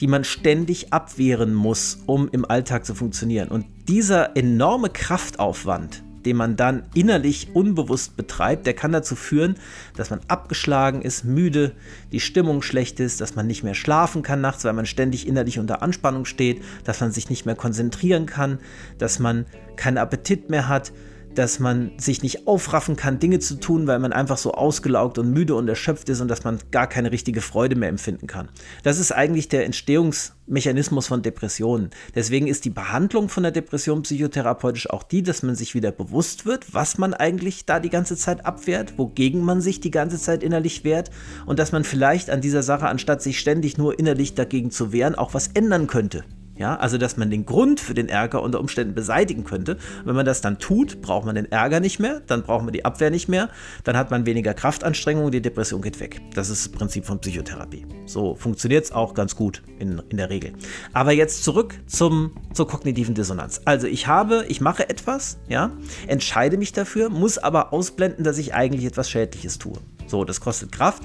die 0.00 0.06
man 0.06 0.24
ständig 0.24 0.92
abwehren 0.92 1.54
muss, 1.54 2.00
um 2.04 2.28
im 2.32 2.44
Alltag 2.44 2.84
zu 2.84 2.94
funktionieren. 2.94 3.48
Und 3.48 3.64
dieser 3.88 4.36
enorme 4.36 4.88
Kraftaufwand, 4.90 6.02
den 6.24 6.36
man 6.36 6.56
dann 6.56 6.84
innerlich 6.94 7.48
unbewusst 7.54 8.16
betreibt, 8.16 8.66
der 8.66 8.74
kann 8.74 8.92
dazu 8.92 9.14
führen, 9.14 9.56
dass 9.96 10.10
man 10.10 10.20
abgeschlagen 10.28 11.02
ist, 11.02 11.24
müde, 11.24 11.72
die 12.12 12.20
Stimmung 12.20 12.62
schlecht 12.62 12.98
ist, 12.98 13.20
dass 13.20 13.34
man 13.34 13.46
nicht 13.46 13.62
mehr 13.62 13.74
schlafen 13.74 14.22
kann 14.22 14.40
nachts, 14.40 14.64
weil 14.64 14.72
man 14.72 14.86
ständig 14.86 15.26
innerlich 15.26 15.58
unter 15.58 15.82
Anspannung 15.82 16.24
steht, 16.24 16.62
dass 16.84 17.00
man 17.00 17.12
sich 17.12 17.28
nicht 17.28 17.44
mehr 17.44 17.56
konzentrieren 17.56 18.26
kann, 18.26 18.58
dass 18.98 19.18
man 19.18 19.44
keinen 19.76 19.98
Appetit 19.98 20.48
mehr 20.48 20.68
hat, 20.68 20.92
dass 21.34 21.58
man 21.58 21.92
sich 21.98 22.22
nicht 22.22 22.46
aufraffen 22.46 22.96
kann, 22.96 23.18
Dinge 23.18 23.38
zu 23.38 23.56
tun, 23.56 23.86
weil 23.86 23.98
man 23.98 24.12
einfach 24.12 24.38
so 24.38 24.52
ausgelaugt 24.52 25.18
und 25.18 25.30
müde 25.30 25.54
und 25.54 25.68
erschöpft 25.68 26.08
ist 26.08 26.20
und 26.20 26.28
dass 26.28 26.44
man 26.44 26.58
gar 26.70 26.86
keine 26.86 27.12
richtige 27.12 27.40
Freude 27.40 27.76
mehr 27.76 27.88
empfinden 27.88 28.26
kann. 28.26 28.48
Das 28.82 28.98
ist 28.98 29.12
eigentlich 29.12 29.48
der 29.48 29.64
Entstehungsmechanismus 29.64 31.06
von 31.06 31.22
Depressionen. 31.22 31.90
Deswegen 32.14 32.46
ist 32.46 32.64
die 32.64 32.70
Behandlung 32.70 33.28
von 33.28 33.42
der 33.42 33.52
Depression 33.52 34.02
psychotherapeutisch 34.02 34.90
auch 34.90 35.02
die, 35.02 35.22
dass 35.22 35.42
man 35.42 35.54
sich 35.54 35.74
wieder 35.74 35.92
bewusst 35.92 36.46
wird, 36.46 36.72
was 36.72 36.98
man 36.98 37.14
eigentlich 37.14 37.66
da 37.66 37.80
die 37.80 37.90
ganze 37.90 38.16
Zeit 38.16 38.46
abwehrt, 38.46 38.98
wogegen 38.98 39.42
man 39.42 39.60
sich 39.60 39.80
die 39.80 39.90
ganze 39.90 40.18
Zeit 40.18 40.42
innerlich 40.42 40.84
wehrt 40.84 41.10
und 41.46 41.58
dass 41.58 41.72
man 41.72 41.84
vielleicht 41.84 42.30
an 42.30 42.40
dieser 42.40 42.62
Sache, 42.62 42.86
anstatt 42.86 43.22
sich 43.22 43.38
ständig 43.38 43.78
nur 43.78 43.98
innerlich 43.98 44.34
dagegen 44.34 44.70
zu 44.70 44.92
wehren, 44.92 45.14
auch 45.14 45.34
was 45.34 45.48
ändern 45.48 45.86
könnte. 45.86 46.24
Ja, 46.56 46.76
also 46.76 46.98
dass 46.98 47.16
man 47.16 47.30
den 47.30 47.46
Grund 47.46 47.80
für 47.80 47.94
den 47.94 48.08
Ärger 48.08 48.40
unter 48.42 48.60
Umständen 48.60 48.94
beseitigen 48.94 49.42
könnte. 49.42 49.76
Wenn 50.04 50.14
man 50.14 50.24
das 50.24 50.40
dann 50.40 50.58
tut, 50.58 51.02
braucht 51.02 51.26
man 51.26 51.34
den 51.34 51.50
Ärger 51.50 51.80
nicht 51.80 51.98
mehr, 51.98 52.20
dann 52.26 52.44
braucht 52.44 52.64
man 52.64 52.72
die 52.72 52.84
Abwehr 52.84 53.10
nicht 53.10 53.28
mehr, 53.28 53.50
dann 53.82 53.96
hat 53.96 54.12
man 54.12 54.24
weniger 54.24 54.54
Kraftanstrengung, 54.54 55.32
die 55.32 55.42
Depression 55.42 55.82
geht 55.82 55.98
weg. 55.98 56.20
Das 56.34 56.50
ist 56.50 56.66
das 56.66 56.72
Prinzip 56.72 57.06
von 57.06 57.18
Psychotherapie. 57.20 57.86
So 58.06 58.36
funktioniert 58.36 58.84
es 58.84 58.92
auch 58.92 59.14
ganz 59.14 59.34
gut 59.34 59.62
in, 59.80 60.00
in 60.10 60.16
der 60.16 60.30
Regel. 60.30 60.52
Aber 60.92 61.10
jetzt 61.10 61.42
zurück 61.42 61.74
zum, 61.86 62.32
zur 62.52 62.68
kognitiven 62.68 63.14
Dissonanz. 63.14 63.60
Also 63.64 63.88
ich 63.88 64.06
habe, 64.06 64.44
ich 64.48 64.60
mache 64.60 64.88
etwas, 64.88 65.38
ja, 65.48 65.72
entscheide 66.06 66.56
mich 66.56 66.72
dafür, 66.72 67.10
muss 67.10 67.36
aber 67.36 67.72
ausblenden, 67.72 68.24
dass 68.24 68.38
ich 68.38 68.54
eigentlich 68.54 68.84
etwas 68.84 69.10
Schädliches 69.10 69.58
tue. 69.58 69.74
So, 70.06 70.24
das 70.24 70.40
kostet 70.40 70.70
Kraft, 70.70 71.02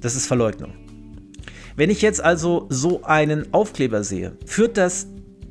das 0.00 0.16
ist 0.16 0.26
Verleugnung. 0.26 0.89
Wenn 1.80 1.88
ich 1.88 2.02
jetzt 2.02 2.22
also 2.22 2.66
so 2.68 3.04
einen 3.04 3.54
Aufkleber 3.54 4.04
sehe, 4.04 4.36
führt 4.44 4.76
das 4.76 5.06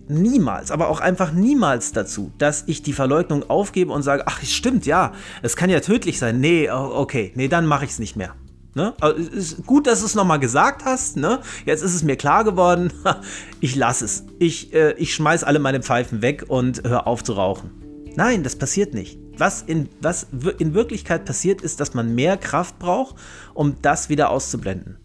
niemals, 0.07 0.69
aber 0.69 0.89
auch 0.89 0.99
einfach 0.99 1.31
niemals 1.31 1.91
dazu, 1.91 2.31
dass 2.37 2.65
ich 2.67 2.83
die 2.83 2.93
Verleugnung 2.93 3.49
aufgebe 3.49 3.91
und 3.91 4.03
sage, 4.03 4.25
ach, 4.27 4.39
stimmt, 4.43 4.85
ja, 4.85 5.13
es 5.41 5.55
kann 5.55 5.71
ja 5.71 5.79
tödlich 5.79 6.19
sein. 6.19 6.39
Nee, 6.39 6.69
okay, 6.69 7.31
nee, 7.33 7.47
dann 7.47 7.65
mache 7.65 7.85
ich 7.85 7.89
es 7.89 7.97
nicht 7.97 8.15
mehr. 8.15 8.35
Ne? 8.75 8.93
Also, 9.01 9.17
ist 9.17 9.65
gut, 9.65 9.87
dass 9.87 10.01
du 10.01 10.05
es 10.05 10.13
nochmal 10.13 10.39
gesagt 10.39 10.85
hast. 10.85 11.17
Ne? 11.17 11.39
Jetzt 11.65 11.81
ist 11.81 11.95
es 11.95 12.03
mir 12.03 12.15
klar 12.15 12.43
geworden. 12.43 12.93
Ich 13.59 13.75
lasse 13.75 14.05
es. 14.05 14.25
Ich, 14.37 14.71
äh, 14.71 14.91
ich 14.99 15.15
schmeiß 15.15 15.43
alle 15.43 15.57
meine 15.57 15.81
Pfeifen 15.81 16.21
weg 16.21 16.45
und 16.47 16.83
höre 16.83 17.07
auf 17.07 17.23
zu 17.23 17.33
rauchen. 17.33 17.71
Nein, 18.15 18.43
das 18.43 18.55
passiert 18.55 18.93
nicht. 18.93 19.17
Was 19.35 19.63
in, 19.63 19.89
was 19.99 20.27
in 20.59 20.75
Wirklichkeit 20.75 21.25
passiert, 21.25 21.63
ist, 21.63 21.79
dass 21.79 21.95
man 21.95 22.13
mehr 22.13 22.37
Kraft 22.37 22.77
braucht, 22.77 23.15
um 23.55 23.77
das 23.81 24.09
wieder 24.09 24.29
auszublenden. 24.29 24.99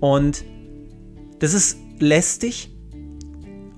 Und 0.00 0.44
das 1.38 1.54
ist 1.54 1.78
lästig 1.98 2.70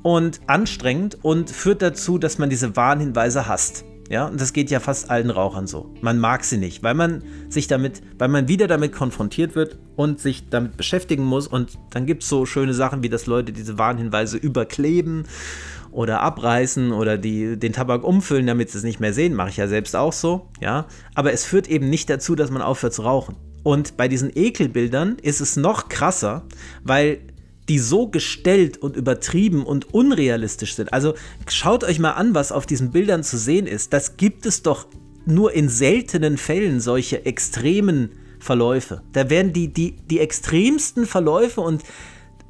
und 0.03 0.41
anstrengend 0.47 1.19
und 1.23 1.51
führt 1.51 1.83
dazu, 1.83 2.19
dass 2.19 2.39
man 2.39 2.51
diese 2.51 2.77
Warnhinweise 2.77 3.47
hasst. 3.47 3.85
Ja, 4.11 4.27
und 4.27 4.41
das 4.41 4.55
geht 4.55 4.71
ja 4.71 4.81
fast 4.81 5.11
allen 5.11 5.29
Rauchern 5.29 5.67
so. 5.67 5.93
Man 6.01 6.19
mag 6.19 6.43
sie 6.43 6.57
nicht, 6.57 6.83
weil 6.83 6.95
man 6.95 7.23
sich 7.51 7.67
damit, 7.67 8.01
weil 8.17 8.29
man 8.29 8.49
wieder 8.49 8.67
damit 8.67 8.93
konfrontiert 8.93 9.55
wird 9.55 9.79
und 9.97 10.19
sich 10.19 10.49
damit 10.49 10.79
beschäftigen 10.79 11.25
muss. 11.25 11.47
Und 11.47 11.79
dann 11.91 12.07
gibt 12.07 12.23
es 12.23 12.31
so 12.31 12.47
schöne 12.47 12.73
Sachen, 12.73 13.03
wie 13.03 13.11
dass 13.11 13.27
Leute 13.27 13.53
diese 13.53 13.77
Warnhinweise 13.77 14.39
überkleben 14.39 15.25
oder 15.91 16.21
abreißen 16.21 16.93
oder 16.93 17.19
die, 17.19 17.59
den 17.59 17.75
Tabak 17.75 18.03
umfüllen, 18.03 18.47
damit 18.47 18.71
sie 18.71 18.79
es 18.79 18.85
nicht 18.85 18.99
mehr 18.99 19.13
sehen. 19.13 19.35
Mache 19.35 19.51
ich 19.51 19.59
ja 19.59 19.69
selbst 19.69 19.95
auch 19.95 20.15
so. 20.15 20.49
Ja, 20.59 20.87
aber 21.15 21.35
es 21.35 21.45
führt 21.45 21.69
eben 21.69 21.91
nicht 21.91 22.09
dazu, 22.09 22.35
dass 22.35 22.51
man 22.51 22.63
aufhört 22.63 22.95
zu 22.95 23.03
rauchen. 23.03 23.37
Und 23.69 23.99
bei 23.99 24.09
diesen 24.09 24.31
Ekelbildern 24.35 25.19
ist 25.21 25.43
es 25.43 25.57
noch 25.57 25.91
krasser, 25.91 26.47
weil 26.85 27.19
die 27.69 27.79
so 27.79 28.09
gestellt 28.09 28.79
und 28.79 28.97
übertrieben 28.97 29.63
und 29.63 29.93
unrealistisch 29.93 30.75
sind. 30.75 30.91
Also 30.91 31.13
schaut 31.51 31.85
euch 31.85 31.99
mal 31.99 32.13
an, 32.13 32.35
was 32.35 32.51
auf 32.51 32.65
diesen 32.65 32.93
Bildern 32.93 33.23
zu 33.23 33.37
sehen 33.37 33.67
ist. 33.67 33.93
Das 33.93 34.17
gibt 34.17 34.47
es 34.47 34.63
doch 34.63 34.87
nur 35.27 35.53
in 35.53 35.69
seltenen 35.69 36.39
Fällen, 36.39 36.81
solche 36.81 37.27
extremen 37.27 38.13
Verläufe. 38.39 39.03
Da 39.13 39.29
werden 39.29 39.53
die, 39.53 39.69
die, 39.69 39.97
die 39.97 40.21
extremsten 40.21 41.05
Verläufe 41.05 41.61
und 41.61 41.83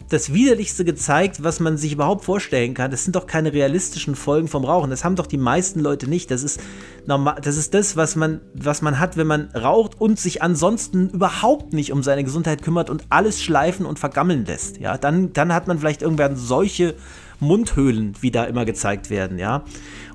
das 0.09 0.33
Widerlichste 0.33 0.85
gezeigt, 0.85 1.43
was 1.43 1.61
man 1.61 1.77
sich 1.77 1.93
überhaupt 1.93 2.25
vorstellen 2.25 2.75
kann. 2.75 2.91
Das 2.91 3.05
sind 3.05 3.15
doch 3.15 3.27
keine 3.27 3.53
realistischen 3.53 4.15
Folgen 4.15 4.49
vom 4.49 4.65
Rauchen. 4.65 4.91
Das 4.91 5.05
haben 5.05 5.17
doch 5.17 5.27
die 5.27 5.37
meisten 5.37 5.81
Leute 5.81 6.09
nicht. 6.09 6.31
Das 6.31 6.43
ist 6.43 6.61
normal, 7.07 7.37
das 7.43 7.57
ist 7.57 7.75
das, 7.75 7.97
was 7.97 8.17
man, 8.17 8.41
was 8.55 8.81
man 8.81 8.99
hat, 8.99 9.17
wenn 9.17 9.27
man 9.27 9.49
raucht 9.55 10.01
und 10.01 10.19
sich 10.19 10.43
ansonsten 10.43 11.11
überhaupt 11.11 11.73
nicht 11.73 11.93
um 11.93 12.03
seine 12.03 12.25
Gesundheit 12.25 12.63
kümmert 12.63 12.89
und 12.89 13.05
alles 13.11 13.43
schleifen 13.43 13.85
und 13.85 13.99
vergammeln 13.99 14.47
lässt. 14.47 14.79
Ja, 14.79 14.97
dann, 14.97 15.33
dann 15.33 15.53
hat 15.53 15.69
man 15.69 15.79
vielleicht 15.79 16.03
irgendwann 16.03 16.37
solche 16.37 16.95
Mundhöhlen, 17.41 18.15
wie 18.21 18.31
da 18.31 18.45
immer 18.45 18.65
gezeigt 18.65 19.11
werden, 19.11 19.39
ja. 19.39 19.65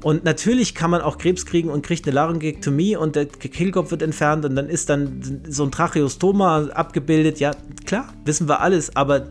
Und 0.01 0.25
natürlich 0.25 0.75
kann 0.75 0.91
man 0.91 1.01
auch 1.01 1.17
Krebs 1.17 1.45
kriegen 1.45 1.69
und 1.69 1.85
kriegt 1.85 2.05
eine 2.05 2.15
Laryngektomie 2.15 2.97
und 2.97 3.15
der 3.15 3.27
Kehlkopf 3.27 3.91
wird 3.91 4.01
entfernt 4.01 4.43
und 4.43 4.55
dann 4.55 4.67
ist 4.67 4.89
dann 4.89 5.41
so 5.47 5.63
ein 5.63 5.71
Tracheostoma 5.71 6.65
abgebildet. 6.65 7.39
Ja, 7.39 7.51
klar, 7.85 8.13
wissen 8.25 8.49
wir 8.49 8.59
alles, 8.59 8.95
aber 8.97 9.27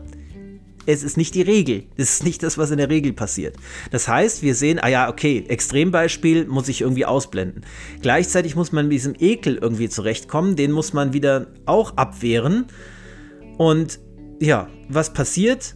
es 0.85 1.03
ist 1.03 1.17
nicht 1.17 1.35
die 1.35 1.41
Regel. 1.41 1.83
Es 1.97 2.15
ist 2.15 2.23
nicht 2.23 2.43
das, 2.43 2.57
was 2.57 2.71
in 2.71 2.77
der 2.77 2.89
Regel 2.89 3.13
passiert. 3.13 3.55
Das 3.91 4.07
heißt, 4.07 4.41
wir 4.41 4.55
sehen, 4.55 4.79
ah 4.79 4.87
ja, 4.87 5.09
okay, 5.09 5.45
Extrembeispiel 5.47 6.45
muss 6.45 6.67
ich 6.69 6.81
irgendwie 6.81 7.05
ausblenden. 7.05 7.65
Gleichzeitig 8.01 8.55
muss 8.55 8.71
man 8.71 8.85
mit 8.87 8.93
diesem 8.93 9.15
Ekel 9.17 9.57
irgendwie 9.57 9.89
zurechtkommen, 9.89 10.55
den 10.55 10.71
muss 10.71 10.93
man 10.93 11.13
wieder 11.13 11.47
auch 11.65 11.97
abwehren. 11.97 12.65
Und 13.57 13.99
ja, 14.39 14.67
was 14.89 15.13
passiert? 15.13 15.75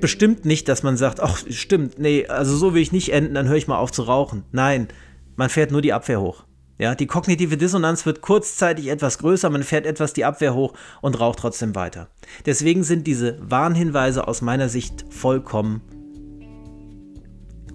Bestimmt 0.00 0.44
nicht, 0.44 0.68
dass 0.68 0.82
man 0.82 0.96
sagt, 0.96 1.20
ach, 1.20 1.42
stimmt, 1.48 1.98
nee, 1.98 2.26
also 2.26 2.56
so 2.56 2.74
will 2.74 2.82
ich 2.82 2.92
nicht 2.92 3.12
enden, 3.12 3.34
dann 3.34 3.48
höre 3.48 3.56
ich 3.56 3.68
mal 3.68 3.78
auf 3.78 3.92
zu 3.92 4.02
rauchen. 4.02 4.44
Nein, 4.52 4.88
man 5.36 5.48
fährt 5.48 5.70
nur 5.70 5.82
die 5.82 5.92
Abwehr 5.92 6.20
hoch. 6.20 6.45
Ja, 6.78 6.94
die 6.94 7.06
kognitive 7.06 7.56
Dissonanz 7.56 8.04
wird 8.04 8.20
kurzzeitig 8.20 8.88
etwas 8.88 9.18
größer, 9.18 9.48
man 9.48 9.62
fährt 9.62 9.86
etwas 9.86 10.12
die 10.12 10.24
Abwehr 10.24 10.54
hoch 10.54 10.74
und 11.00 11.18
raucht 11.18 11.38
trotzdem 11.38 11.74
weiter. 11.74 12.08
Deswegen 12.44 12.84
sind 12.84 13.06
diese 13.06 13.38
Warnhinweise 13.40 14.28
aus 14.28 14.42
meiner 14.42 14.68
Sicht 14.68 15.06
vollkommen 15.08 15.80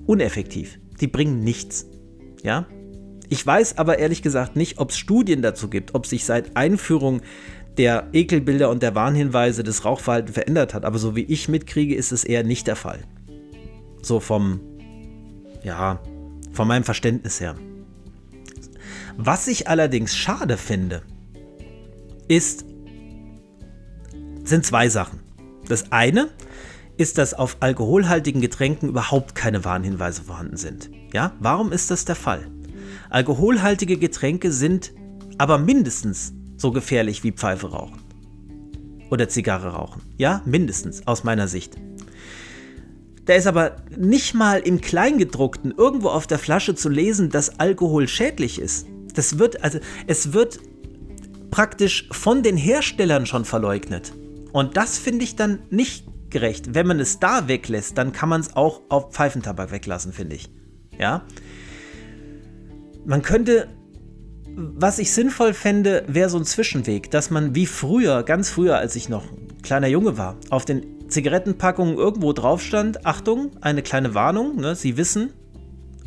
uneffektiv. 0.05 0.79
Die 0.99 1.07
bringen 1.07 1.39
nichts. 1.39 1.87
Ja? 2.43 2.67
Ich 3.29 3.45
weiß 3.45 3.77
aber 3.77 3.97
ehrlich 3.97 4.21
gesagt 4.21 4.55
nicht, 4.55 4.77
ob 4.77 4.91
es 4.91 4.97
Studien 4.97 5.41
dazu 5.41 5.69
gibt, 5.69 5.95
ob 5.95 6.05
sich 6.05 6.25
seit 6.25 6.55
Einführung 6.55 7.21
der 7.77 8.09
Ekelbilder 8.13 8.69
und 8.69 8.83
der 8.83 8.93
Warnhinweise 8.93 9.63
das 9.63 9.85
Rauchverhalten 9.85 10.33
verändert 10.33 10.73
hat. 10.73 10.85
Aber 10.85 10.99
so 10.99 11.15
wie 11.15 11.23
ich 11.23 11.47
mitkriege, 11.47 11.95
ist 11.95 12.11
es 12.11 12.23
eher 12.23 12.43
nicht 12.43 12.67
der 12.67 12.75
Fall. 12.75 12.99
So 14.01 14.19
vom, 14.19 14.59
ja, 15.63 15.99
von 16.51 16.67
meinem 16.67 16.83
Verständnis 16.83 17.39
her. 17.39 17.55
Was 19.18 19.47
ich 19.47 19.68
allerdings 19.68 20.16
schade 20.16 20.57
finde, 20.57 21.01
ist, 22.28 22.66
sind 24.43 24.66
zwei 24.66 24.89
Sachen. 24.89 25.20
Das 25.68 25.91
eine 25.91 26.30
ist, 26.97 27.18
dass 27.18 27.34
auf 27.34 27.57
alkoholhaltigen 27.59 28.41
Getränken 28.41 28.89
überhaupt 28.89 29.36
keine 29.36 29.66
Warnhinweise 29.66 30.24
vorhanden 30.24 30.57
sind. 30.57 30.89
Ja, 31.14 31.34
warum 31.39 31.72
ist 31.72 31.91
das 31.91 32.05
der 32.05 32.16
Fall? 32.16 32.47
Alkoholhaltige 33.09 33.97
Getränke 33.97 34.51
sind 34.51 34.93
aber 35.38 35.57
mindestens 35.57 36.34
so 36.57 36.72
gefährlich 36.72 37.24
wie 37.24 37.32
Pfeife 37.32 37.72
rauchen 37.72 37.99
oder 39.09 39.28
Zigarre 39.28 39.70
rauchen. 39.70 40.01
Ja, 40.18 40.41
mindestens 40.45 41.05
aus 41.07 41.24
meiner 41.24 41.47
Sicht. 41.47 41.76
Da 43.26 43.34
ist 43.34 43.47
aber 43.47 43.78
nicht 43.95 44.34
mal 44.34 44.59
im 44.59 44.82
Kleingedruckten 44.82 45.74
irgendwo 45.78 46.09
auf 46.09 46.28
der 46.28 46.39
Flasche 46.39 46.76
zu 46.76 46.89
lesen, 46.89 47.30
dass 47.30 47.59
Alkohol 47.59 48.07
schädlich 48.07 48.59
ist. 48.59 48.88
Das 49.14 49.38
wird, 49.39 49.64
also 49.64 49.80
es 50.07 50.34
wird 50.34 50.59
praktisch 51.51 52.07
von 52.12 52.43
den 52.43 52.57
Herstellern 52.57 53.26
schon 53.26 53.45
verleugnet. 53.45 54.14
Und 54.53 54.78
das 54.78 54.97
finde 54.97 55.24
ich 55.24 55.36
dann 55.36 55.59
nicht 55.70 56.05
gerecht. 56.30 56.74
Wenn 56.74 56.88
man 56.88 56.99
es 56.99 57.20
da 57.20 57.47
weglässt, 57.47 57.97
dann 57.97 58.14
kann 58.14 58.30
man 58.30 58.41
es 58.41 58.55
auch 58.55 58.82
auf 58.89 59.14
Pfeifentabak 59.14 59.72
weglassen, 59.72 60.14
finde 60.14 60.38
ich. 60.38 60.49
Ja. 60.97 61.24
Man 63.05 63.22
könnte, 63.22 63.68
was 64.55 64.99
ich 64.99 65.12
sinnvoll 65.12 65.53
fände, 65.53 66.03
wäre 66.07 66.30
so 66.30 66.38
ein 66.38 66.45
Zwischenweg, 66.45 67.12
dass 67.12 67.30
man 67.30 67.53
wie 67.55 67.66
früher, 67.66 68.24
ganz 68.24 68.49
früher, 68.49 68.78
als 68.78 68.95
ich 68.95 69.09
noch 69.09 69.24
ein 69.32 69.62
kleiner 69.62 69.88
Junge 69.88 70.18
war, 70.18 70.38
auf 70.49 70.66
den 70.66 71.09
Zigarettenpackungen 71.09 71.97
irgendwo 71.97 72.32
drauf 72.32 72.62
stand, 72.62 73.05
Achtung, 73.05 73.51
eine 73.62 73.82
kleine 73.82 74.14
Warnung, 74.14 74.55
ne, 74.55 74.76
Sie 74.76 74.97
wissen, 74.97 75.34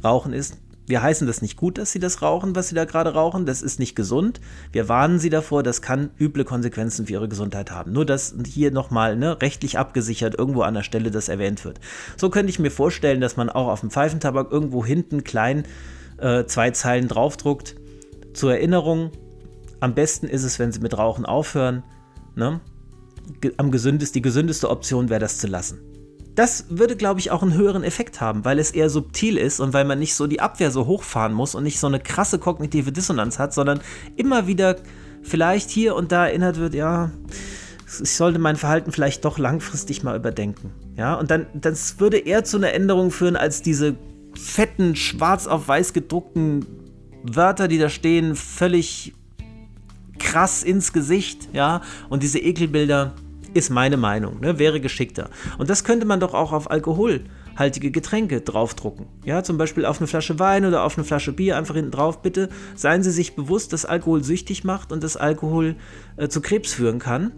Rauchen 0.03 0.33
ist 0.33 0.59
wir 0.87 1.03
heißen 1.03 1.27
das 1.27 1.41
nicht 1.41 1.57
gut, 1.57 1.79
dass 1.79 1.93
sie 1.93 1.99
das 1.99 2.21
rauchen, 2.21 2.55
was 2.55 2.69
sie 2.69 2.75
da 2.75 2.85
gerade 2.85 3.15
rauchen. 3.15 3.47
Das 3.47 3.63
ist 3.63 3.79
nicht 3.79 3.97
gesund. 3.97 4.41
Wir 4.71 4.89
warnen 4.89 5.19
sie 5.19 5.31
davor, 5.31 5.63
das 5.63 5.81
kann 5.81 6.11
üble 6.21 6.45
Konsequenzen 6.45 7.07
für 7.07 7.15
ihre 7.15 7.29
Gesundheit 7.29 7.71
haben. 7.71 7.93
Nur, 7.93 8.05
dass 8.05 8.35
hier 8.47 8.71
nochmal 8.71 9.17
ne, 9.17 9.41
rechtlich 9.41 9.79
abgesichert 9.79 10.39
irgendwo 10.39 10.63
an 10.63 10.75
der 10.75 10.83
Stelle 10.83 11.11
das 11.11 11.29
erwähnt 11.29 11.65
wird. 11.65 11.81
So 12.17 12.29
könnte 12.29 12.51
ich 12.51 12.59
mir 12.59 12.71
vorstellen, 12.71 13.21
dass 13.21 13.37
man 13.37 13.49
auch 13.49 13.69
auf 13.69 13.81
dem 13.81 13.91
Pfeifentabak 13.91 14.53
irgendwo 14.53 14.85
hinten 14.85 15.25
klein 15.25 15.65
äh, 16.19 16.45
zwei 16.45 16.71
Zeilen 16.71 17.09
draufdruckt. 17.09 17.77
Zur 18.35 18.53
Erinnerung, 18.53 19.11
am 19.81 19.95
besten 19.95 20.27
ist 20.27 20.45
es, 20.45 20.59
wenn 20.59 20.73
sie 20.73 20.81
mit 20.81 20.99
Rauchen 20.99 21.25
aufhören. 21.25 21.83
Ne? 22.35 22.61
Am 23.57 23.71
gesündest, 23.71 24.15
die 24.15 24.23
gesündeste 24.23 24.69
Option 24.69 25.09
wäre 25.09 25.21
das 25.21 25.39
zu 25.39 25.47
lassen. 25.47 25.94
Das 26.35 26.67
würde, 26.69 26.97
glaube 26.97 27.21
ich, 27.21 27.31
auch 27.31 27.43
einen 27.43 27.55
höheren 27.55 27.85
Effekt 27.85 28.21
haben, 28.21 28.45
weil 28.45 28.59
es 28.59 28.73
eher 28.73 28.91
subtil 28.91 29.37
ist 29.37 29.61
und 29.61 29.73
weil 29.73 29.85
man 29.85 29.99
nicht 29.99 30.15
so 30.15 30.27
die 30.27 30.41
Abwehr 30.41 30.71
so 30.71 30.87
hochfahren 30.87 31.33
muss 31.33 31.55
und 31.55 31.63
nicht 31.63 31.79
so 31.79 31.87
eine 31.87 32.01
krasse 32.01 32.39
kognitive 32.39 32.91
Dissonanz 32.91 33.39
hat, 33.39 33.55
sondern 33.55 33.81
immer 34.17 34.47
wieder 34.47 34.77
vielleicht 35.23 35.71
hier 35.71 35.95
und 35.95 36.11
da 36.13 36.27
erinnert 36.27 36.59
wird, 36.59 36.75
ja, 36.75 37.11
ich 37.87 38.11
sollte 38.11 38.39
mein 38.39 38.57
Verhalten 38.57 38.91
vielleicht 38.91 39.25
doch 39.25 39.39
langfristig 39.39 40.03
mal 40.03 40.17
überdenken. 40.17 40.73
Ja, 40.97 41.15
und 41.15 41.31
dann, 41.31 41.47
das 41.55 42.01
würde 42.01 42.19
eher 42.19 42.45
zu 42.45 42.57
einer 42.57 42.73
Änderung 42.73 43.11
führen, 43.11 43.37
als 43.37 43.63
diese 43.63 43.97
fetten, 44.35 44.97
schwarz 44.97 45.47
auf 45.47 45.69
weiß 45.69 45.93
gedruckten 45.93 46.67
Wörter, 47.23 47.69
die 47.69 47.79
da 47.79 47.89
stehen, 47.89 48.35
völlig 48.35 49.15
krass 50.19 50.63
ins 50.63 50.93
Gesicht, 50.93 51.49
ja, 51.53 51.81
und 52.09 52.23
diese 52.23 52.39
Ekelbilder 52.39 53.15
ist 53.55 53.71
meine 53.71 53.97
Meinung, 53.97 54.41
ne? 54.41 54.59
wäre 54.59 54.81
geschickter. 54.81 55.31
Und 55.59 55.71
das 55.71 55.85
könnte 55.85 56.07
man 56.07 56.21
doch 56.21 56.35
auch 56.35 56.53
auf 56.53 56.71
alkoholhaltige 56.71 57.91
Getränke 57.91 58.41
draufdrucken. 58.41 59.07
Ja, 59.25 59.43
zum 59.43 59.57
Beispiel 59.57 59.87
auf 59.87 59.99
eine 59.99 60.07
Flasche 60.07 60.39
Wein 60.39 60.67
oder 60.67 60.85
auf 60.85 60.99
eine 60.99 61.05
Flasche 61.05 61.33
Bier 61.33 61.57
einfach 61.57 61.75
hinten 61.75 61.93
drauf. 61.93 62.21
Bitte 62.21 62.49
seien 62.75 63.03
Sie 63.03 63.11
sich 63.11 63.37
bewusst, 63.37 63.73
dass 63.73 63.85
Alkohol 63.85 64.23
süchtig 64.23 64.65
macht 64.65 64.93
und 64.93 65.03
dass 65.03 65.17
Alkohol 65.17 65.77
äh, 66.17 66.29
zu 66.29 66.41
Krebs 66.41 66.75
führen 66.75 66.99
kann 66.99 67.33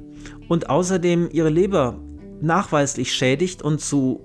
und 0.49 0.71
außerdem 0.71 1.29
Ihre 1.31 1.51
Leber 1.51 2.01
nachweislich 2.41 3.13
schädigt 3.15 3.63
und 3.63 3.81
zu 3.81 4.21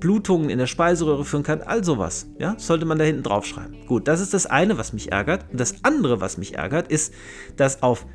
Blutungen 0.00 0.48
in 0.48 0.58
der 0.58 0.66
Speiseröhre 0.66 1.24
führen 1.24 1.42
kann, 1.42 1.60
all 1.60 1.84
sowas, 1.84 2.26
ja, 2.38 2.54
sollte 2.58 2.86
man 2.86 2.98
da 2.98 3.04
hinten 3.04 3.22
draufschreiben. 3.22 3.86
Gut, 3.86 4.08
das 4.08 4.20
ist 4.20 4.34
das 4.34 4.46
eine, 4.46 4.78
was 4.78 4.92
mich 4.92 5.12
ärgert. 5.12 5.44
Und 5.52 5.60
das 5.60 5.84
andere, 5.84 6.20
was 6.20 6.38
mich 6.38 6.56
ärgert, 6.56 6.90
ist, 6.90 7.12
dass 7.56 7.82
auf 7.82 8.06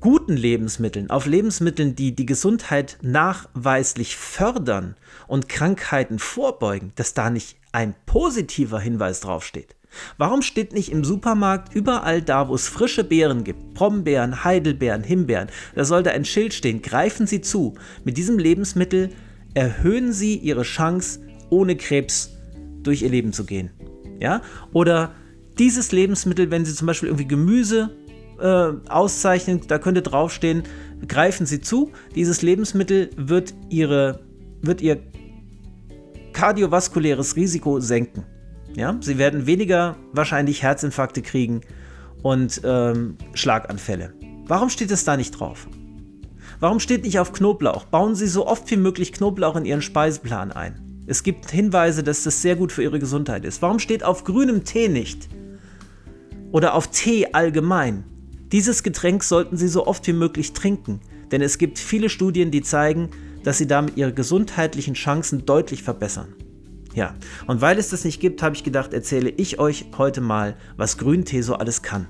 guten 0.00 0.36
Lebensmitteln, 0.36 1.10
auf 1.10 1.26
Lebensmitteln, 1.26 1.94
die 1.94 2.14
die 2.14 2.26
Gesundheit 2.26 2.98
nachweislich 3.02 4.16
fördern 4.16 4.96
und 5.26 5.48
Krankheiten 5.48 6.18
vorbeugen, 6.18 6.92
dass 6.96 7.14
da 7.14 7.30
nicht 7.30 7.56
ein 7.72 7.94
positiver 8.06 8.80
Hinweis 8.80 9.20
draufsteht. 9.20 9.74
Warum 10.16 10.42
steht 10.42 10.74
nicht 10.74 10.92
im 10.92 11.02
Supermarkt 11.04 11.74
überall 11.74 12.22
da, 12.22 12.48
wo 12.48 12.54
es 12.54 12.68
frische 12.68 13.04
Beeren 13.04 13.44
gibt, 13.44 13.74
Brombeeren, 13.74 14.44
Heidelbeeren, 14.44 15.02
Himbeeren, 15.02 15.48
da 15.74 15.84
sollte 15.84 16.12
ein 16.12 16.24
Schild 16.24 16.54
stehen, 16.54 16.82
greifen 16.82 17.26
Sie 17.26 17.40
zu. 17.40 17.74
Mit 18.04 18.16
diesem 18.16 18.38
Lebensmittel 18.38 19.10
erhöhen 19.54 20.12
Sie 20.12 20.36
Ihre 20.36 20.62
Chance, 20.62 21.20
ohne 21.50 21.76
Krebs 21.76 22.30
durch 22.82 23.02
Ihr 23.02 23.10
Leben 23.10 23.32
zu 23.32 23.44
gehen. 23.44 23.70
Ja? 24.20 24.42
Oder 24.72 25.14
dieses 25.58 25.90
Lebensmittel, 25.90 26.50
wenn 26.50 26.64
Sie 26.64 26.74
zum 26.74 26.86
Beispiel 26.86 27.08
irgendwie 27.08 27.26
Gemüse 27.26 27.90
äh, 28.38 28.72
auszeichnen. 28.88 29.62
Da 29.66 29.78
könnte 29.78 30.02
draufstehen, 30.02 30.62
greifen 31.06 31.46
Sie 31.46 31.60
zu. 31.60 31.92
Dieses 32.14 32.42
Lebensmittel 32.42 33.10
wird, 33.16 33.54
ihre, 33.68 34.20
wird 34.62 34.80
Ihr 34.80 35.00
kardiovaskuläres 36.32 37.36
Risiko 37.36 37.80
senken. 37.80 38.24
Ja? 38.74 38.96
Sie 39.00 39.18
werden 39.18 39.46
weniger 39.46 39.96
wahrscheinlich 40.12 40.62
Herzinfarkte 40.62 41.22
kriegen 41.22 41.62
und 42.22 42.60
ähm, 42.64 43.16
Schlaganfälle. 43.34 44.14
Warum 44.46 44.70
steht 44.70 44.90
es 44.90 45.04
da 45.04 45.16
nicht 45.16 45.32
drauf? 45.32 45.66
Warum 46.60 46.80
steht 46.80 47.04
nicht 47.04 47.18
auf 47.18 47.32
Knoblauch? 47.32 47.84
Bauen 47.84 48.14
Sie 48.14 48.26
so 48.26 48.46
oft 48.46 48.70
wie 48.70 48.76
möglich 48.76 49.12
Knoblauch 49.12 49.56
in 49.56 49.64
Ihren 49.64 49.82
Speiseplan 49.82 50.52
ein. 50.52 51.04
Es 51.06 51.22
gibt 51.22 51.50
Hinweise, 51.50 52.02
dass 52.02 52.24
das 52.24 52.42
sehr 52.42 52.56
gut 52.56 52.72
für 52.72 52.82
Ihre 52.82 52.98
Gesundheit 52.98 53.44
ist. 53.44 53.62
Warum 53.62 53.78
steht 53.78 54.04
auf 54.04 54.24
grünem 54.24 54.64
Tee 54.64 54.88
nicht? 54.88 55.28
Oder 56.52 56.74
auf 56.74 56.88
Tee 56.88 57.32
allgemein? 57.32 58.04
Dieses 58.52 58.82
Getränk 58.82 59.24
sollten 59.24 59.58
Sie 59.58 59.68
so 59.68 59.86
oft 59.86 60.06
wie 60.06 60.14
möglich 60.14 60.54
trinken, 60.54 61.00
denn 61.30 61.42
es 61.42 61.58
gibt 61.58 61.78
viele 61.78 62.08
Studien, 62.08 62.50
die 62.50 62.62
zeigen, 62.62 63.10
dass 63.44 63.58
Sie 63.58 63.66
damit 63.66 63.96
Ihre 63.98 64.14
gesundheitlichen 64.14 64.94
Chancen 64.94 65.44
deutlich 65.44 65.82
verbessern. 65.82 66.34
Ja, 66.94 67.14
und 67.46 67.60
weil 67.60 67.78
es 67.78 67.90
das 67.90 68.04
nicht 68.04 68.20
gibt, 68.20 68.42
habe 68.42 68.56
ich 68.56 68.64
gedacht, 68.64 68.94
erzähle 68.94 69.28
ich 69.28 69.58
euch 69.58 69.86
heute 69.98 70.22
mal, 70.22 70.56
was 70.78 70.96
Grüntee 70.96 71.42
so 71.42 71.54
alles 71.54 71.82
kann. 71.82 72.08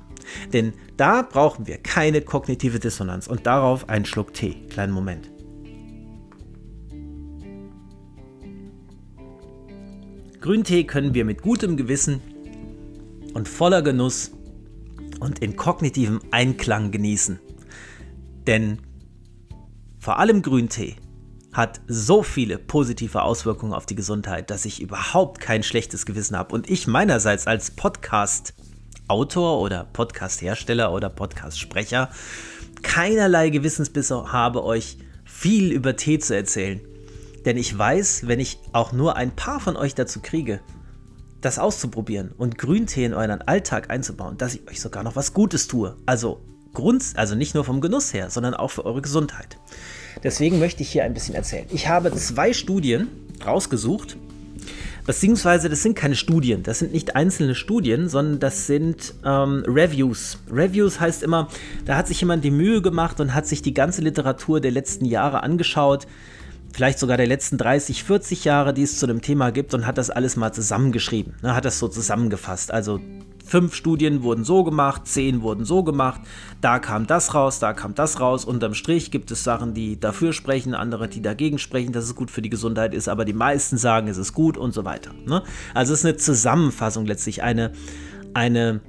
Denn 0.52 0.74
da 0.96 1.22
brauchen 1.22 1.66
wir 1.66 1.78
keine 1.78 2.20
kognitive 2.20 2.78
Dissonanz 2.78 3.26
und 3.26 3.46
darauf 3.46 3.88
einen 3.88 4.04
Schluck 4.04 4.32
Tee. 4.32 4.54
Kleinen 4.68 4.92
Moment. 4.92 5.30
Grüntee 10.40 10.84
können 10.84 11.14
wir 11.14 11.24
mit 11.24 11.42
gutem 11.42 11.76
Gewissen 11.76 12.20
und 13.34 13.48
voller 13.48 13.82
Genuss 13.82 14.30
und 15.20 15.40
in 15.40 15.56
kognitivem 15.56 16.20
Einklang 16.30 16.90
genießen. 16.90 17.38
Denn 18.46 18.80
vor 19.98 20.18
allem 20.18 20.42
Grüntee 20.42 20.96
hat 21.52 21.80
so 21.86 22.22
viele 22.22 22.58
positive 22.58 23.22
Auswirkungen 23.22 23.72
auf 23.72 23.86
die 23.86 23.94
Gesundheit, 23.94 24.50
dass 24.50 24.64
ich 24.64 24.80
überhaupt 24.80 25.40
kein 25.40 25.62
schlechtes 25.62 26.06
Gewissen 26.06 26.36
habe. 26.36 26.54
Und 26.54 26.70
ich 26.70 26.86
meinerseits 26.86 27.46
als 27.46 27.70
Podcast-Autor 27.72 29.60
oder 29.60 29.84
Podcast-Hersteller 29.84 30.92
oder 30.92 31.08
Podcast-Sprecher 31.08 32.10
keinerlei 32.82 33.50
Gewissensbisse 33.50 34.32
habe, 34.32 34.62
euch 34.62 34.98
viel 35.24 35.72
über 35.72 35.96
Tee 35.96 36.18
zu 36.18 36.36
erzählen. 36.36 36.80
Denn 37.44 37.56
ich 37.56 37.76
weiß, 37.76 38.26
wenn 38.26 38.40
ich 38.40 38.58
auch 38.72 38.92
nur 38.92 39.16
ein 39.16 39.34
paar 39.34 39.60
von 39.60 39.76
euch 39.76 39.94
dazu 39.94 40.20
kriege, 40.20 40.60
das 41.40 41.58
auszuprobieren 41.58 42.32
und 42.36 42.58
Grüntee 42.58 43.04
in 43.04 43.14
euren 43.14 43.42
Alltag 43.42 43.90
einzubauen, 43.90 44.36
dass 44.38 44.54
ich 44.54 44.68
euch 44.68 44.80
sogar 44.80 45.02
noch 45.02 45.16
was 45.16 45.34
Gutes 45.34 45.68
tue. 45.68 45.96
Also 46.06 46.40
Grund, 46.74 47.04
also 47.14 47.34
nicht 47.34 47.54
nur 47.54 47.64
vom 47.64 47.80
Genuss 47.80 48.12
her, 48.12 48.30
sondern 48.30 48.54
auch 48.54 48.70
für 48.70 48.84
eure 48.84 49.02
Gesundheit. 49.02 49.58
Deswegen 50.22 50.58
möchte 50.58 50.82
ich 50.82 50.90
hier 50.90 51.04
ein 51.04 51.14
bisschen 51.14 51.34
erzählen. 51.34 51.66
Ich 51.70 51.88
habe 51.88 52.12
zwei 52.12 52.52
Studien 52.52 53.08
rausgesucht, 53.44 54.16
beziehungsweise 55.06 55.68
das 55.68 55.82
sind 55.82 55.94
keine 55.94 56.16
Studien, 56.16 56.62
das 56.64 56.80
sind 56.80 56.92
nicht 56.92 57.16
einzelne 57.16 57.54
Studien, 57.54 58.08
sondern 58.08 58.40
das 58.40 58.66
sind 58.66 59.14
ähm, 59.24 59.64
Reviews. 59.66 60.38
Reviews 60.50 61.00
heißt 61.00 61.22
immer, 61.22 61.48
da 61.84 61.96
hat 61.96 62.08
sich 62.08 62.20
jemand 62.20 62.44
die 62.44 62.50
Mühe 62.50 62.82
gemacht 62.82 63.20
und 63.20 63.34
hat 63.34 63.46
sich 63.46 63.62
die 63.62 63.74
ganze 63.74 64.02
Literatur 64.02 64.60
der 64.60 64.72
letzten 64.72 65.04
Jahre 65.04 65.42
angeschaut, 65.42 66.06
vielleicht 66.72 66.98
sogar 66.98 67.16
der 67.16 67.26
letzten 67.26 67.58
30, 67.58 68.04
40 68.04 68.44
Jahre, 68.44 68.74
die 68.74 68.82
es 68.82 68.98
zu 68.98 69.06
dem 69.06 69.20
Thema 69.20 69.50
gibt 69.50 69.74
und 69.74 69.86
hat 69.86 69.98
das 69.98 70.10
alles 70.10 70.36
mal 70.36 70.52
zusammengeschrieben. 70.52 71.34
Ne, 71.42 71.54
hat 71.54 71.64
das 71.64 71.78
so 71.78 71.88
zusammengefasst. 71.88 72.72
Also 72.72 73.00
fünf 73.44 73.74
Studien 73.74 74.22
wurden 74.22 74.44
so 74.44 74.62
gemacht, 74.62 75.06
zehn 75.06 75.42
wurden 75.42 75.64
so 75.64 75.82
gemacht, 75.82 76.20
da 76.60 76.78
kam 76.78 77.06
das 77.06 77.34
raus, 77.34 77.58
da 77.58 77.72
kam 77.72 77.94
das 77.94 78.20
raus. 78.20 78.44
Unterm 78.44 78.74
Strich 78.74 79.10
gibt 79.10 79.30
es 79.30 79.42
Sachen, 79.42 79.74
die 79.74 79.98
dafür 79.98 80.32
sprechen, 80.32 80.74
andere, 80.74 81.08
die 81.08 81.22
dagegen 81.22 81.58
sprechen, 81.58 81.92
dass 81.92 82.04
es 82.04 82.14
gut 82.14 82.30
für 82.30 82.42
die 82.42 82.50
Gesundheit 82.50 82.94
ist, 82.94 83.08
aber 83.08 83.24
die 83.24 83.32
meisten 83.32 83.78
sagen, 83.78 84.08
es 84.08 84.18
ist 84.18 84.34
gut 84.34 84.56
und 84.56 84.72
so 84.72 84.84
weiter. 84.84 85.12
Ne? 85.26 85.42
Also 85.74 85.94
es 85.94 86.00
ist 86.00 86.06
eine 86.06 86.16
Zusammenfassung 86.16 87.06
letztlich, 87.06 87.42
eine, 87.42 87.72
eine 88.34 88.80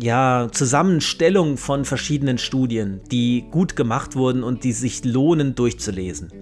ja, 0.00 0.48
Zusammenstellung 0.50 1.56
von 1.56 1.84
verschiedenen 1.84 2.38
Studien, 2.38 3.00
die 3.10 3.46
gut 3.50 3.76
gemacht 3.76 4.16
wurden 4.16 4.42
und 4.42 4.64
die 4.64 4.72
sich 4.72 5.04
lohnen 5.04 5.54
durchzulesen. 5.54 6.32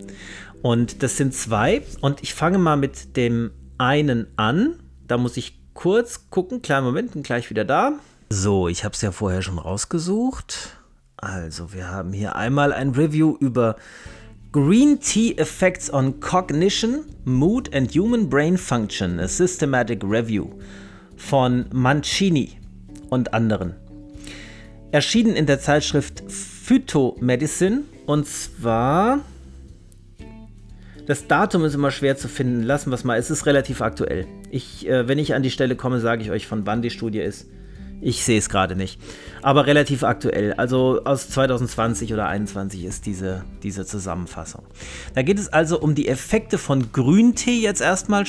Und 0.62 1.02
das 1.02 1.16
sind 1.16 1.34
zwei. 1.34 1.82
Und 2.00 2.22
ich 2.22 2.34
fange 2.34 2.58
mal 2.58 2.76
mit 2.76 3.16
dem 3.16 3.50
einen 3.78 4.26
an. 4.36 4.76
Da 5.06 5.18
muss 5.18 5.36
ich 5.36 5.58
kurz 5.74 6.30
gucken. 6.30 6.62
Kleinen 6.62 6.86
Moment, 6.86 7.12
bin 7.12 7.22
gleich 7.22 7.50
wieder 7.50 7.64
da. 7.64 7.92
So, 8.30 8.68
ich 8.68 8.84
habe 8.84 8.94
es 8.94 9.02
ja 9.02 9.12
vorher 9.12 9.42
schon 9.42 9.58
rausgesucht. 9.58 10.76
Also, 11.16 11.72
wir 11.72 11.88
haben 11.88 12.12
hier 12.12 12.36
einmal 12.36 12.72
ein 12.72 12.90
Review 12.90 13.36
über 13.38 13.76
Green 14.52 15.00
Tea 15.00 15.36
Effects 15.36 15.92
on 15.92 16.20
Cognition, 16.20 17.04
Mood 17.24 17.74
and 17.74 17.94
Human 17.94 18.28
Brain 18.28 18.56
Function, 18.56 19.18
a 19.20 19.28
Systematic 19.28 20.02
Review 20.04 20.50
von 21.16 21.66
Mancini 21.72 22.61
und 23.12 23.34
anderen. 23.34 23.74
Erschienen 24.90 25.36
in 25.36 25.44
der 25.44 25.60
Zeitschrift 25.60 26.24
Phytomedicine 26.28 27.82
und 28.06 28.26
zwar. 28.26 29.20
Das 31.06 31.26
Datum 31.26 31.64
ist 31.64 31.74
immer 31.74 31.90
schwer 31.90 32.16
zu 32.16 32.28
finden. 32.28 32.62
Lassen 32.62 32.90
wir 32.90 32.94
es 32.94 33.04
mal. 33.04 33.18
Es 33.18 33.30
ist 33.30 33.44
relativ 33.44 33.82
aktuell. 33.82 34.26
Ich, 34.50 34.88
äh, 34.88 35.08
wenn 35.08 35.18
ich 35.18 35.34
an 35.34 35.42
die 35.42 35.50
Stelle 35.50 35.76
komme, 35.76 36.00
sage 36.00 36.22
ich 36.22 36.30
euch, 36.30 36.46
von 36.46 36.64
wann 36.64 36.80
die 36.80 36.90
Studie 36.90 37.18
ist. 37.18 37.46
Ich 38.00 38.24
sehe 38.24 38.38
es 38.38 38.48
gerade 38.48 38.76
nicht. 38.76 38.98
Aber 39.42 39.66
relativ 39.66 40.04
aktuell. 40.04 40.54
Also 40.54 41.02
aus 41.04 41.28
2020 41.28 42.14
oder 42.14 42.24
2021 42.24 42.84
ist 42.84 43.04
diese, 43.04 43.44
diese 43.62 43.84
Zusammenfassung. 43.84 44.64
Da 45.14 45.22
geht 45.22 45.38
es 45.38 45.48
also 45.48 45.78
um 45.80 45.94
die 45.94 46.08
Effekte 46.08 46.56
von 46.56 46.92
Grüntee 46.92 47.58
jetzt 47.58 47.82
erstmal 47.82 48.24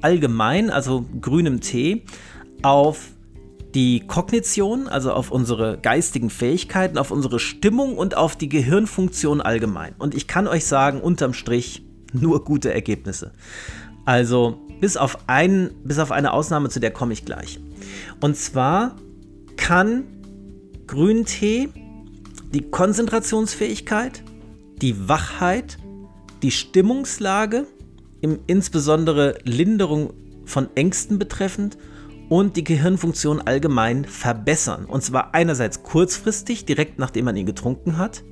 allgemein, 0.00 0.70
also 0.70 1.06
grünem 1.20 1.60
Tee, 1.60 2.02
auf 2.62 3.13
die 3.74 4.00
Kognition, 4.06 4.86
also 4.88 5.12
auf 5.12 5.30
unsere 5.30 5.78
geistigen 5.78 6.30
Fähigkeiten, 6.30 6.96
auf 6.96 7.10
unsere 7.10 7.40
Stimmung 7.40 7.98
und 7.98 8.16
auf 8.16 8.36
die 8.36 8.48
Gehirnfunktion 8.48 9.40
allgemein. 9.40 9.94
Und 9.98 10.14
ich 10.14 10.28
kann 10.28 10.46
euch 10.46 10.64
sagen, 10.66 11.00
unterm 11.00 11.34
Strich 11.34 11.84
nur 12.12 12.44
gute 12.44 12.72
Ergebnisse. 12.72 13.32
Also 14.04 14.60
bis 14.80 14.96
auf, 14.96 15.18
ein, 15.26 15.70
bis 15.82 15.98
auf 15.98 16.12
eine 16.12 16.32
Ausnahme, 16.32 16.68
zu 16.68 16.78
der 16.78 16.92
komme 16.92 17.12
ich 17.12 17.24
gleich. 17.24 17.58
Und 18.20 18.36
zwar 18.36 18.96
kann 19.56 20.04
Grüntee 20.86 21.68
die 22.52 22.62
Konzentrationsfähigkeit, 22.70 24.22
die 24.80 25.08
Wachheit, 25.08 25.78
die 26.42 26.52
Stimmungslage, 26.52 27.66
im, 28.20 28.38
insbesondere 28.46 29.38
Linderung 29.44 30.12
von 30.44 30.68
Ängsten 30.76 31.18
betreffend 31.18 31.76
und 32.28 32.56
die 32.56 32.64
Gehirnfunktion 32.64 33.40
allgemein 33.40 34.04
verbessern. 34.04 34.84
Und 34.84 35.02
zwar 35.02 35.34
einerseits 35.34 35.82
kurzfristig, 35.82 36.64
direkt 36.64 36.98
nachdem 36.98 37.26
man 37.26 37.36
ihn 37.36 37.46
getrunken 37.46 37.98
hat, 37.98 38.24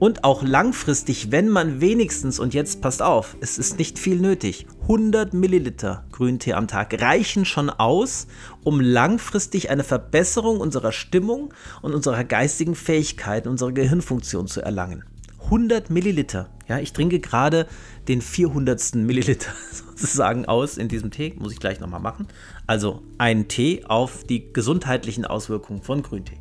und 0.00 0.24
auch 0.24 0.42
langfristig, 0.42 1.30
wenn 1.30 1.50
man 1.50 1.82
wenigstens, 1.82 2.38
und 2.38 2.54
jetzt 2.54 2.80
passt 2.80 3.02
auf, 3.02 3.36
es 3.40 3.58
ist 3.58 3.78
nicht 3.78 3.98
viel 3.98 4.16
nötig, 4.16 4.66
100 4.82 5.34
Milliliter 5.34 6.06
Grüntee 6.10 6.54
am 6.54 6.68
Tag 6.68 7.02
reichen 7.02 7.44
schon 7.44 7.68
aus, 7.68 8.26
um 8.64 8.80
langfristig 8.80 9.68
eine 9.68 9.84
Verbesserung 9.84 10.58
unserer 10.58 10.92
Stimmung 10.92 11.52
und 11.82 11.92
unserer 11.92 12.24
geistigen 12.24 12.74
Fähigkeiten, 12.74 13.48
unserer 13.48 13.72
Gehirnfunktion 13.72 14.46
zu 14.46 14.62
erlangen. 14.62 15.04
100 15.44 15.90
Milliliter. 15.90 16.48
Ja, 16.66 16.78
ich 16.78 16.92
trinke 16.92 17.20
gerade 17.20 17.66
den 18.08 18.22
400. 18.22 18.94
Milliliter 18.94 19.50
sozusagen 19.72 20.46
aus 20.46 20.78
in 20.78 20.88
diesem 20.88 21.10
Tee. 21.10 21.34
Muss 21.38 21.52
ich 21.52 21.60
gleich 21.60 21.80
nochmal 21.80 22.00
machen. 22.00 22.26
Also 22.70 23.02
ein 23.18 23.48
Tee 23.48 23.82
auf 23.84 24.22
die 24.22 24.52
gesundheitlichen 24.52 25.24
Auswirkungen 25.24 25.82
von 25.82 26.04
Grüntee. 26.04 26.38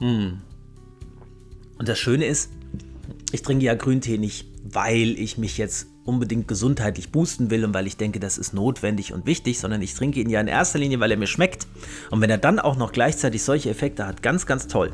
Hm. 0.00 0.42
Und 1.78 1.88
das 1.88 1.98
Schöne 1.98 2.26
ist, 2.26 2.50
ich 3.32 3.40
trinke 3.40 3.64
ja 3.64 3.74
Grüntee 3.74 4.18
nicht, 4.18 4.48
weil 4.62 5.18
ich 5.18 5.38
mich 5.38 5.56
jetzt 5.56 5.86
unbedingt 6.04 6.46
gesundheitlich 6.46 7.10
boosten 7.10 7.50
will 7.50 7.64
und 7.64 7.72
weil 7.72 7.86
ich 7.86 7.96
denke, 7.96 8.20
das 8.20 8.36
ist 8.36 8.52
notwendig 8.52 9.14
und 9.14 9.24
wichtig, 9.24 9.60
sondern 9.60 9.80
ich 9.80 9.94
trinke 9.94 10.20
ihn 10.20 10.28
ja 10.28 10.42
in 10.42 10.46
erster 10.46 10.78
Linie, 10.78 11.00
weil 11.00 11.10
er 11.10 11.16
mir 11.16 11.26
schmeckt. 11.26 11.66
Und 12.10 12.20
wenn 12.20 12.28
er 12.28 12.36
dann 12.36 12.58
auch 12.58 12.76
noch 12.76 12.92
gleichzeitig 12.92 13.42
solche 13.42 13.70
Effekte 13.70 14.06
hat, 14.06 14.22
ganz, 14.22 14.44
ganz 14.44 14.66
toll. 14.66 14.92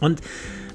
Und 0.00 0.20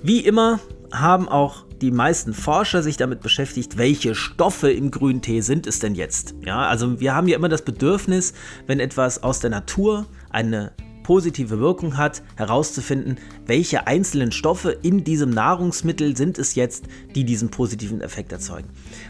wie 0.04 0.22
immer 0.22 0.62
haben 0.91 1.27
auch 1.27 1.65
die 1.81 1.91
meisten 1.91 2.33
Forscher 2.33 2.81
sich 2.81 2.97
damit 2.97 3.21
beschäftigt, 3.21 3.77
welche 3.77 4.15
Stoffe 4.15 4.71
im 4.71 4.91
Grüntee 4.91 5.41
sind 5.41 5.67
es 5.67 5.79
denn 5.79 5.95
jetzt? 5.95 6.35
Ja, 6.43 6.67
also 6.67 6.99
wir 6.99 7.13
haben 7.13 7.27
ja 7.27 7.35
immer 7.35 7.49
das 7.49 7.61
Bedürfnis, 7.61 8.33
wenn 8.65 8.79
etwas 8.79 9.21
aus 9.21 9.39
der 9.39 9.49
Natur 9.49 10.05
eine 10.29 10.71
positive 11.08 11.62
Wirkung 11.62 11.95
hat, 11.95 12.22
herauszufinden, 12.36 13.18
welche 13.45 13.88
einzelnen 13.88 14.34
Stoffe 14.34 14.78
in 14.82 15.05
diesem 15.05 15.30
Nahrungsmittel 15.30 16.18
sind 16.18 16.38
es 16.38 16.55
jetzt, 16.55 16.84
die 17.16 17.24
diesen 17.24 17.47
positiven 17.47 18.01
Effekt 18.01 18.34
erzeugen. 18.34 18.68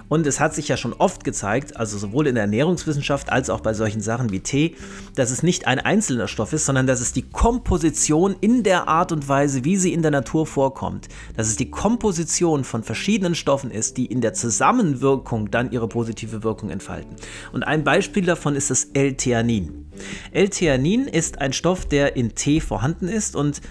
Und 0.07 0.27
es 0.27 0.39
hat 0.39 0.53
sich 0.53 0.67
ja 0.67 0.77
schon 0.77 0.93
oft 0.93 1.23
gezeigt, 1.23 1.75
also 1.75 1.97
sowohl 1.97 2.27
in 2.27 2.35
der 2.35 2.43
Ernährungswissenschaft 2.43 3.31
als 3.31 3.49
auch 3.49 3.61
bei 3.61 3.73
solchen 3.73 4.01
Sachen 4.01 4.31
wie 4.31 4.41
Tee, 4.41 4.75
dass 5.15 5.31
es 5.31 5.41
nicht 5.41 5.65
ein 5.65 5.79
einzelner 5.79 6.27
Stoff 6.27 6.53
ist, 6.53 6.67
sondern 6.67 6.85
dass 6.85 7.01
es 7.01 7.13
die 7.13 7.23
Komposition 7.23 8.35
in 8.41 8.61
der 8.61 8.87
Art 8.87 9.11
und 9.11 9.27
Weise, 9.27 9.65
wie 9.65 9.75
sie 9.75 9.91
in 9.91 10.03
der 10.03 10.11
Natur 10.11 10.45
vorkommt, 10.45 11.07
dass 11.35 11.47
es 11.47 11.55
die 11.55 11.71
Komposition 11.71 12.63
von 12.63 12.83
verschiedenen 12.83 13.33
Stoffen 13.33 13.71
ist, 13.71 13.97
die 13.97 14.05
in 14.05 14.21
der 14.21 14.33
Zusammenwirkung 14.35 15.49
dann 15.49 15.71
ihre 15.71 15.87
positive 15.87 16.43
Wirkung 16.43 16.69
entfalten. 16.69 17.15
Und 17.53 17.63
ein 17.63 17.83
Beispiel 17.83 18.23
davon 18.23 18.55
ist 18.55 18.69
das 18.69 18.83
L-Theanin. 18.93 19.87
L-Theanin 20.31 21.07
ist 21.07 21.41
ein 21.41 21.53
Stoff, 21.53 21.86
der 21.91 22.15
in 22.15 22.35
Tee 22.35 22.59
vorhanden 22.59 23.07
ist 23.07 23.35
und 23.35 23.61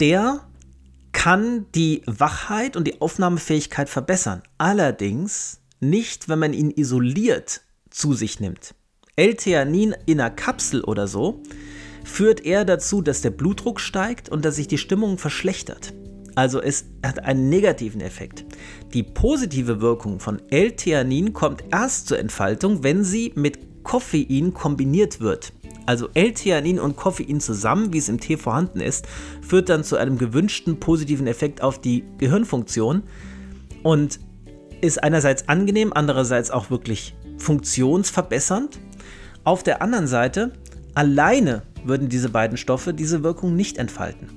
der 0.00 0.40
kann 1.12 1.66
die 1.74 2.02
Wachheit 2.06 2.76
und 2.76 2.86
die 2.86 3.00
Aufnahmefähigkeit 3.00 3.88
verbessern. 3.88 4.42
Allerdings 4.56 5.60
nicht, 5.80 6.28
wenn 6.28 6.38
man 6.38 6.52
ihn 6.52 6.70
isoliert 6.70 7.62
zu 7.90 8.12
sich 8.14 8.40
nimmt. 8.40 8.74
L-Theanin 9.16 9.96
in 10.06 10.20
einer 10.20 10.30
Kapsel 10.30 10.84
oder 10.84 11.08
so 11.08 11.42
führt 12.04 12.44
eher 12.44 12.64
dazu, 12.64 13.02
dass 13.02 13.20
der 13.20 13.30
Blutdruck 13.30 13.80
steigt 13.80 14.28
und 14.28 14.44
dass 14.44 14.56
sich 14.56 14.68
die 14.68 14.78
Stimmung 14.78 15.18
verschlechtert. 15.18 15.92
Also 16.36 16.62
es 16.62 16.84
hat 17.04 17.24
einen 17.24 17.48
negativen 17.48 18.00
Effekt. 18.00 18.44
Die 18.94 19.02
positive 19.02 19.80
Wirkung 19.80 20.20
von 20.20 20.40
L-Theanin 20.50 21.32
kommt 21.32 21.64
erst 21.72 22.06
zur 22.06 22.20
Entfaltung, 22.20 22.84
wenn 22.84 23.02
sie 23.02 23.32
mit 23.34 23.82
Koffein 23.82 24.54
kombiniert 24.54 25.18
wird. 25.18 25.52
Also 25.88 26.10
L-Theanin 26.12 26.78
und 26.78 26.96
Koffein 26.96 27.40
zusammen, 27.40 27.94
wie 27.94 27.96
es 27.96 28.10
im 28.10 28.20
Tee 28.20 28.36
vorhanden 28.36 28.82
ist, 28.82 29.06
führt 29.40 29.70
dann 29.70 29.84
zu 29.84 29.96
einem 29.96 30.18
gewünschten 30.18 30.78
positiven 30.78 31.26
Effekt 31.26 31.62
auf 31.62 31.80
die 31.80 32.04
Gehirnfunktion 32.18 33.04
und 33.82 34.20
ist 34.82 35.02
einerseits 35.02 35.48
angenehm, 35.48 35.94
andererseits 35.94 36.50
auch 36.50 36.68
wirklich 36.68 37.16
funktionsverbessernd. 37.38 38.78
Auf 39.44 39.62
der 39.62 39.80
anderen 39.80 40.06
Seite, 40.06 40.52
alleine 40.92 41.62
würden 41.84 42.10
diese 42.10 42.28
beiden 42.28 42.58
Stoffe 42.58 42.92
diese 42.92 43.22
Wirkung 43.22 43.56
nicht 43.56 43.78
entfalten. 43.78 44.28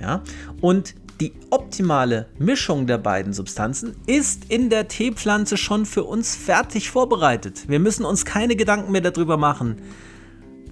Ja? 0.00 0.24
Und 0.60 0.96
die 1.20 1.32
optimale 1.50 2.26
Mischung 2.40 2.88
der 2.88 2.98
beiden 2.98 3.32
Substanzen 3.32 3.94
ist 4.08 4.46
in 4.50 4.68
der 4.68 4.88
Teepflanze 4.88 5.58
schon 5.58 5.86
für 5.86 6.02
uns 6.02 6.34
fertig 6.34 6.90
vorbereitet. 6.90 7.68
Wir 7.68 7.78
müssen 7.78 8.04
uns 8.04 8.24
keine 8.24 8.56
Gedanken 8.56 8.90
mehr 8.90 9.00
darüber 9.00 9.36
machen, 9.36 9.76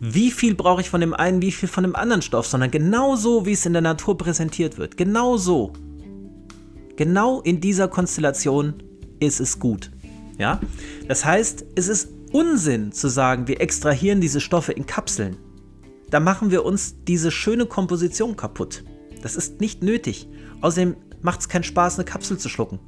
wie 0.06 0.30
viel 0.30 0.54
brauche 0.54 0.82
ich 0.82 0.90
von 0.90 1.00
dem 1.00 1.14
einen, 1.14 1.40
wie 1.40 1.50
viel 1.50 1.66
von 1.66 1.82
dem 1.82 1.96
anderen 1.96 2.20
Stoff, 2.20 2.46
sondern 2.46 2.70
genau 2.70 3.16
so, 3.16 3.46
wie 3.46 3.52
es 3.52 3.64
in 3.64 3.72
der 3.72 3.80
Natur 3.80 4.18
präsentiert 4.18 4.76
wird. 4.76 4.98
Genau 4.98 5.38
so. 5.38 5.72
Genau 6.96 7.40
in 7.40 7.62
dieser 7.62 7.88
Konstellation 7.88 8.74
ist 9.18 9.40
es 9.40 9.58
gut. 9.58 9.90
Ja? 10.38 10.60
Das 11.08 11.24
heißt, 11.24 11.64
es 11.74 11.88
ist 11.88 12.10
Unsinn 12.32 12.92
zu 12.92 13.08
sagen, 13.08 13.48
wir 13.48 13.62
extrahieren 13.62 14.20
diese 14.20 14.42
Stoffe 14.42 14.72
in 14.72 14.84
Kapseln. 14.84 15.38
Da 16.10 16.20
machen 16.20 16.50
wir 16.50 16.66
uns 16.66 16.96
diese 17.08 17.30
schöne 17.30 17.64
Komposition 17.64 18.36
kaputt. 18.36 18.84
Das 19.22 19.36
ist 19.36 19.62
nicht 19.62 19.82
nötig. 19.82 20.28
Außerdem 20.60 20.96
macht 21.22 21.40
es 21.40 21.48
keinen 21.48 21.64
Spaß, 21.64 21.94
eine 21.94 22.04
Kapsel 22.04 22.36
zu 22.36 22.50
schlucken. 22.50 22.78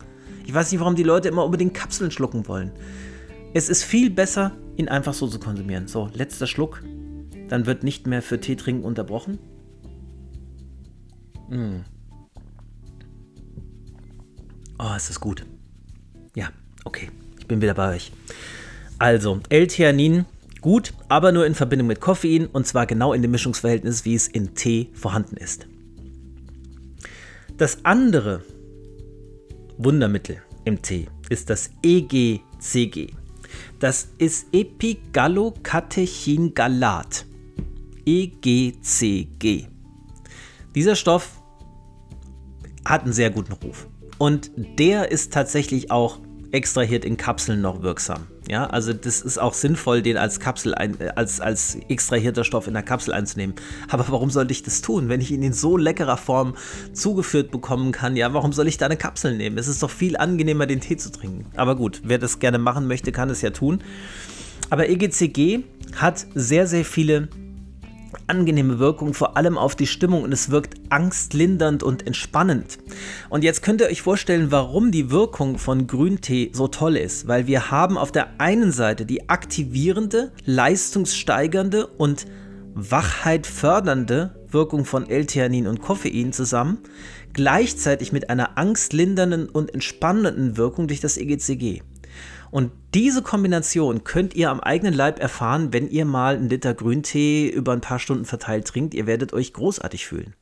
Ich 0.44 0.52
weiß 0.52 0.70
nicht, 0.70 0.80
warum 0.80 0.96
die 0.96 1.02
Leute 1.02 1.28
immer 1.28 1.46
unbedingt 1.46 1.72
Kapseln 1.72 2.10
schlucken 2.10 2.46
wollen. 2.46 2.72
Es 3.54 3.70
ist 3.70 3.84
viel 3.84 4.10
besser, 4.10 4.52
ihn 4.76 4.90
einfach 4.90 5.14
so 5.14 5.26
zu 5.28 5.38
konsumieren. 5.38 5.88
So, 5.88 6.10
letzter 6.12 6.46
Schluck. 6.46 6.82
Dann 7.48 7.66
wird 7.66 7.84
nicht 7.84 8.06
mehr 8.06 8.22
für 8.22 8.40
Tee 8.40 8.56
trinken 8.56 8.84
unterbrochen. 8.84 9.38
Mm. 11.48 11.80
Oh, 14.78 14.92
es 14.96 15.10
ist 15.10 15.20
gut. 15.20 15.46
Ja, 16.34 16.48
okay. 16.84 17.10
Ich 17.38 17.46
bin 17.46 17.62
wieder 17.62 17.74
bei 17.74 17.94
euch. 17.94 18.12
Also, 18.98 19.40
L-Theanin, 19.48 20.24
gut, 20.60 20.92
aber 21.08 21.32
nur 21.32 21.46
in 21.46 21.54
Verbindung 21.54 21.86
mit 21.86 22.00
Koffein 22.00 22.46
und 22.46 22.66
zwar 22.66 22.86
genau 22.86 23.12
in 23.12 23.22
dem 23.22 23.30
Mischungsverhältnis, 23.30 24.04
wie 24.04 24.14
es 24.14 24.26
in 24.26 24.54
Tee 24.54 24.90
vorhanden 24.94 25.36
ist. 25.36 25.66
Das 27.56 27.84
andere 27.84 28.42
Wundermittel 29.78 30.42
im 30.64 30.82
Tee 30.82 31.06
ist 31.28 31.50
das 31.50 31.70
EGCG. 31.82 33.12
Das 33.78 34.08
ist 34.18 34.48
Epigallocatechingalat. 34.52 37.25
EGCG. 38.06 39.66
Dieser 40.74 40.94
Stoff 40.94 41.42
hat 42.84 43.02
einen 43.02 43.12
sehr 43.12 43.30
guten 43.30 43.52
Ruf. 43.52 43.88
Und 44.18 44.50
der 44.78 45.10
ist 45.10 45.32
tatsächlich 45.32 45.90
auch 45.90 46.20
extrahiert 46.52 47.04
in 47.04 47.16
Kapseln 47.16 47.60
noch 47.60 47.82
wirksam. 47.82 48.28
Ja, 48.48 48.66
also 48.66 48.92
das 48.92 49.22
ist 49.22 49.38
auch 49.38 49.54
sinnvoll, 49.54 50.02
den 50.02 50.16
als 50.16 50.38
Kapsel 50.38 50.74
ein, 50.74 50.96
als, 51.16 51.40
als 51.40 51.76
extrahierter 51.88 52.44
Stoff 52.44 52.68
in 52.68 52.74
der 52.74 52.84
Kapsel 52.84 53.12
einzunehmen. 53.12 53.56
Aber 53.88 54.06
warum 54.08 54.30
sollte 54.30 54.52
ich 54.52 54.62
das 54.62 54.82
tun, 54.82 55.08
wenn 55.08 55.20
ich 55.20 55.32
ihn 55.32 55.42
in 55.42 55.52
so 55.52 55.76
leckerer 55.76 56.16
Form 56.16 56.54
zugeführt 56.92 57.50
bekommen 57.50 57.90
kann? 57.90 58.14
Ja, 58.14 58.32
warum 58.32 58.52
soll 58.52 58.68
ich 58.68 58.78
da 58.78 58.86
eine 58.86 58.96
Kapsel 58.96 59.36
nehmen? 59.36 59.58
Es 59.58 59.66
ist 59.66 59.82
doch 59.82 59.90
viel 59.90 60.16
angenehmer, 60.16 60.66
den 60.66 60.80
Tee 60.80 60.96
zu 60.96 61.10
trinken. 61.10 61.46
Aber 61.56 61.74
gut, 61.74 62.02
wer 62.04 62.18
das 62.18 62.38
gerne 62.38 62.58
machen 62.58 62.86
möchte, 62.86 63.10
kann 63.10 63.30
es 63.30 63.42
ja 63.42 63.50
tun. 63.50 63.82
Aber 64.70 64.88
EGCG 64.88 65.64
hat 65.96 66.24
sehr, 66.34 66.68
sehr 66.68 66.84
viele 66.84 67.28
angenehme 68.26 68.78
Wirkung, 68.78 69.14
vor 69.14 69.36
allem 69.36 69.58
auf 69.58 69.74
die 69.76 69.86
Stimmung 69.86 70.22
und 70.22 70.32
es 70.32 70.50
wirkt 70.50 70.74
angstlindernd 70.90 71.82
und 71.82 72.06
entspannend. 72.06 72.78
Und 73.28 73.44
jetzt 73.44 73.62
könnt 73.62 73.80
ihr 73.80 73.88
euch 73.88 74.02
vorstellen, 74.02 74.50
warum 74.50 74.90
die 74.90 75.10
Wirkung 75.10 75.58
von 75.58 75.86
Grüntee 75.86 76.50
so 76.52 76.68
toll 76.68 76.96
ist, 76.96 77.28
weil 77.28 77.46
wir 77.46 77.70
haben 77.70 77.98
auf 77.98 78.12
der 78.12 78.40
einen 78.40 78.72
Seite 78.72 79.06
die 79.06 79.28
aktivierende, 79.28 80.32
leistungssteigernde 80.44 81.86
und 81.86 82.26
Wachheit 82.74 83.46
fördernde 83.46 84.34
Wirkung 84.50 84.84
von 84.84 85.08
L-Theanin 85.08 85.66
und 85.66 85.80
Koffein 85.80 86.32
zusammen, 86.32 86.78
gleichzeitig 87.32 88.12
mit 88.12 88.30
einer 88.30 88.58
angstlindernden 88.58 89.48
und 89.48 89.72
entspannenden 89.72 90.56
Wirkung 90.56 90.88
durch 90.88 91.00
das 91.00 91.16
EGCG. 91.16 91.82
Und 92.50 92.72
diese 92.94 93.22
Kombination 93.22 94.04
könnt 94.04 94.34
ihr 94.34 94.50
am 94.50 94.60
eigenen 94.60 94.94
Leib 94.94 95.20
erfahren, 95.20 95.72
wenn 95.72 95.88
ihr 95.88 96.04
mal 96.04 96.36
einen 96.36 96.48
Liter 96.48 96.74
Grüntee 96.74 97.48
über 97.48 97.72
ein 97.72 97.80
paar 97.80 97.98
Stunden 97.98 98.24
verteilt 98.24 98.66
trinkt. 98.66 98.94
Ihr 98.94 99.06
werdet 99.06 99.32
euch 99.32 99.52
großartig 99.52 100.06
fühlen. 100.06 100.34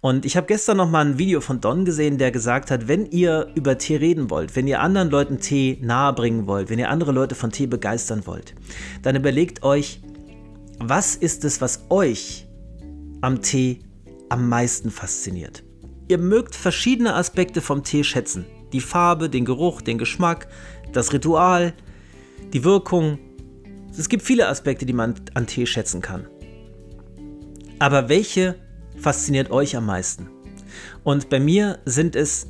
Und 0.00 0.24
ich 0.24 0.36
habe 0.36 0.46
gestern 0.46 0.78
noch 0.78 0.90
mal 0.90 1.04
ein 1.04 1.18
Video 1.18 1.40
von 1.40 1.60
Don 1.60 1.84
gesehen, 1.84 2.18
der 2.18 2.30
gesagt 2.30 2.70
hat, 2.70 2.88
wenn 2.88 3.06
ihr 3.06 3.48
über 3.54 3.76
Tee 3.78 3.96
reden 3.96 4.30
wollt, 4.30 4.56
wenn 4.56 4.66
ihr 4.66 4.80
anderen 4.80 5.10
Leuten 5.10 5.40
Tee 5.40 5.78
nahebringen 5.82 6.46
wollt, 6.46 6.70
wenn 6.70 6.78
ihr 6.78 6.90
andere 6.90 7.12
Leute 7.12 7.34
von 7.34 7.50
Tee 7.50 7.66
begeistern 7.66 8.26
wollt, 8.26 8.54
dann 9.02 9.16
überlegt 9.16 9.62
euch, 9.62 10.00
was 10.78 11.14
ist 11.14 11.44
es, 11.44 11.60
was 11.60 11.84
euch 11.90 12.46
am 13.20 13.42
Tee 13.42 13.80
am 14.30 14.48
meisten 14.48 14.90
fasziniert? 14.90 15.62
Ihr 16.08 16.18
mögt 16.18 16.54
verschiedene 16.54 17.14
Aspekte 17.14 17.60
vom 17.60 17.84
Tee 17.84 18.02
schätzen. 18.02 18.46
Die 18.72 18.80
Farbe, 18.80 19.28
den 19.28 19.44
Geruch, 19.44 19.82
den 19.82 19.98
Geschmack, 19.98 20.48
das 20.92 21.12
Ritual, 21.12 21.72
die 22.52 22.64
Wirkung. 22.64 23.18
Es 23.96 24.08
gibt 24.08 24.22
viele 24.22 24.48
Aspekte, 24.48 24.86
die 24.86 24.92
man 24.92 25.14
an 25.34 25.46
Tee 25.46 25.66
schätzen 25.66 26.00
kann. 26.00 26.26
Aber 27.78 28.08
welche 28.08 28.56
fasziniert 28.98 29.50
euch 29.50 29.76
am 29.76 29.86
meisten? 29.86 30.28
Und 31.02 31.30
bei 31.30 31.40
mir 31.40 31.78
sind 31.84 32.14
es 32.16 32.48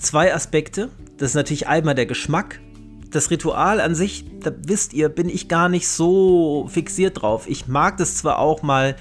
zwei 0.00 0.34
Aspekte. 0.34 0.90
Das 1.18 1.30
ist 1.30 1.34
natürlich 1.34 1.66
einmal 1.66 1.94
der 1.94 2.06
Geschmack. 2.06 2.60
Das 3.10 3.30
Ritual 3.30 3.80
an 3.80 3.94
sich, 3.94 4.24
da 4.40 4.52
wisst 4.66 4.92
ihr, 4.92 5.08
bin 5.08 5.28
ich 5.28 5.48
gar 5.48 5.68
nicht 5.68 5.88
so 5.88 6.66
fixiert 6.68 7.22
drauf. 7.22 7.48
Ich 7.48 7.68
mag 7.68 7.96
das 7.98 8.16
zwar 8.16 8.38
auch 8.38 8.62
mal 8.62 8.96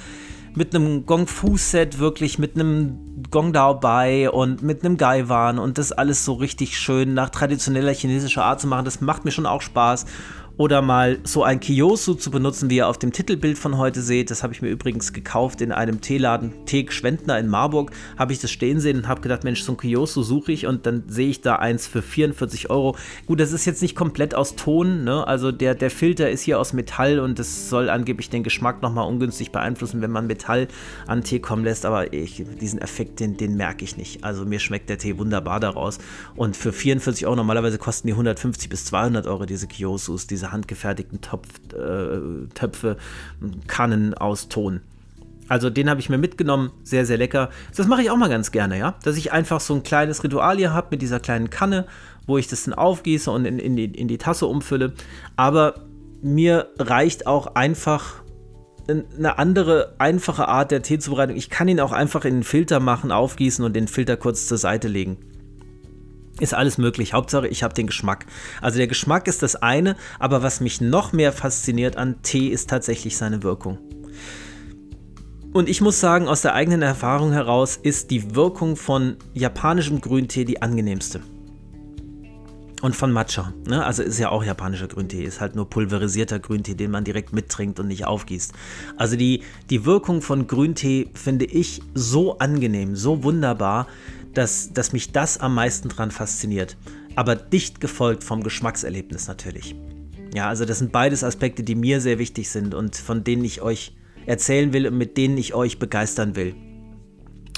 mit 0.56 0.74
einem 0.74 1.06
Gong 1.06 1.28
Fu 1.28 1.58
Set 1.58 1.99
wirklich 1.99 2.39
mit 2.39 2.56
einem 2.56 3.24
Gong 3.30 3.53
Dao 3.53 3.74
Bai 3.76 4.30
und 4.30 4.64
mit 4.64 4.84
einem 4.84 4.97
Gaiwan 4.97 5.60
und 5.60 5.78
das 5.78 5.91
alles 5.91 6.24
so 6.24 6.34
richtig 6.34 6.78
schön 6.78 7.14
nach 7.14 7.30
traditioneller 7.30 7.93
chinesischer 7.93 8.45
Art 8.45 8.62
zu 8.62 8.68
machen, 8.68 8.86
das 8.86 9.01
macht 9.01 9.26
mir 9.26 9.32
schon 9.32 9.45
auch 9.45 9.62
Spaß 9.62 10.06
oder 10.58 10.82
mal 10.82 11.20
so 11.24 11.43
ein 11.43 11.60
Kiosu 11.60 12.14
zu 12.14 12.32
benutzen, 12.32 12.70
wie 12.70 12.78
ihr 12.78 12.88
auf 12.88 12.97
dem 12.97 13.12
Titelbild 13.12 13.58
von 13.58 13.78
heute 13.78 14.01
seht. 14.01 14.32
Das 14.32 14.41
habe 14.41 14.53
ich 14.53 14.62
mir 14.62 14.70
übrigens 14.70 15.12
gekauft 15.12 15.62
in 15.62 15.72
einem 15.72 15.99
Teeladen, 15.99 16.66
Tee 16.66 16.86
Schwendner 16.89 17.38
in 17.39 17.47
Marburg. 17.47 17.91
Habe 18.18 18.32
ich 18.32 18.39
das 18.39 18.51
stehen 18.51 18.80
sehen 18.80 18.97
und 18.97 19.08
habe 19.08 19.22
gedacht, 19.22 19.43
Mensch, 19.43 19.64
so 19.64 19.74
ein 19.74 19.78
Kiosu 19.78 20.24
suche 20.24 20.53
ich 20.53 20.66
und 20.66 20.86
dann 20.86 21.03
sehe 21.08 21.30
ich 21.30 21.41
da 21.41 21.58
eins 21.58 21.88
für 21.88 22.01
44 22.01 22.70
Euro. 22.70 22.95
Gut, 23.26 23.39
das 23.39 23.51
ist 23.51 23.66
jetzt 23.66 23.82
nicht 23.82 23.95
komplett 23.95 24.34
aus 24.34 24.56
Ton, 24.56 25.03
ne? 25.03 25.28
also 25.28 25.51
der, 25.51 25.76
der 25.76 25.91
Filter 25.91 26.30
ist 26.30 26.41
hier 26.41 26.60
aus 26.60 26.72
Metall 26.72 27.20
und 27.20 27.38
das 27.38 27.70
soll 27.70 27.89
angeblich 27.89 28.30
den 28.30 28.43
Geschmack 28.43 28.82
nochmal 28.82 29.08
ungünstig 29.08 29.51
beeinflussen, 29.51 30.01
wenn 30.01 30.12
man 30.12 30.28
Metall 30.28 30.68
an 31.08 31.24
Tee 31.24 31.39
kommen 31.39 31.66
lässt, 31.66 31.86
aber 31.86 32.14
ich, 32.14 32.43
diesen 32.62 32.80
Effekt, 32.80 33.20
den, 33.20 33.36
den 33.36 33.58
merke 33.58 33.84
ich 33.84 33.97
nicht. 33.97 34.24
Also 34.24 34.45
mir 34.45 34.60
schmeckt 34.60 34.89
der 34.89 34.97
Tee 34.97 35.18
wunderbar 35.18 35.60
daraus 35.60 35.97
und 36.36 36.56
für 36.56 36.72
44 36.72 37.26
Euro, 37.26 37.36
normalerweise 37.36 37.78
kosten 37.78 38.08
die 38.08 38.14
150 38.14 38.70
bis 38.70 38.86
200 38.86 39.28
Euro 39.28 39.45
diese 39.45 39.68
Kiosus, 39.68 40.28
diese 40.28 40.45
diese 40.46 40.52
handgefertigten 40.52 41.22
Topf, 41.22 41.48
äh, 41.74 42.48
Töpfe, 42.54 42.98
Kannen 43.68 44.14
aus 44.14 44.48
Ton. 44.48 44.82
Also 45.48 45.70
den 45.70 45.89
habe 45.89 46.00
ich 46.00 46.10
mir 46.10 46.18
mitgenommen, 46.18 46.72
sehr, 46.84 47.06
sehr 47.06 47.18
lecker. 47.18 47.50
Das 47.76 47.88
mache 47.88 48.02
ich 48.02 48.10
auch 48.10 48.18
mal 48.18 48.30
ganz 48.30 48.52
gerne, 48.52 48.80
ja. 48.80 48.96
Dass 49.04 49.18
ich 49.18 49.32
einfach 49.32 49.60
so 49.60 49.76
ein 49.76 49.84
kleines 49.84 50.24
Ritual 50.24 50.58
hier 50.58 50.74
habe 50.74 50.88
mit 50.91 51.02
dieser 51.02 51.20
kleinen 51.20 51.50
Kanne, 51.50 51.86
wo 52.26 52.38
ich 52.38 52.48
das 52.48 52.64
dann 52.64 52.74
aufgieße 52.74 53.30
und 53.30 53.46
in, 53.46 53.60
in, 53.60 53.76
die, 53.76 53.86
in 53.86 54.08
die 54.08 54.18
Tasse 54.18 54.48
umfülle. 54.48 54.93
Aber 55.36 55.76
mir 56.22 56.70
reicht 56.80 57.28
auch 57.28 57.56
einfach 57.56 58.24
eine 58.88 59.38
andere, 59.38 59.96
einfache 59.98 60.48
Art 60.48 60.72
der 60.72 60.82
Teezubereitung. 60.82 61.36
Ich 61.36 61.50
kann 61.50 61.68
ihn 61.68 61.80
auch 61.80 61.91
einfach 61.91 62.26
in 62.26 62.36
den 62.36 62.43
Filter 62.43 62.80
machen, 62.80 63.12
aufgießen 63.12 63.64
und 63.66 63.76
den 63.76 63.88
Filter 63.88 64.18
kurz 64.18 64.48
zur 64.48 64.58
Seite 64.58 64.88
legen. 64.88 65.18
Ist 66.40 66.54
alles 66.54 66.78
möglich. 66.78 67.14
Hauptsache, 67.14 67.48
ich 67.48 67.64
habe 67.64 67.74
den 67.74 67.88
Geschmack. 67.88 68.26
Also 68.62 68.78
der 68.78 68.88
Geschmack 68.88 69.28
ist 69.28 69.42
das 69.42 69.56
eine, 69.56 69.96
aber 70.20 70.44
was 70.44 70.60
mich 70.60 70.82
noch 70.82 71.14
mehr 71.14 71.32
fasziniert 71.32 71.96
an 71.96 72.22
Tee 72.24 72.50
ist 72.50 72.70
tatsächlich 72.70 73.16
seine 73.16 73.42
Wirkung. 73.42 73.78
Und 75.54 75.70
ich 75.70 75.80
muss 75.80 76.02
sagen, 76.02 76.28
aus 76.28 76.42
der 76.42 76.54
eigenen 76.54 76.82
Erfahrung 76.82 77.32
heraus 77.32 77.80
ist 77.82 78.12
die 78.12 78.36
Wirkung 78.36 78.76
von 78.76 79.16
japanischem 79.34 80.02
Grüntee 80.02 80.44
die 80.44 80.62
angenehmste. 80.62 81.22
Und 82.82 82.94
von 82.94 83.14
Matcha. 83.14 83.54
Ne? 83.66 83.86
Also 83.86 84.04
ist 84.04 84.20
ja 84.20 84.30
auch 84.30 84.44
japanischer 84.44 84.90
Grüntee, 84.90 85.24
ist 85.24 85.40
halt 85.40 85.56
nur 85.56 85.70
pulverisierter 85.70 86.40
Grüntee, 86.40 86.76
den 86.76 86.92
man 86.92 87.06
direkt 87.06 87.32
mittrinkt 87.32 87.80
und 87.80 87.88
nicht 87.88 88.06
aufgießt. 88.06 88.52
Also 88.98 89.16
die, 89.16 89.44
die 89.70 89.86
Wirkung 89.86 90.22
von 90.22 90.46
Grüntee 90.46 91.10
finde 91.14 91.46
ich 91.46 91.82
so 91.94 92.38
angenehm, 92.40 92.98
so 92.98 93.24
wunderbar, 93.24 93.88
dass, 94.38 94.72
dass 94.74 94.94
mich 94.94 95.12
das 95.12 95.40
am 95.40 95.56
meisten 95.56 95.90
dran 95.90 96.12
fasziniert. 96.12 96.78
Aber 97.16 97.36
dicht 97.36 97.80
gefolgt 97.80 98.24
vom 98.24 98.44
Geschmackserlebnis 98.44 99.28
natürlich. 99.28 99.76
Ja, 100.34 100.50
also 100.50 100.66
das 100.66 100.80
sind 100.80 100.92
beides 100.92 101.24
Aspekte, 101.24 101.64
die 101.64 101.76
mir 101.76 102.02
sehr 102.02 102.20
wichtig 102.20 102.50
sind 102.50 102.74
und 102.74 102.96
von 102.96 103.24
denen 103.24 103.46
ich 103.46 103.62
euch 103.62 103.96
erzählen 104.26 104.74
will 104.74 104.88
und 104.88 104.98
mit 104.98 105.18
denen 105.18 105.38
ich 105.38 105.54
euch 105.54 105.80
begeistern 105.80 106.36
will. 106.36 106.56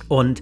Und 0.08 0.42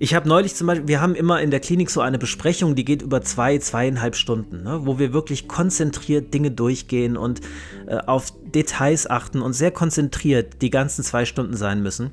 ich 0.00 0.14
habe 0.14 0.28
neulich 0.28 0.54
zum 0.54 0.68
Beispiel, 0.68 0.86
wir 0.86 1.00
haben 1.00 1.16
immer 1.16 1.40
in 1.40 1.50
der 1.50 1.58
Klinik 1.58 1.90
so 1.90 2.00
eine 2.00 2.18
Besprechung, 2.18 2.76
die 2.76 2.84
geht 2.84 3.02
über 3.02 3.20
zwei, 3.22 3.58
zweieinhalb 3.58 4.14
Stunden, 4.14 4.62
ne, 4.62 4.80
wo 4.84 4.98
wir 4.98 5.12
wirklich 5.12 5.48
konzentriert 5.48 6.32
Dinge 6.32 6.52
durchgehen 6.52 7.16
und 7.16 7.40
äh, 7.88 7.96
auf 7.96 8.32
Details 8.54 9.10
achten 9.10 9.42
und 9.42 9.54
sehr 9.54 9.72
konzentriert 9.72 10.62
die 10.62 10.70
ganzen 10.70 11.02
zwei 11.02 11.24
Stunden 11.24 11.56
sein 11.56 11.82
müssen. 11.82 12.12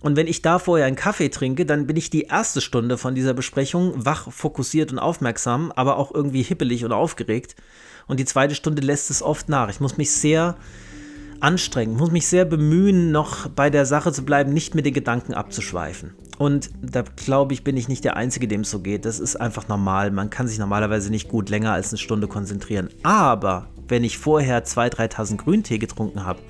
Und 0.00 0.16
wenn 0.16 0.26
ich 0.26 0.42
da 0.42 0.58
vorher 0.58 0.86
einen 0.86 0.96
Kaffee 0.96 1.30
trinke, 1.30 1.66
dann 1.66 1.86
bin 1.86 1.96
ich 1.96 2.10
die 2.10 2.22
erste 2.22 2.60
Stunde 2.60 2.98
von 2.98 3.14
dieser 3.14 3.34
Besprechung 3.34 3.92
wach, 3.96 4.30
fokussiert 4.30 4.92
und 4.92 4.98
aufmerksam, 4.98 5.72
aber 5.74 5.96
auch 5.96 6.14
irgendwie 6.14 6.42
hippelig 6.42 6.84
und 6.84 6.92
aufgeregt. 6.92 7.56
Und 8.06 8.20
die 8.20 8.24
zweite 8.24 8.54
Stunde 8.54 8.82
lässt 8.82 9.10
es 9.10 9.22
oft 9.22 9.48
nach. 9.48 9.68
Ich 9.68 9.80
muss 9.80 9.96
mich 9.96 10.12
sehr 10.12 10.56
anstrengen, 11.40 11.96
muss 11.96 12.10
mich 12.10 12.28
sehr 12.28 12.44
bemühen, 12.44 13.10
noch 13.10 13.48
bei 13.48 13.68
der 13.68 13.84
Sache 13.84 14.12
zu 14.12 14.24
bleiben, 14.24 14.52
nicht 14.52 14.74
mit 14.74 14.86
den 14.86 14.94
Gedanken 14.94 15.34
abzuschweifen. 15.34 16.14
Und 16.38 16.70
da 16.82 17.02
glaube 17.02 17.54
ich, 17.54 17.64
bin 17.64 17.76
ich 17.76 17.88
nicht 17.88 18.04
der 18.04 18.16
Einzige, 18.16 18.46
dem 18.46 18.60
es 18.60 18.70
so 18.70 18.80
geht. 18.80 19.06
Das 19.06 19.18
ist 19.18 19.36
einfach 19.36 19.68
normal. 19.68 20.10
Man 20.10 20.30
kann 20.30 20.46
sich 20.46 20.58
normalerweise 20.58 21.10
nicht 21.10 21.28
gut 21.28 21.48
länger 21.48 21.72
als 21.72 21.88
eine 21.88 21.98
Stunde 21.98 22.28
konzentrieren. 22.28 22.90
Aber 23.02 23.68
wenn 23.88 24.04
ich 24.04 24.18
vorher 24.18 24.64
zwei, 24.64 24.90
drei 24.90 25.08
Tassen 25.08 25.38
Grüntee 25.38 25.78
getrunken 25.78 26.24
habe, 26.24 26.40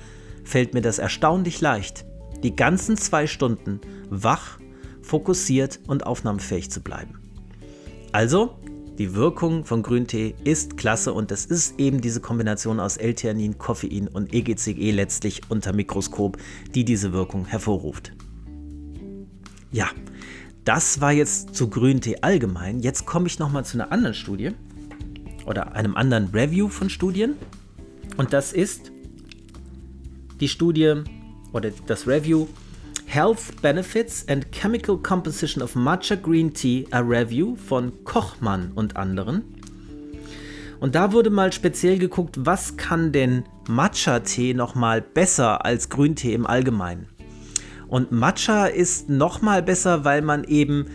fällt 0.43 0.73
mir 0.73 0.81
das 0.81 0.99
erstaunlich 0.99 1.61
leicht 1.61 2.05
die 2.43 2.55
ganzen 2.55 2.97
zwei 2.97 3.27
Stunden 3.27 3.79
wach, 4.09 4.59
fokussiert 5.01 5.79
und 5.87 6.05
aufnahmefähig 6.05 6.69
zu 6.69 6.81
bleiben. 6.81 7.19
Also, 8.11 8.57
die 8.97 9.13
Wirkung 9.13 9.63
von 9.63 9.83
Grüntee 9.83 10.33
ist 10.43 10.75
klasse 10.75 11.13
und 11.13 11.31
es 11.31 11.45
ist 11.45 11.79
eben 11.79 12.01
diese 12.01 12.19
Kombination 12.19 12.79
aus 12.79 12.97
L-Theanin, 12.97 13.57
Koffein 13.57 14.07
und 14.07 14.33
EGCG 14.33 14.91
letztlich 14.91 15.41
unter 15.49 15.71
Mikroskop, 15.71 16.37
die 16.73 16.83
diese 16.83 17.13
Wirkung 17.13 17.45
hervorruft. 17.45 18.13
Ja, 19.71 19.89
das 20.65 20.99
war 20.99 21.11
jetzt 21.11 21.55
zu 21.55 21.69
Grüntee 21.69 22.17
allgemein. 22.21 22.79
Jetzt 22.79 23.05
komme 23.05 23.27
ich 23.27 23.37
nochmal 23.37 23.65
zu 23.65 23.77
einer 23.77 23.91
anderen 23.91 24.15
Studie 24.15 24.51
oder 25.45 25.73
einem 25.73 25.95
anderen 25.95 26.29
Review 26.33 26.67
von 26.67 26.89
Studien. 26.89 27.35
Und 28.17 28.33
das 28.33 28.51
ist 28.51 28.91
die 30.39 30.47
Studie 30.47 31.03
oder 31.53 31.71
das 31.87 32.07
Review 32.07 32.47
Health 33.05 33.61
Benefits 33.61 34.27
and 34.27 34.51
Chemical 34.51 34.97
Composition 34.97 35.63
of 35.63 35.75
Matcha 35.75 36.15
Green 36.15 36.53
Tea, 36.53 36.85
a 36.91 36.99
Review 36.99 37.55
von 37.55 38.03
Kochmann 38.03 38.71
und 38.75 38.97
anderen. 38.97 39.43
Und 40.79 40.93
da 40.93 41.11
wurde 41.11 41.29
mal 41.29 41.51
speziell 41.53 41.97
geguckt, 41.97 42.35
was 42.37 42.77
kann 42.77 43.11
denn 43.11 43.45
Matcha-Tee 43.67 44.53
nochmal 44.53 45.01
besser 45.01 45.65
als 45.65 45.89
Grüntee 45.89 46.33
im 46.33 46.45
Allgemeinen. 46.45 47.07
Und 47.87 48.11
Matcha 48.11 48.67
ist 48.67 49.09
nochmal 49.09 49.63
besser, 49.63 50.03
weil 50.03 50.21
man 50.21 50.43
eben 50.43 50.85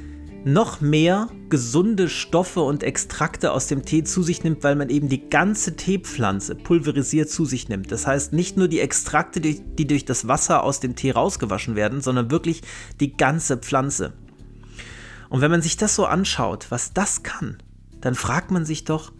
noch 0.45 0.81
mehr 0.81 1.29
gesunde 1.49 2.09
Stoffe 2.09 2.61
und 2.61 2.83
Extrakte 2.83 3.53
aus 3.53 3.69
dem 3.69 3.85
Tee 3.85 4.03
zu 4.05 4.23
sich 4.23 4.43
nimmt, 4.43 4.65
weil 4.65 4.75
man 4.75 4.89
eben 4.89 5.09
die 5.09 5.29
ganze 5.29 5.77
Teepflanze 5.77 6.55
pulverisiert 6.55 7.31
zu 7.31 7.45
sich 7.45 7.69
nimmt. 7.69 7.93
Das 7.93 8.07
heißt 8.07 8.33
nicht 8.33 8.57
nur 8.57 8.69
die 8.69 8.81
Extrakte, 8.81 9.41
die, 9.41 9.87
durch 9.87 10.05
das 10.05 10.27
Wasser 10.29 10.65
aus 10.65 10.81
dem 10.81 10.97
Tee 10.97 11.13
rausgewaschen 11.13 11.77
werden, 11.77 12.01
sondern 12.01 12.31
wirklich 12.31 12.63
die 13.01 13.17
ganze 13.17 13.57
Pflanze. 13.57 14.15
Und 15.29 15.41
wenn 15.41 15.51
man 15.51 15.63
sich 15.63 15.77
das 15.77 15.95
so 15.95 16.07
anschaut, 16.07 16.67
was 16.71 16.93
das 16.93 17.23
kann, 17.23 17.59
dann 18.01 18.15
fragt 18.15 18.51
man 18.51 18.65
sich 18.65 18.85
doch, 18.85 19.13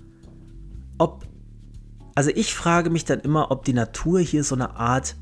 ob, 0.99 1.25
also 2.15 2.31
ich 2.35 2.55
frage 2.55 2.91
mich 2.91 3.05
dann 3.05 3.21
immer, 3.21 3.51
ob 3.51 3.65
die 3.65 3.73
Natur 3.73 4.21
hier 4.21 4.45
so 4.45 4.55
eine 4.55 4.77
Art 4.77 5.17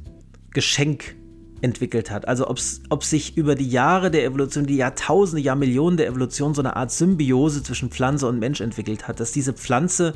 Geschenk 0.53 1.17
entwickelt 1.63 2.11
hat. 2.11 2.27
Also 2.27 2.49
ob 2.49 3.05
sich 3.05 3.37
über 3.37 3.55
die 3.55 3.69
Jahre 3.69 4.11
der 4.11 4.25
Evolution, 4.25 4.67
die 4.67 4.77
Jahrtausende, 4.77 5.43
Jahrmillionen 5.43 5.97
der 5.97 6.07
Evolution 6.07 6.55
so 6.55 6.63
eine 6.63 6.77
Art 6.77 6.91
Symbiose 6.91 7.63
zwischen 7.63 7.91
Pflanze 7.91 8.27
und 8.27 8.39
Mensch 8.39 8.61
entwickelt 8.61 9.09
hat, 9.09 9.21
dass 9.21 9.33
diese 9.33 9.53
Pflanze 9.53 10.15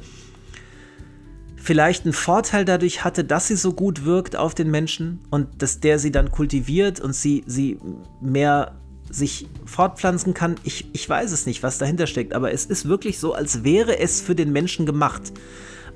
vielleicht 1.56 2.04
einen 2.04 2.12
Vorteil 2.12 2.64
dadurch 2.64 3.04
hatte, 3.04 3.24
dass 3.24 3.48
sie 3.48 3.56
so 3.56 3.72
gut 3.72 4.04
wirkt 4.04 4.36
auf 4.36 4.54
den 4.54 4.70
Menschen 4.70 5.20
und 5.30 5.62
dass 5.62 5.80
der 5.80 5.98
sie 5.98 6.12
dann 6.12 6.30
kultiviert 6.30 7.00
und 7.00 7.14
sie, 7.14 7.42
sie 7.46 7.78
mehr 8.20 8.74
sich 9.10 9.46
fortpflanzen 9.64 10.34
kann. 10.34 10.56
Ich, 10.64 10.86
ich 10.92 11.08
weiß 11.08 11.32
es 11.32 11.46
nicht, 11.46 11.62
was 11.62 11.78
dahinter 11.78 12.06
steckt, 12.06 12.34
aber 12.34 12.52
es 12.52 12.66
ist 12.66 12.86
wirklich 12.86 13.18
so, 13.18 13.32
als 13.32 13.64
wäre 13.64 13.98
es 13.98 14.20
für 14.20 14.34
den 14.34 14.52
Menschen 14.52 14.86
gemacht. 14.86 15.32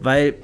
Weil 0.01 0.37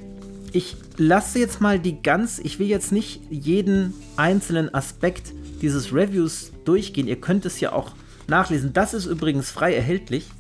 ich 0.55 0.77
lasse 0.97 1.41
jetzt 1.41 1.61
mal 1.61 1.81
die 1.81 2.01
ganz, 2.01 2.39
ich 2.39 2.61
will 2.61 2.69
jetzt 2.69 2.93
nicht 2.93 3.23
jeden 3.29 3.93
einzelnen 4.17 4.73
Aspekt 4.73 5.33
dieses 5.61 5.93
Reviews 5.93 6.53
durchgehen. 6.65 7.09
Ihr 7.09 7.21
könnt 7.21 7.45
es 7.45 7.59
ja 7.59 7.73
auch 7.73 7.91
nachlesen. 8.29 8.73
Das 8.73 8.95
ist 8.95 9.07
übrigens 9.07 9.51
frei 9.51 9.75
erhältlich. 9.75 10.31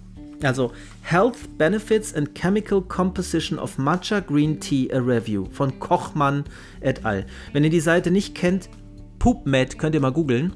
Also 0.42 0.72
Health 1.02 1.58
Benefits 1.58 2.14
and 2.14 2.32
Chemical 2.38 2.80
Composition 2.82 3.58
of 3.58 3.76
Matcha 3.76 4.20
Green 4.20 4.60
Tea, 4.60 4.88
a 4.92 4.98
Review 4.98 5.46
von 5.50 5.80
Kochmann 5.80 6.44
et 6.80 7.04
al. 7.04 7.26
Wenn 7.52 7.64
ihr 7.64 7.70
die 7.70 7.80
Seite 7.80 8.12
nicht 8.12 8.36
kennt, 8.36 8.68
PubMed 9.18 9.78
könnt 9.78 9.96
ihr 9.96 10.00
mal 10.00 10.12
googeln. 10.12 10.52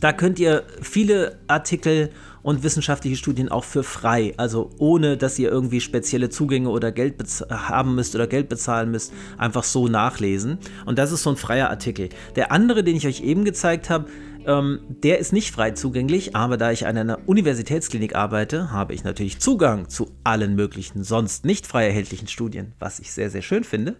Da 0.00 0.12
könnt 0.12 0.40
ihr 0.40 0.64
viele 0.82 1.38
Artikel 1.46 2.10
und 2.46 2.62
wissenschaftliche 2.62 3.16
Studien 3.16 3.48
auch 3.48 3.64
für 3.64 3.82
frei, 3.82 4.32
also 4.36 4.70
ohne 4.78 5.16
dass 5.16 5.36
ihr 5.36 5.50
irgendwie 5.50 5.80
spezielle 5.80 6.30
Zugänge 6.30 6.68
oder 6.68 6.92
Geld 6.92 7.16
haben 7.50 7.96
müsst 7.96 8.14
oder 8.14 8.28
Geld 8.28 8.48
bezahlen 8.48 8.92
müsst, 8.92 9.12
einfach 9.36 9.64
so 9.64 9.88
nachlesen. 9.88 10.58
Und 10.84 10.96
das 10.96 11.10
ist 11.10 11.24
so 11.24 11.30
ein 11.30 11.36
freier 11.36 11.70
Artikel. 11.70 12.08
Der 12.36 12.52
andere, 12.52 12.84
den 12.84 12.94
ich 12.94 13.04
euch 13.08 13.20
eben 13.20 13.44
gezeigt 13.44 13.90
habe, 13.90 14.06
ähm, 14.46 14.78
der 14.88 15.18
ist 15.18 15.32
nicht 15.32 15.50
frei 15.50 15.72
zugänglich, 15.72 16.36
aber 16.36 16.56
da 16.56 16.70
ich 16.70 16.86
an 16.86 16.96
einer 16.96 17.18
Universitätsklinik 17.26 18.14
arbeite, 18.14 18.70
habe 18.70 18.94
ich 18.94 19.02
natürlich 19.02 19.40
Zugang 19.40 19.88
zu 19.88 20.12
allen 20.22 20.54
möglichen 20.54 21.02
sonst 21.02 21.44
nicht 21.44 21.66
frei 21.66 21.88
erhältlichen 21.88 22.28
Studien, 22.28 22.74
was 22.78 23.00
ich 23.00 23.10
sehr, 23.10 23.28
sehr 23.28 23.42
schön 23.42 23.64
finde. 23.64 23.96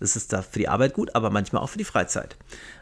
Das 0.00 0.16
ist 0.16 0.32
da 0.32 0.40
für 0.40 0.58
die 0.58 0.68
Arbeit 0.68 0.94
gut, 0.94 1.14
aber 1.14 1.28
manchmal 1.28 1.62
auch 1.62 1.68
für 1.68 1.78
die 1.78 1.84
Freizeit. 1.84 2.36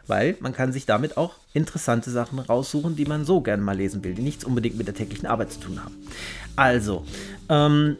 Weil 0.07 0.37
man 0.39 0.53
kann 0.53 0.71
sich 0.71 0.85
damit 0.85 1.17
auch 1.17 1.35
interessante 1.53 2.09
Sachen 2.09 2.39
raussuchen, 2.39 2.95
die 2.95 3.05
man 3.05 3.25
so 3.25 3.41
gerne 3.41 3.61
mal 3.61 3.75
lesen 3.75 4.03
will, 4.05 4.13
die 4.13 4.21
nichts 4.21 4.45
unbedingt 4.45 4.77
mit 4.77 4.87
der 4.87 4.95
täglichen 4.95 5.27
Arbeit 5.27 5.51
zu 5.51 5.59
tun 5.59 5.83
haben. 5.83 5.95
Also, 6.55 7.05
ähm, 7.49 7.97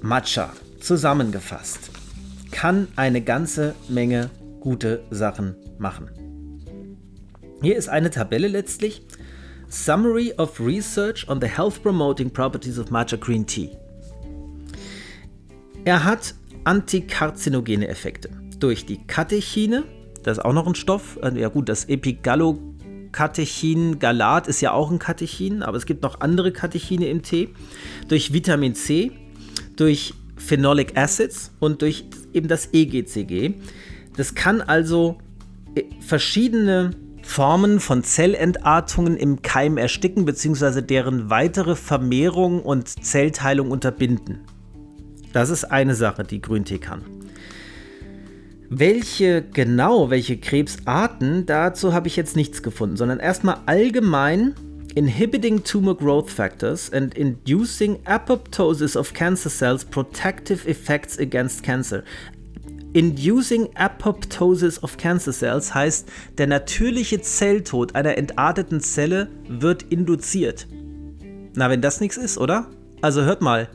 Matcha, 0.00 0.52
zusammengefasst, 0.80 1.90
kann 2.52 2.86
eine 2.94 3.20
ganze 3.20 3.74
Menge 3.88 4.30
gute 4.60 5.02
Sachen 5.10 5.56
machen. 5.78 6.08
Hier 7.62 7.76
ist 7.76 7.88
eine 7.88 8.10
Tabelle 8.10 8.48
letztlich. 8.48 9.02
Summary 9.68 10.32
of 10.38 10.60
Research 10.60 11.28
on 11.28 11.40
the 11.40 11.46
Health 11.46 11.82
Promoting 11.82 12.30
Properties 12.30 12.78
of 12.78 12.90
Matcha 12.90 13.16
Green 13.16 13.46
Tea. 13.46 13.70
Er 15.84 16.04
hat 16.04 16.34
antikarzinogene 16.64 17.88
Effekte 17.88 18.39
durch 18.60 18.86
die 18.86 18.98
Katechine, 19.06 19.84
das 20.22 20.38
ist 20.38 20.44
auch 20.44 20.52
noch 20.52 20.66
ein 20.66 20.74
Stoff, 20.74 21.18
äh, 21.22 21.38
ja 21.38 21.48
gut, 21.48 21.68
das 21.68 21.86
Epigallocatechin, 21.86 23.98
Galat 23.98 24.46
ist 24.46 24.60
ja 24.60 24.72
auch 24.72 24.90
ein 24.90 24.98
Katechin, 24.98 25.62
aber 25.62 25.76
es 25.76 25.86
gibt 25.86 26.02
noch 26.02 26.20
andere 26.20 26.52
Katechine 26.52 27.08
im 27.08 27.22
Tee, 27.22 27.48
durch 28.08 28.32
Vitamin 28.32 28.74
C, 28.74 29.12
durch 29.76 30.14
Phenolic 30.36 30.96
Acids 30.96 31.52
und 31.60 31.82
durch 31.82 32.04
eben 32.32 32.48
das 32.48 32.70
EGCG. 32.72 33.54
Das 34.16 34.34
kann 34.34 34.60
also 34.60 35.18
äh, 35.74 35.84
verschiedene 36.00 36.90
Formen 37.22 37.78
von 37.78 38.02
Zellentartungen 38.02 39.16
im 39.16 39.42
Keim 39.42 39.76
ersticken 39.76 40.24
bzw. 40.24 40.82
deren 40.82 41.30
weitere 41.30 41.76
Vermehrung 41.76 42.62
und 42.62 42.88
Zellteilung 42.88 43.70
unterbinden. 43.70 44.40
Das 45.32 45.50
ist 45.50 45.64
eine 45.64 45.94
Sache, 45.94 46.24
die 46.24 46.40
Grüntee 46.40 46.78
kann. 46.78 47.02
Welche 48.72 49.42
genau, 49.42 50.10
welche 50.10 50.36
Krebsarten, 50.38 51.44
dazu 51.44 51.92
habe 51.92 52.06
ich 52.06 52.14
jetzt 52.14 52.36
nichts 52.36 52.62
gefunden, 52.62 52.96
sondern 52.96 53.18
erstmal 53.18 53.58
allgemein 53.66 54.54
inhibiting 54.94 55.64
tumor 55.64 55.96
growth 55.96 56.30
factors 56.30 56.92
and 56.92 57.14
inducing 57.14 57.98
apoptosis 58.04 58.96
of 58.96 59.12
cancer 59.12 59.50
cells 59.50 59.84
protective 59.84 60.68
effects 60.68 61.18
against 61.18 61.64
cancer. 61.64 62.04
Inducing 62.92 63.68
Apoptosis 63.76 64.82
of 64.82 64.96
Cancer 64.96 65.32
Cells 65.32 65.72
heißt, 65.72 66.08
der 66.38 66.48
natürliche 66.48 67.20
Zelltod 67.20 67.94
einer 67.94 68.18
entarteten 68.18 68.80
Zelle 68.80 69.28
wird 69.48 69.84
induziert. 69.84 70.66
Na, 71.54 71.70
wenn 71.70 71.82
das 71.82 72.00
nichts 72.00 72.16
ist, 72.16 72.36
oder? 72.36 72.66
Also 73.00 73.22
hört 73.22 73.42
mal, 73.42 73.68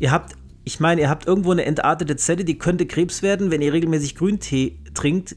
ihr 0.00 0.10
habt, 0.10 0.34
ich 0.66 0.80
meine, 0.80 1.02
ihr 1.02 1.08
habt 1.08 1.28
irgendwo 1.28 1.52
eine 1.52 1.64
entartete 1.64 2.16
Zelle, 2.16 2.44
die 2.44 2.58
könnte 2.58 2.86
Krebs 2.86 3.22
werden. 3.22 3.52
Wenn 3.52 3.62
ihr 3.62 3.72
regelmäßig 3.72 4.16
Grüntee 4.16 4.80
trinkt, 4.94 5.36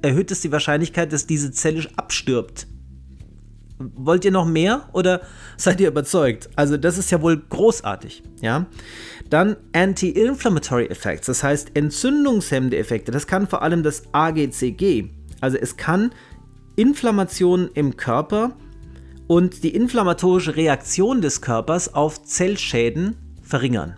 erhöht 0.00 0.30
es 0.30 0.40
die 0.40 0.50
Wahrscheinlichkeit, 0.52 1.12
dass 1.12 1.26
diese 1.26 1.52
Zelle 1.52 1.86
abstirbt. 1.96 2.66
Wollt 3.78 4.24
ihr 4.24 4.30
noch 4.30 4.46
mehr 4.46 4.88
oder 4.94 5.20
seid 5.58 5.82
ihr 5.82 5.88
überzeugt? 5.88 6.48
Also 6.56 6.78
das 6.78 6.96
ist 6.96 7.10
ja 7.10 7.20
wohl 7.20 7.42
großartig, 7.46 8.22
ja. 8.40 8.64
Dann 9.28 9.56
Anti-Inflammatory 9.74 10.86
Effects, 10.86 11.26
das 11.26 11.42
heißt 11.44 11.72
entzündungshemmende 11.76 12.78
Effekte. 12.78 13.12
Das 13.12 13.26
kann 13.26 13.48
vor 13.48 13.60
allem 13.60 13.82
das 13.82 14.04
AGCG. 14.12 15.10
Also 15.42 15.58
es 15.58 15.76
kann 15.76 16.10
Inflammationen 16.76 17.68
im 17.74 17.98
Körper 17.98 18.56
und 19.26 19.62
die 19.62 19.74
inflammatorische 19.74 20.56
Reaktion 20.56 21.20
des 21.20 21.42
Körpers 21.42 21.92
auf 21.92 22.22
Zellschäden 22.22 23.16
verringern. 23.42 23.96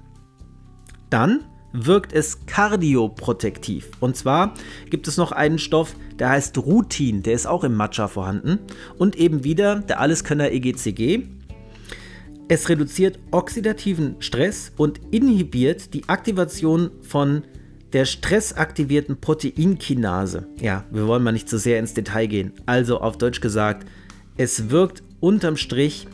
Dann 1.12 1.44
wirkt 1.74 2.14
es 2.14 2.46
kardioprotektiv. 2.46 3.90
Und 4.00 4.16
zwar 4.16 4.54
gibt 4.88 5.08
es 5.08 5.18
noch 5.18 5.32
einen 5.32 5.58
Stoff, 5.58 5.94
der 6.18 6.30
heißt 6.30 6.56
Rutin, 6.56 7.22
der 7.22 7.34
ist 7.34 7.46
auch 7.46 7.64
im 7.64 7.74
Matcha 7.74 8.08
vorhanden. 8.08 8.60
Und 8.96 9.16
eben 9.16 9.44
wieder 9.44 9.80
der 9.80 10.00
Alleskönner 10.00 10.50
EGCG. 10.50 11.24
Es 12.48 12.68
reduziert 12.68 13.18
oxidativen 13.30 14.16
Stress 14.20 14.72
und 14.76 15.00
inhibiert 15.10 15.92
die 15.92 16.08
Aktivation 16.08 16.90
von 17.02 17.44
der 17.92 18.06
stressaktivierten 18.06 19.20
Proteinkinase. 19.20 20.46
Ja, 20.60 20.84
wir 20.90 21.06
wollen 21.06 21.22
mal 21.22 21.32
nicht 21.32 21.48
zu 21.48 21.58
so 21.58 21.62
sehr 21.62 21.78
ins 21.78 21.92
Detail 21.92 22.26
gehen. 22.26 22.52
Also 22.64 23.00
auf 23.00 23.18
Deutsch 23.18 23.42
gesagt, 23.42 23.86
es 24.38 24.70
wirkt 24.70 25.02
unterm 25.20 25.58
Strich 25.58 26.06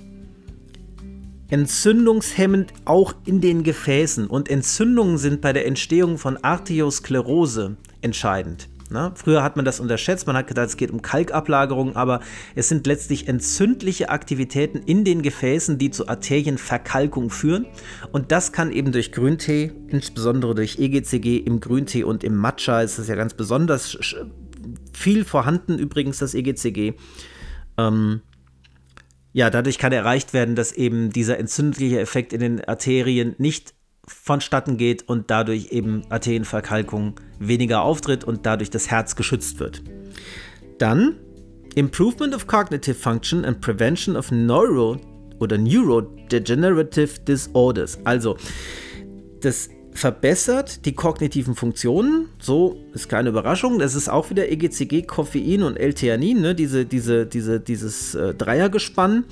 entzündungshemmend 1.50 2.72
auch 2.84 3.14
in 3.24 3.40
den 3.40 3.62
Gefäßen. 3.62 4.26
Und 4.26 4.48
Entzündungen 4.48 5.18
sind 5.18 5.40
bei 5.40 5.52
der 5.52 5.66
Entstehung 5.66 6.18
von 6.18 6.36
Arteriosklerose 6.36 7.76
entscheidend. 8.02 8.68
Na, 8.90 9.12
früher 9.14 9.42
hat 9.42 9.56
man 9.56 9.66
das 9.66 9.80
unterschätzt, 9.80 10.26
man 10.26 10.36
hat 10.36 10.46
gedacht, 10.46 10.68
es 10.68 10.78
geht 10.78 10.90
um 10.90 11.02
Kalkablagerung, 11.02 11.94
aber 11.94 12.20
es 12.54 12.70
sind 12.70 12.86
letztlich 12.86 13.28
entzündliche 13.28 14.08
Aktivitäten 14.08 14.78
in 14.78 15.04
den 15.04 15.20
Gefäßen, 15.20 15.76
die 15.76 15.90
zu 15.90 16.08
Arterienverkalkung 16.08 17.28
führen. 17.28 17.66
Und 18.12 18.32
das 18.32 18.52
kann 18.52 18.72
eben 18.72 18.90
durch 18.90 19.12
Grüntee, 19.12 19.72
insbesondere 19.88 20.54
durch 20.54 20.78
EGCG 20.78 21.36
im 21.36 21.60
Grüntee 21.60 22.04
und 22.04 22.24
im 22.24 22.34
Matcha, 22.34 22.80
ist 22.80 22.98
das 22.98 23.08
ja 23.08 23.14
ganz 23.14 23.34
besonders 23.34 23.98
viel 24.94 25.24
vorhanden, 25.26 25.78
übrigens 25.78 26.18
das 26.18 26.32
EGCG. 26.32 26.94
Ähm, 27.76 28.22
ja, 29.32 29.50
dadurch 29.50 29.78
kann 29.78 29.92
erreicht 29.92 30.32
werden, 30.32 30.54
dass 30.54 30.72
eben 30.72 31.10
dieser 31.10 31.38
entzündliche 31.38 32.00
Effekt 32.00 32.32
in 32.32 32.40
den 32.40 32.64
Arterien 32.64 33.34
nicht 33.38 33.74
vonstatten 34.06 34.76
geht 34.78 35.08
und 35.08 35.30
dadurch 35.30 35.70
eben 35.70 36.02
Arterienverkalkung 36.10 37.20
weniger 37.38 37.82
auftritt 37.82 38.24
und 38.24 38.46
dadurch 38.46 38.70
das 38.70 38.90
Herz 38.90 39.16
geschützt 39.16 39.60
wird. 39.60 39.82
Dann 40.78 41.16
Improvement 41.74 42.34
of 42.34 42.46
Cognitive 42.46 42.94
Function 42.94 43.44
and 43.44 43.60
Prevention 43.60 44.16
of 44.16 44.30
Neuro 44.30 44.96
oder 45.38 45.58
Neurodegenerative 45.58 47.20
Disorders. 47.20 47.98
Also, 48.04 48.36
das 49.40 49.68
verbessert 49.98 50.86
die 50.86 50.94
kognitiven 50.94 51.54
Funktionen. 51.54 52.28
So 52.38 52.78
ist 52.94 53.08
keine 53.08 53.30
Überraschung. 53.30 53.78
Das 53.78 53.94
ist 53.94 54.08
auch 54.08 54.30
wieder 54.30 54.50
EGCG, 54.50 55.02
Koffein 55.02 55.62
und 55.62 55.76
L-Theanin, 55.76 56.40
ne? 56.40 56.54
diese, 56.54 56.86
diese, 56.86 57.26
diese, 57.26 57.60
dieses 57.60 58.14
äh, 58.14 58.34
Dreiergespann. 58.34 59.24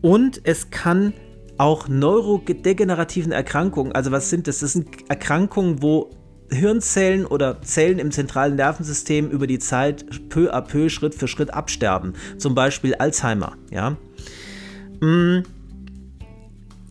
Und 0.00 0.40
es 0.44 0.70
kann 0.70 1.14
auch 1.56 1.86
neurodegenerativen 1.86 3.30
Erkrankungen. 3.30 3.92
Also 3.92 4.10
was 4.10 4.28
sind 4.28 4.48
das? 4.48 4.58
Das 4.58 4.72
sind 4.72 4.88
Erkrankungen, 5.08 5.82
wo 5.82 6.10
Hirnzellen 6.50 7.24
oder 7.24 7.62
Zellen 7.62 7.98
im 7.98 8.10
zentralen 8.10 8.56
Nervensystem 8.56 9.30
über 9.30 9.46
die 9.46 9.60
Zeit 9.60 10.04
peu 10.28 10.52
à 10.52 10.60
peu, 10.60 10.88
Schritt 10.88 11.14
für 11.14 11.28
Schritt 11.28 11.54
absterben. 11.54 12.14
Zum 12.38 12.54
Beispiel 12.54 12.96
Alzheimer. 12.96 13.56
Ja? 13.70 13.96
Mm. 15.00 15.44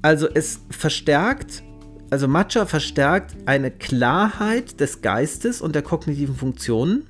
Also 0.02 0.28
es 0.34 0.62
verstärkt, 0.72 1.64
also 2.12 2.28
Matcha 2.28 2.66
verstärkt 2.66 3.36
eine 3.46 3.72
Klarheit 3.72 4.82
des 4.82 5.02
Geistes 5.02 5.62
und 5.62 5.76
der 5.76 5.82
kognitiven 5.82 6.36
Funktionen 6.36 7.08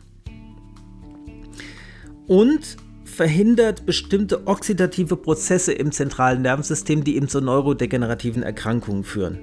und 2.28 2.78
verhindert 3.04 3.86
bestimmte 3.88 4.46
oxidative 4.48 5.18
Prozesse 5.18 5.74
im 5.74 5.92
zentralen 5.92 6.44
Nervensystem, 6.44 7.04
die 7.04 7.16
eben 7.16 7.28
zu 7.28 7.42
neurodegenerativen 7.42 8.44
Erkrankungen 8.44 9.04
führen. 9.04 9.40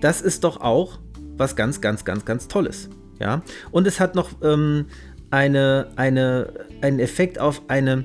Das 0.00 0.22
ist 0.22 0.44
doch 0.44 0.60
auch 0.60 1.00
was 1.36 1.56
ganz, 1.56 1.80
ganz, 1.80 2.04
ganz, 2.04 2.24
ganz 2.24 2.46
Tolles. 2.46 2.88
Ja? 3.18 3.42
Und 3.72 3.88
es 3.88 3.98
hat 3.98 4.14
noch 4.14 4.30
ähm, 4.42 4.86
eine, 5.30 5.88
eine, 5.96 6.52
einen 6.82 7.00
Effekt 7.00 7.40
auf 7.40 7.62
eine 7.66 8.04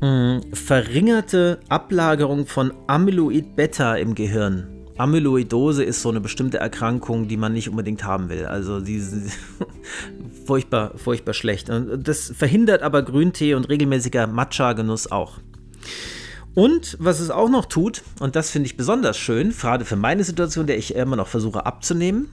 mh, 0.00 0.42
hm, 0.44 0.54
verringerte 0.54 1.58
Ablagerung 1.68 2.46
von 2.46 2.72
Amyloid 2.86 3.56
Beta 3.56 3.96
im 3.96 4.14
Gehirn. 4.14 4.79
Amyloidose 5.00 5.82
ist 5.82 6.02
so 6.02 6.10
eine 6.10 6.20
bestimmte 6.20 6.58
Erkrankung, 6.58 7.26
die 7.26 7.38
man 7.38 7.54
nicht 7.54 7.70
unbedingt 7.70 8.04
haben 8.04 8.28
will. 8.28 8.44
Also 8.44 8.80
die 8.80 9.02
furchtbar, 10.46 10.92
furchtbar 10.96 11.32
schlecht. 11.32 11.70
Und 11.70 12.06
das 12.06 12.30
verhindert 12.36 12.82
aber 12.82 13.02
Grüntee 13.02 13.54
und 13.54 13.68
regelmäßiger 13.68 14.26
Matcha-Genuss 14.26 15.10
auch. 15.10 15.38
Und 16.54 16.96
was 17.00 17.20
es 17.20 17.30
auch 17.30 17.48
noch 17.48 17.64
tut, 17.64 18.02
und 18.18 18.36
das 18.36 18.50
finde 18.50 18.66
ich 18.66 18.76
besonders 18.76 19.16
schön, 19.16 19.50
gerade 19.56 19.84
für 19.84 19.96
meine 19.96 20.22
Situation, 20.24 20.66
der 20.66 20.76
ich 20.76 20.94
immer 20.94 21.16
noch 21.16 21.28
versuche 21.28 21.64
abzunehmen, 21.64 22.28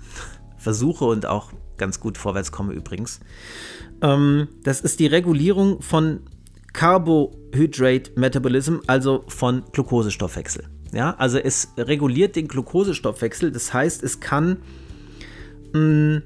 versuche 0.57 1.05
und 1.05 1.25
auch 1.25 1.53
ganz 1.77 1.99
gut 2.01 2.17
vorwärts 2.17 2.51
komme 2.51 2.73
übrigens, 2.73 3.21
ähm, 4.01 4.49
das 4.63 4.81
ist 4.81 4.99
die 4.99 5.07
Regulierung 5.07 5.81
von 5.81 6.21
Carbohydrate 6.73 8.11
Metabolism, 8.15 8.77
also 8.87 9.23
von 9.27 9.63
Glukosestoffwechsel. 9.71 10.65
Ja, 10.93 11.15
also 11.17 11.37
es 11.37 11.73
reguliert 11.77 12.35
den 12.35 12.47
Glukosestoffwechsel, 12.47 13.51
das 13.51 13.73
heißt, 13.73 14.03
es 14.03 14.19
kann 14.19 14.57
mh, 15.73 15.79
mm, 15.79 16.23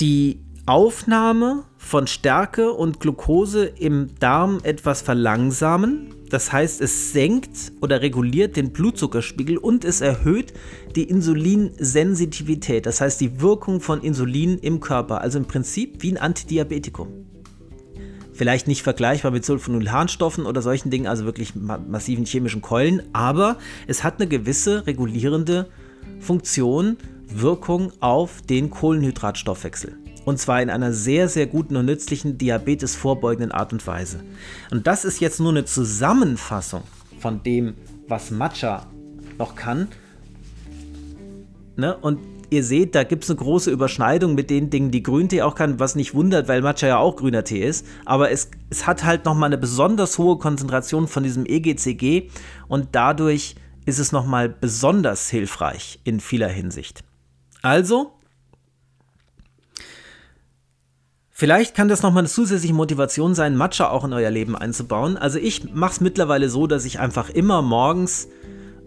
die 0.00 0.40
Aufnahme 0.66 1.64
von 1.78 2.08
Stärke 2.08 2.72
und 2.72 2.98
Glucose 2.98 3.66
im 3.66 4.10
Darm 4.18 4.58
etwas 4.64 5.00
verlangsamen. 5.00 6.12
Das 6.28 6.52
heißt, 6.52 6.80
es 6.80 7.12
senkt 7.12 7.72
oder 7.80 8.02
reguliert 8.02 8.56
den 8.56 8.72
Blutzuckerspiegel 8.72 9.58
und 9.58 9.84
es 9.84 10.00
erhöht 10.00 10.52
die 10.96 11.04
Insulinsensitivität, 11.04 12.84
das 12.84 13.00
heißt 13.00 13.20
die 13.20 13.40
Wirkung 13.40 13.80
von 13.80 14.02
Insulin 14.02 14.58
im 14.58 14.80
Körper, 14.80 15.20
also 15.20 15.38
im 15.38 15.44
Prinzip 15.44 16.02
wie 16.02 16.10
ein 16.10 16.16
Antidiabetikum. 16.16 17.25
Vielleicht 18.36 18.68
nicht 18.68 18.82
vergleichbar 18.82 19.30
mit 19.30 19.44
Sulfonylharnstoffen 19.46 20.44
oder 20.44 20.60
solchen 20.60 20.90
Dingen, 20.90 21.06
also 21.06 21.24
wirklich 21.24 21.54
massiven 21.54 22.26
chemischen 22.26 22.60
Keulen, 22.60 23.02
aber 23.14 23.56
es 23.86 24.04
hat 24.04 24.20
eine 24.20 24.28
gewisse 24.28 24.86
regulierende 24.86 25.70
Funktion, 26.20 26.98
Wirkung 27.28 27.92
auf 28.00 28.42
den 28.42 28.68
Kohlenhydratstoffwechsel. 28.68 29.96
Und 30.26 30.38
zwar 30.38 30.60
in 30.60 30.70
einer 30.70 30.92
sehr, 30.92 31.28
sehr 31.28 31.46
guten 31.46 31.76
und 31.76 31.86
nützlichen 31.86 32.36
Diabetes 32.36 32.94
vorbeugenden 32.94 33.52
Art 33.52 33.72
und 33.72 33.86
Weise. 33.86 34.20
Und 34.70 34.86
das 34.86 35.04
ist 35.04 35.20
jetzt 35.20 35.40
nur 35.40 35.50
eine 35.50 35.64
Zusammenfassung 35.64 36.82
von 37.18 37.42
dem, 37.42 37.74
was 38.06 38.30
Matcha 38.30 38.86
noch 39.38 39.54
kann. 39.54 39.88
Ne? 41.76 41.96
Und 41.96 42.18
ihr 42.50 42.64
seht, 42.64 42.94
da 42.94 43.04
gibt 43.04 43.24
es 43.24 43.30
eine 43.30 43.38
große 43.38 43.70
Überschneidung 43.70 44.34
mit 44.34 44.50
den 44.50 44.70
Dingen, 44.70 44.90
die 44.90 45.02
Grüntee 45.02 45.42
auch 45.42 45.54
kann, 45.54 45.80
was 45.80 45.94
nicht 45.94 46.14
wundert, 46.14 46.48
weil 46.48 46.62
Matcha 46.62 46.86
ja 46.86 46.98
auch 46.98 47.16
grüner 47.16 47.44
Tee 47.44 47.64
ist. 47.64 47.86
Aber 48.04 48.30
es, 48.30 48.50
es 48.70 48.86
hat 48.86 49.04
halt 49.04 49.24
nochmal 49.24 49.48
eine 49.48 49.58
besonders 49.58 50.18
hohe 50.18 50.38
Konzentration 50.38 51.08
von 51.08 51.22
diesem 51.22 51.46
EGCG 51.46 52.30
und 52.68 52.88
dadurch 52.92 53.56
ist 53.84 53.98
es 53.98 54.12
nochmal 54.12 54.48
besonders 54.48 55.28
hilfreich 55.30 56.00
in 56.04 56.20
vieler 56.20 56.48
Hinsicht. 56.48 57.04
Also, 57.62 58.12
Vielleicht 61.38 61.74
kann 61.74 61.88
das 61.88 62.00
nochmal 62.00 62.22
eine 62.22 62.30
zusätzliche 62.30 62.72
Motivation 62.72 63.34
sein, 63.34 63.58
Matcha 63.58 63.90
auch 63.90 64.04
in 64.06 64.14
euer 64.14 64.30
Leben 64.30 64.56
einzubauen. 64.56 65.18
Also 65.18 65.38
ich 65.38 65.70
mache 65.74 65.92
es 65.92 66.00
mittlerweile 66.00 66.48
so, 66.48 66.66
dass 66.66 66.86
ich 66.86 66.98
einfach 66.98 67.28
immer 67.28 67.60
morgens 67.60 68.28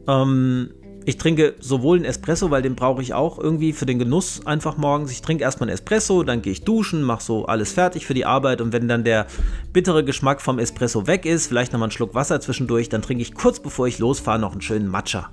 ähm, 0.07 0.71
ich 1.09 1.17
trinke 1.17 1.55
sowohl 1.59 1.97
einen 1.97 2.05
Espresso, 2.05 2.51
weil 2.51 2.61
den 2.61 2.75
brauche 2.75 3.01
ich 3.01 3.15
auch 3.15 3.39
irgendwie 3.39 3.73
für 3.73 3.87
den 3.87 3.97
Genuss 3.97 4.45
einfach 4.45 4.77
morgens. 4.77 5.11
Ich 5.11 5.23
trinke 5.23 5.43
erstmal 5.43 5.67
einen 5.67 5.73
Espresso, 5.73 6.21
dann 6.21 6.43
gehe 6.43 6.53
ich 6.53 6.63
duschen, 6.63 7.01
mache 7.01 7.23
so 7.23 7.47
alles 7.47 7.73
fertig 7.73 8.05
für 8.05 8.13
die 8.13 8.27
Arbeit 8.27 8.61
und 8.61 8.73
wenn 8.73 8.87
dann 8.87 9.03
der 9.03 9.25
bittere 9.73 10.03
Geschmack 10.03 10.39
vom 10.39 10.59
Espresso 10.59 11.07
weg 11.07 11.25
ist, 11.25 11.47
vielleicht 11.47 11.73
nochmal 11.73 11.87
einen 11.87 11.93
Schluck 11.93 12.13
Wasser 12.13 12.39
zwischendurch, 12.39 12.89
dann 12.89 13.01
trinke 13.01 13.23
ich 13.23 13.33
kurz 13.33 13.59
bevor 13.59 13.87
ich 13.87 13.97
losfahre 13.97 14.37
noch 14.37 14.51
einen 14.51 14.61
schönen 14.61 14.87
Matcha. 14.87 15.31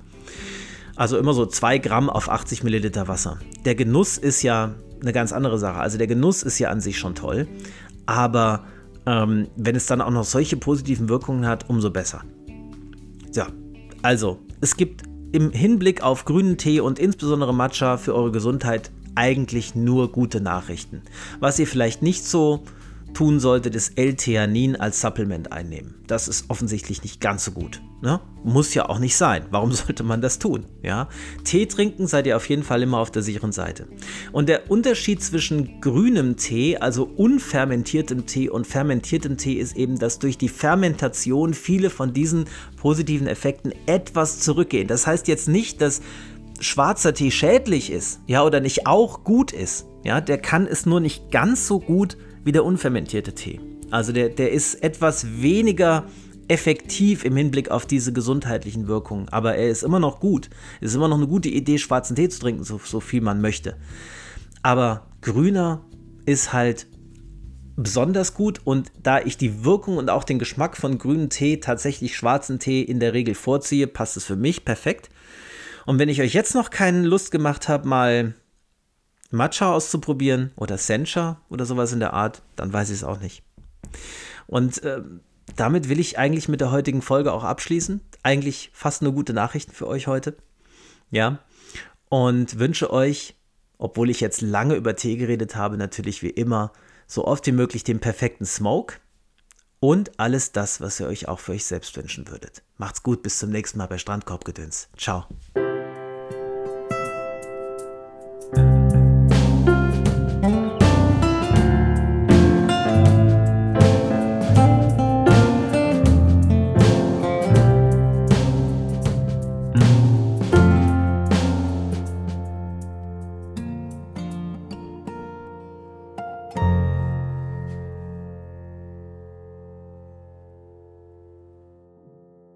Also 0.95 1.19
immer 1.19 1.35
so 1.35 1.45
2 1.45 1.77
Gramm 1.77 2.09
auf 2.09 2.27
80 2.27 2.63
Milliliter 2.63 3.07
Wasser. 3.07 3.37
Der 3.63 3.75
Genuss 3.75 4.17
ist 4.17 4.41
ja 4.41 4.73
eine 4.99 5.13
ganz 5.13 5.31
andere 5.31 5.59
Sache. 5.59 5.77
Also 5.77 5.99
der 5.99 6.07
Genuss 6.07 6.41
ist 6.41 6.57
ja 6.57 6.71
an 6.71 6.81
sich 6.81 6.97
schon 6.97 7.13
toll, 7.13 7.47
aber 8.07 8.65
ähm, 9.05 9.47
wenn 9.55 9.75
es 9.75 9.85
dann 9.85 10.01
auch 10.01 10.09
noch 10.09 10.23
solche 10.23 10.57
positiven 10.57 11.07
Wirkungen 11.07 11.45
hat, 11.45 11.69
umso 11.69 11.91
besser. 11.91 12.23
Ja, 13.35 13.45
also 14.01 14.39
es 14.59 14.75
gibt 14.75 15.03
im 15.31 15.51
Hinblick 15.51 16.01
auf 16.01 16.25
grünen 16.25 16.57
Tee 16.57 16.79
und 16.79 16.99
insbesondere 16.99 17.53
Matcha 17.53 17.97
für 17.97 18.15
eure 18.15 18.31
Gesundheit 18.31 18.91
eigentlich 19.15 19.75
nur 19.75 20.11
gute 20.11 20.41
Nachrichten. 20.41 21.01
Was 21.39 21.59
ihr 21.59 21.67
vielleicht 21.67 22.01
nicht 22.01 22.23
so 22.23 22.63
tun 23.13 23.39
solltet, 23.39 23.75
ist 23.75 23.97
L-Theanin 23.97 24.75
als 24.75 25.01
Supplement 25.01 25.51
einnehmen. 25.51 25.95
Das 26.07 26.27
ist 26.27 26.49
offensichtlich 26.49 27.03
nicht 27.03 27.19
ganz 27.19 27.45
so 27.45 27.51
gut. 27.51 27.81
Ne? 28.01 28.19
Muss 28.43 28.73
ja 28.73 28.87
auch 28.89 28.99
nicht 28.99 29.17
sein. 29.17 29.45
Warum 29.49 29.71
sollte 29.73 30.03
man 30.03 30.21
das 30.21 30.39
tun? 30.39 30.65
Ja? 30.83 31.09
Tee 31.43 31.65
trinken 31.65 32.07
seid 32.07 32.27
ihr 32.27 32.37
auf 32.37 32.47
jeden 32.47 32.63
Fall 32.63 32.83
immer 32.83 32.99
auf 32.99 33.11
der 33.11 33.23
sicheren 33.23 33.51
Seite. 33.51 33.87
Und 34.31 34.49
der 34.49 34.69
Unterschied 34.69 35.23
zwischen 35.23 35.81
grünem 35.81 36.37
Tee, 36.37 36.77
also 36.77 37.03
unfermentiertem 37.03 38.25
Tee 38.25 38.49
und 38.49 38.67
fermentiertem 38.67 39.37
Tee 39.37 39.55
ist 39.55 39.75
eben, 39.75 39.97
dass 39.97 40.19
durch 40.19 40.37
die 40.37 40.49
Fermentation 40.49 41.53
viele 41.53 41.89
von 41.89 42.13
diesen 42.13 42.45
positiven 42.77 43.27
Effekten 43.27 43.73
etwas 43.87 44.39
zurückgehen. 44.39 44.87
Das 44.87 45.07
heißt 45.07 45.27
jetzt 45.27 45.47
nicht, 45.47 45.81
dass 45.81 46.01
schwarzer 46.59 47.13
Tee 47.13 47.31
schädlich 47.31 47.91
ist, 47.91 48.19
ja, 48.27 48.43
oder 48.43 48.59
nicht 48.59 48.87
auch 48.87 49.23
gut 49.23 49.51
ist. 49.51 49.85
Ja, 50.03 50.21
der 50.21 50.37
kann 50.37 50.65
es 50.67 50.85
nur 50.85 50.99
nicht 50.99 51.31
ganz 51.31 51.67
so 51.67 51.79
gut 51.79 52.17
wie 52.47 52.51
der 52.53 52.65
unfermentierte 52.65 53.33
Tee. 53.33 53.59
Also 53.91 54.13
der, 54.13 54.29
der 54.29 54.51
ist 54.51 54.75
etwas 54.75 55.41
weniger 55.41 56.05
effektiv 56.47 57.25
im 57.25 57.35
Hinblick 57.35 57.69
auf 57.69 57.85
diese 57.85 58.13
gesundheitlichen 58.13 58.87
Wirkungen. 58.87 59.27
Aber 59.29 59.55
er 59.55 59.69
ist 59.69 59.83
immer 59.83 59.99
noch 59.99 60.21
gut. 60.21 60.49
Es 60.79 60.91
ist 60.91 60.95
immer 60.95 61.09
noch 61.09 61.17
eine 61.17 61.27
gute 61.27 61.49
Idee, 61.49 61.77
schwarzen 61.77 62.15
Tee 62.15 62.29
zu 62.29 62.39
trinken, 62.39 62.63
so, 62.63 62.79
so 62.81 63.01
viel 63.01 63.21
man 63.21 63.41
möchte. 63.41 63.75
Aber 64.63 65.07
grüner 65.21 65.85
ist 66.25 66.53
halt 66.53 66.87
besonders 67.75 68.33
gut 68.33 68.61
und 68.63 68.91
da 69.03 69.19
ich 69.19 69.37
die 69.37 69.65
Wirkung 69.65 69.97
und 69.97 70.09
auch 70.09 70.23
den 70.23 70.39
Geschmack 70.39 70.77
von 70.77 70.97
grünem 70.97 71.29
Tee 71.29 71.57
tatsächlich 71.57 72.15
schwarzen 72.15 72.59
Tee 72.59 72.81
in 72.81 73.01
der 73.01 73.13
Regel 73.13 73.35
vorziehe, 73.35 73.87
passt 73.87 74.15
es 74.15 74.23
für 74.23 74.37
mich 74.37 74.63
perfekt. 74.63 75.09
Und 75.85 75.99
wenn 75.99 76.09
ich 76.09 76.21
euch 76.21 76.33
jetzt 76.33 76.55
noch 76.55 76.69
keine 76.69 77.01
Lust 77.01 77.29
gemacht 77.29 77.67
habe, 77.67 77.87
mal 77.87 78.35
Matcha 79.31 79.73
auszuprobieren 79.73 80.51
oder 80.55 80.77
Sencha 80.77 81.41
oder 81.49 81.65
sowas 81.65 81.93
in 81.93 81.99
der 81.99 82.13
Art, 82.13 82.41
dann 82.55 82.71
weiß 82.71 82.89
ich 82.89 82.97
es 82.97 83.03
auch 83.03 83.19
nicht. 83.19 83.43
Und 84.47 84.81
äh, 84.83 85.01
damit 85.55 85.89
will 85.89 85.99
ich 85.99 86.17
eigentlich 86.17 86.47
mit 86.47 86.61
der 86.61 86.71
heutigen 86.71 87.01
Folge 87.01 87.33
auch 87.33 87.43
abschließen. 87.43 88.01
Eigentlich 88.23 88.69
fast 88.73 89.01
nur 89.01 89.13
gute 89.13 89.33
Nachrichten 89.33 89.73
für 89.73 89.87
euch 89.87 90.07
heute. 90.07 90.35
Ja. 91.11 91.39
Und 92.09 92.59
wünsche 92.59 92.91
euch, 92.91 93.35
obwohl 93.77 94.09
ich 94.09 94.21
jetzt 94.21 94.41
lange 94.41 94.75
über 94.75 94.95
Tee 94.95 95.17
geredet 95.17 95.55
habe, 95.55 95.77
natürlich 95.77 96.23
wie 96.23 96.29
immer 96.29 96.71
so 97.05 97.25
oft 97.25 97.45
wie 97.47 97.51
möglich 97.51 97.83
den 97.83 97.99
perfekten 97.99 98.45
Smoke 98.45 98.95
und 99.79 100.19
alles 100.19 100.51
das, 100.51 100.81
was 100.81 100.99
ihr 100.99 101.07
euch 101.07 101.27
auch 101.27 101.39
für 101.39 101.53
euch 101.53 101.65
selbst 101.65 101.95
wünschen 101.97 102.27
würdet. 102.29 102.63
Macht's 102.77 103.03
gut, 103.03 103.23
bis 103.23 103.39
zum 103.39 103.49
nächsten 103.49 103.77
Mal 103.77 103.87
bei 103.87 103.97
Strandkorbgedöns. 103.97 104.89
Ciao. 104.97 105.25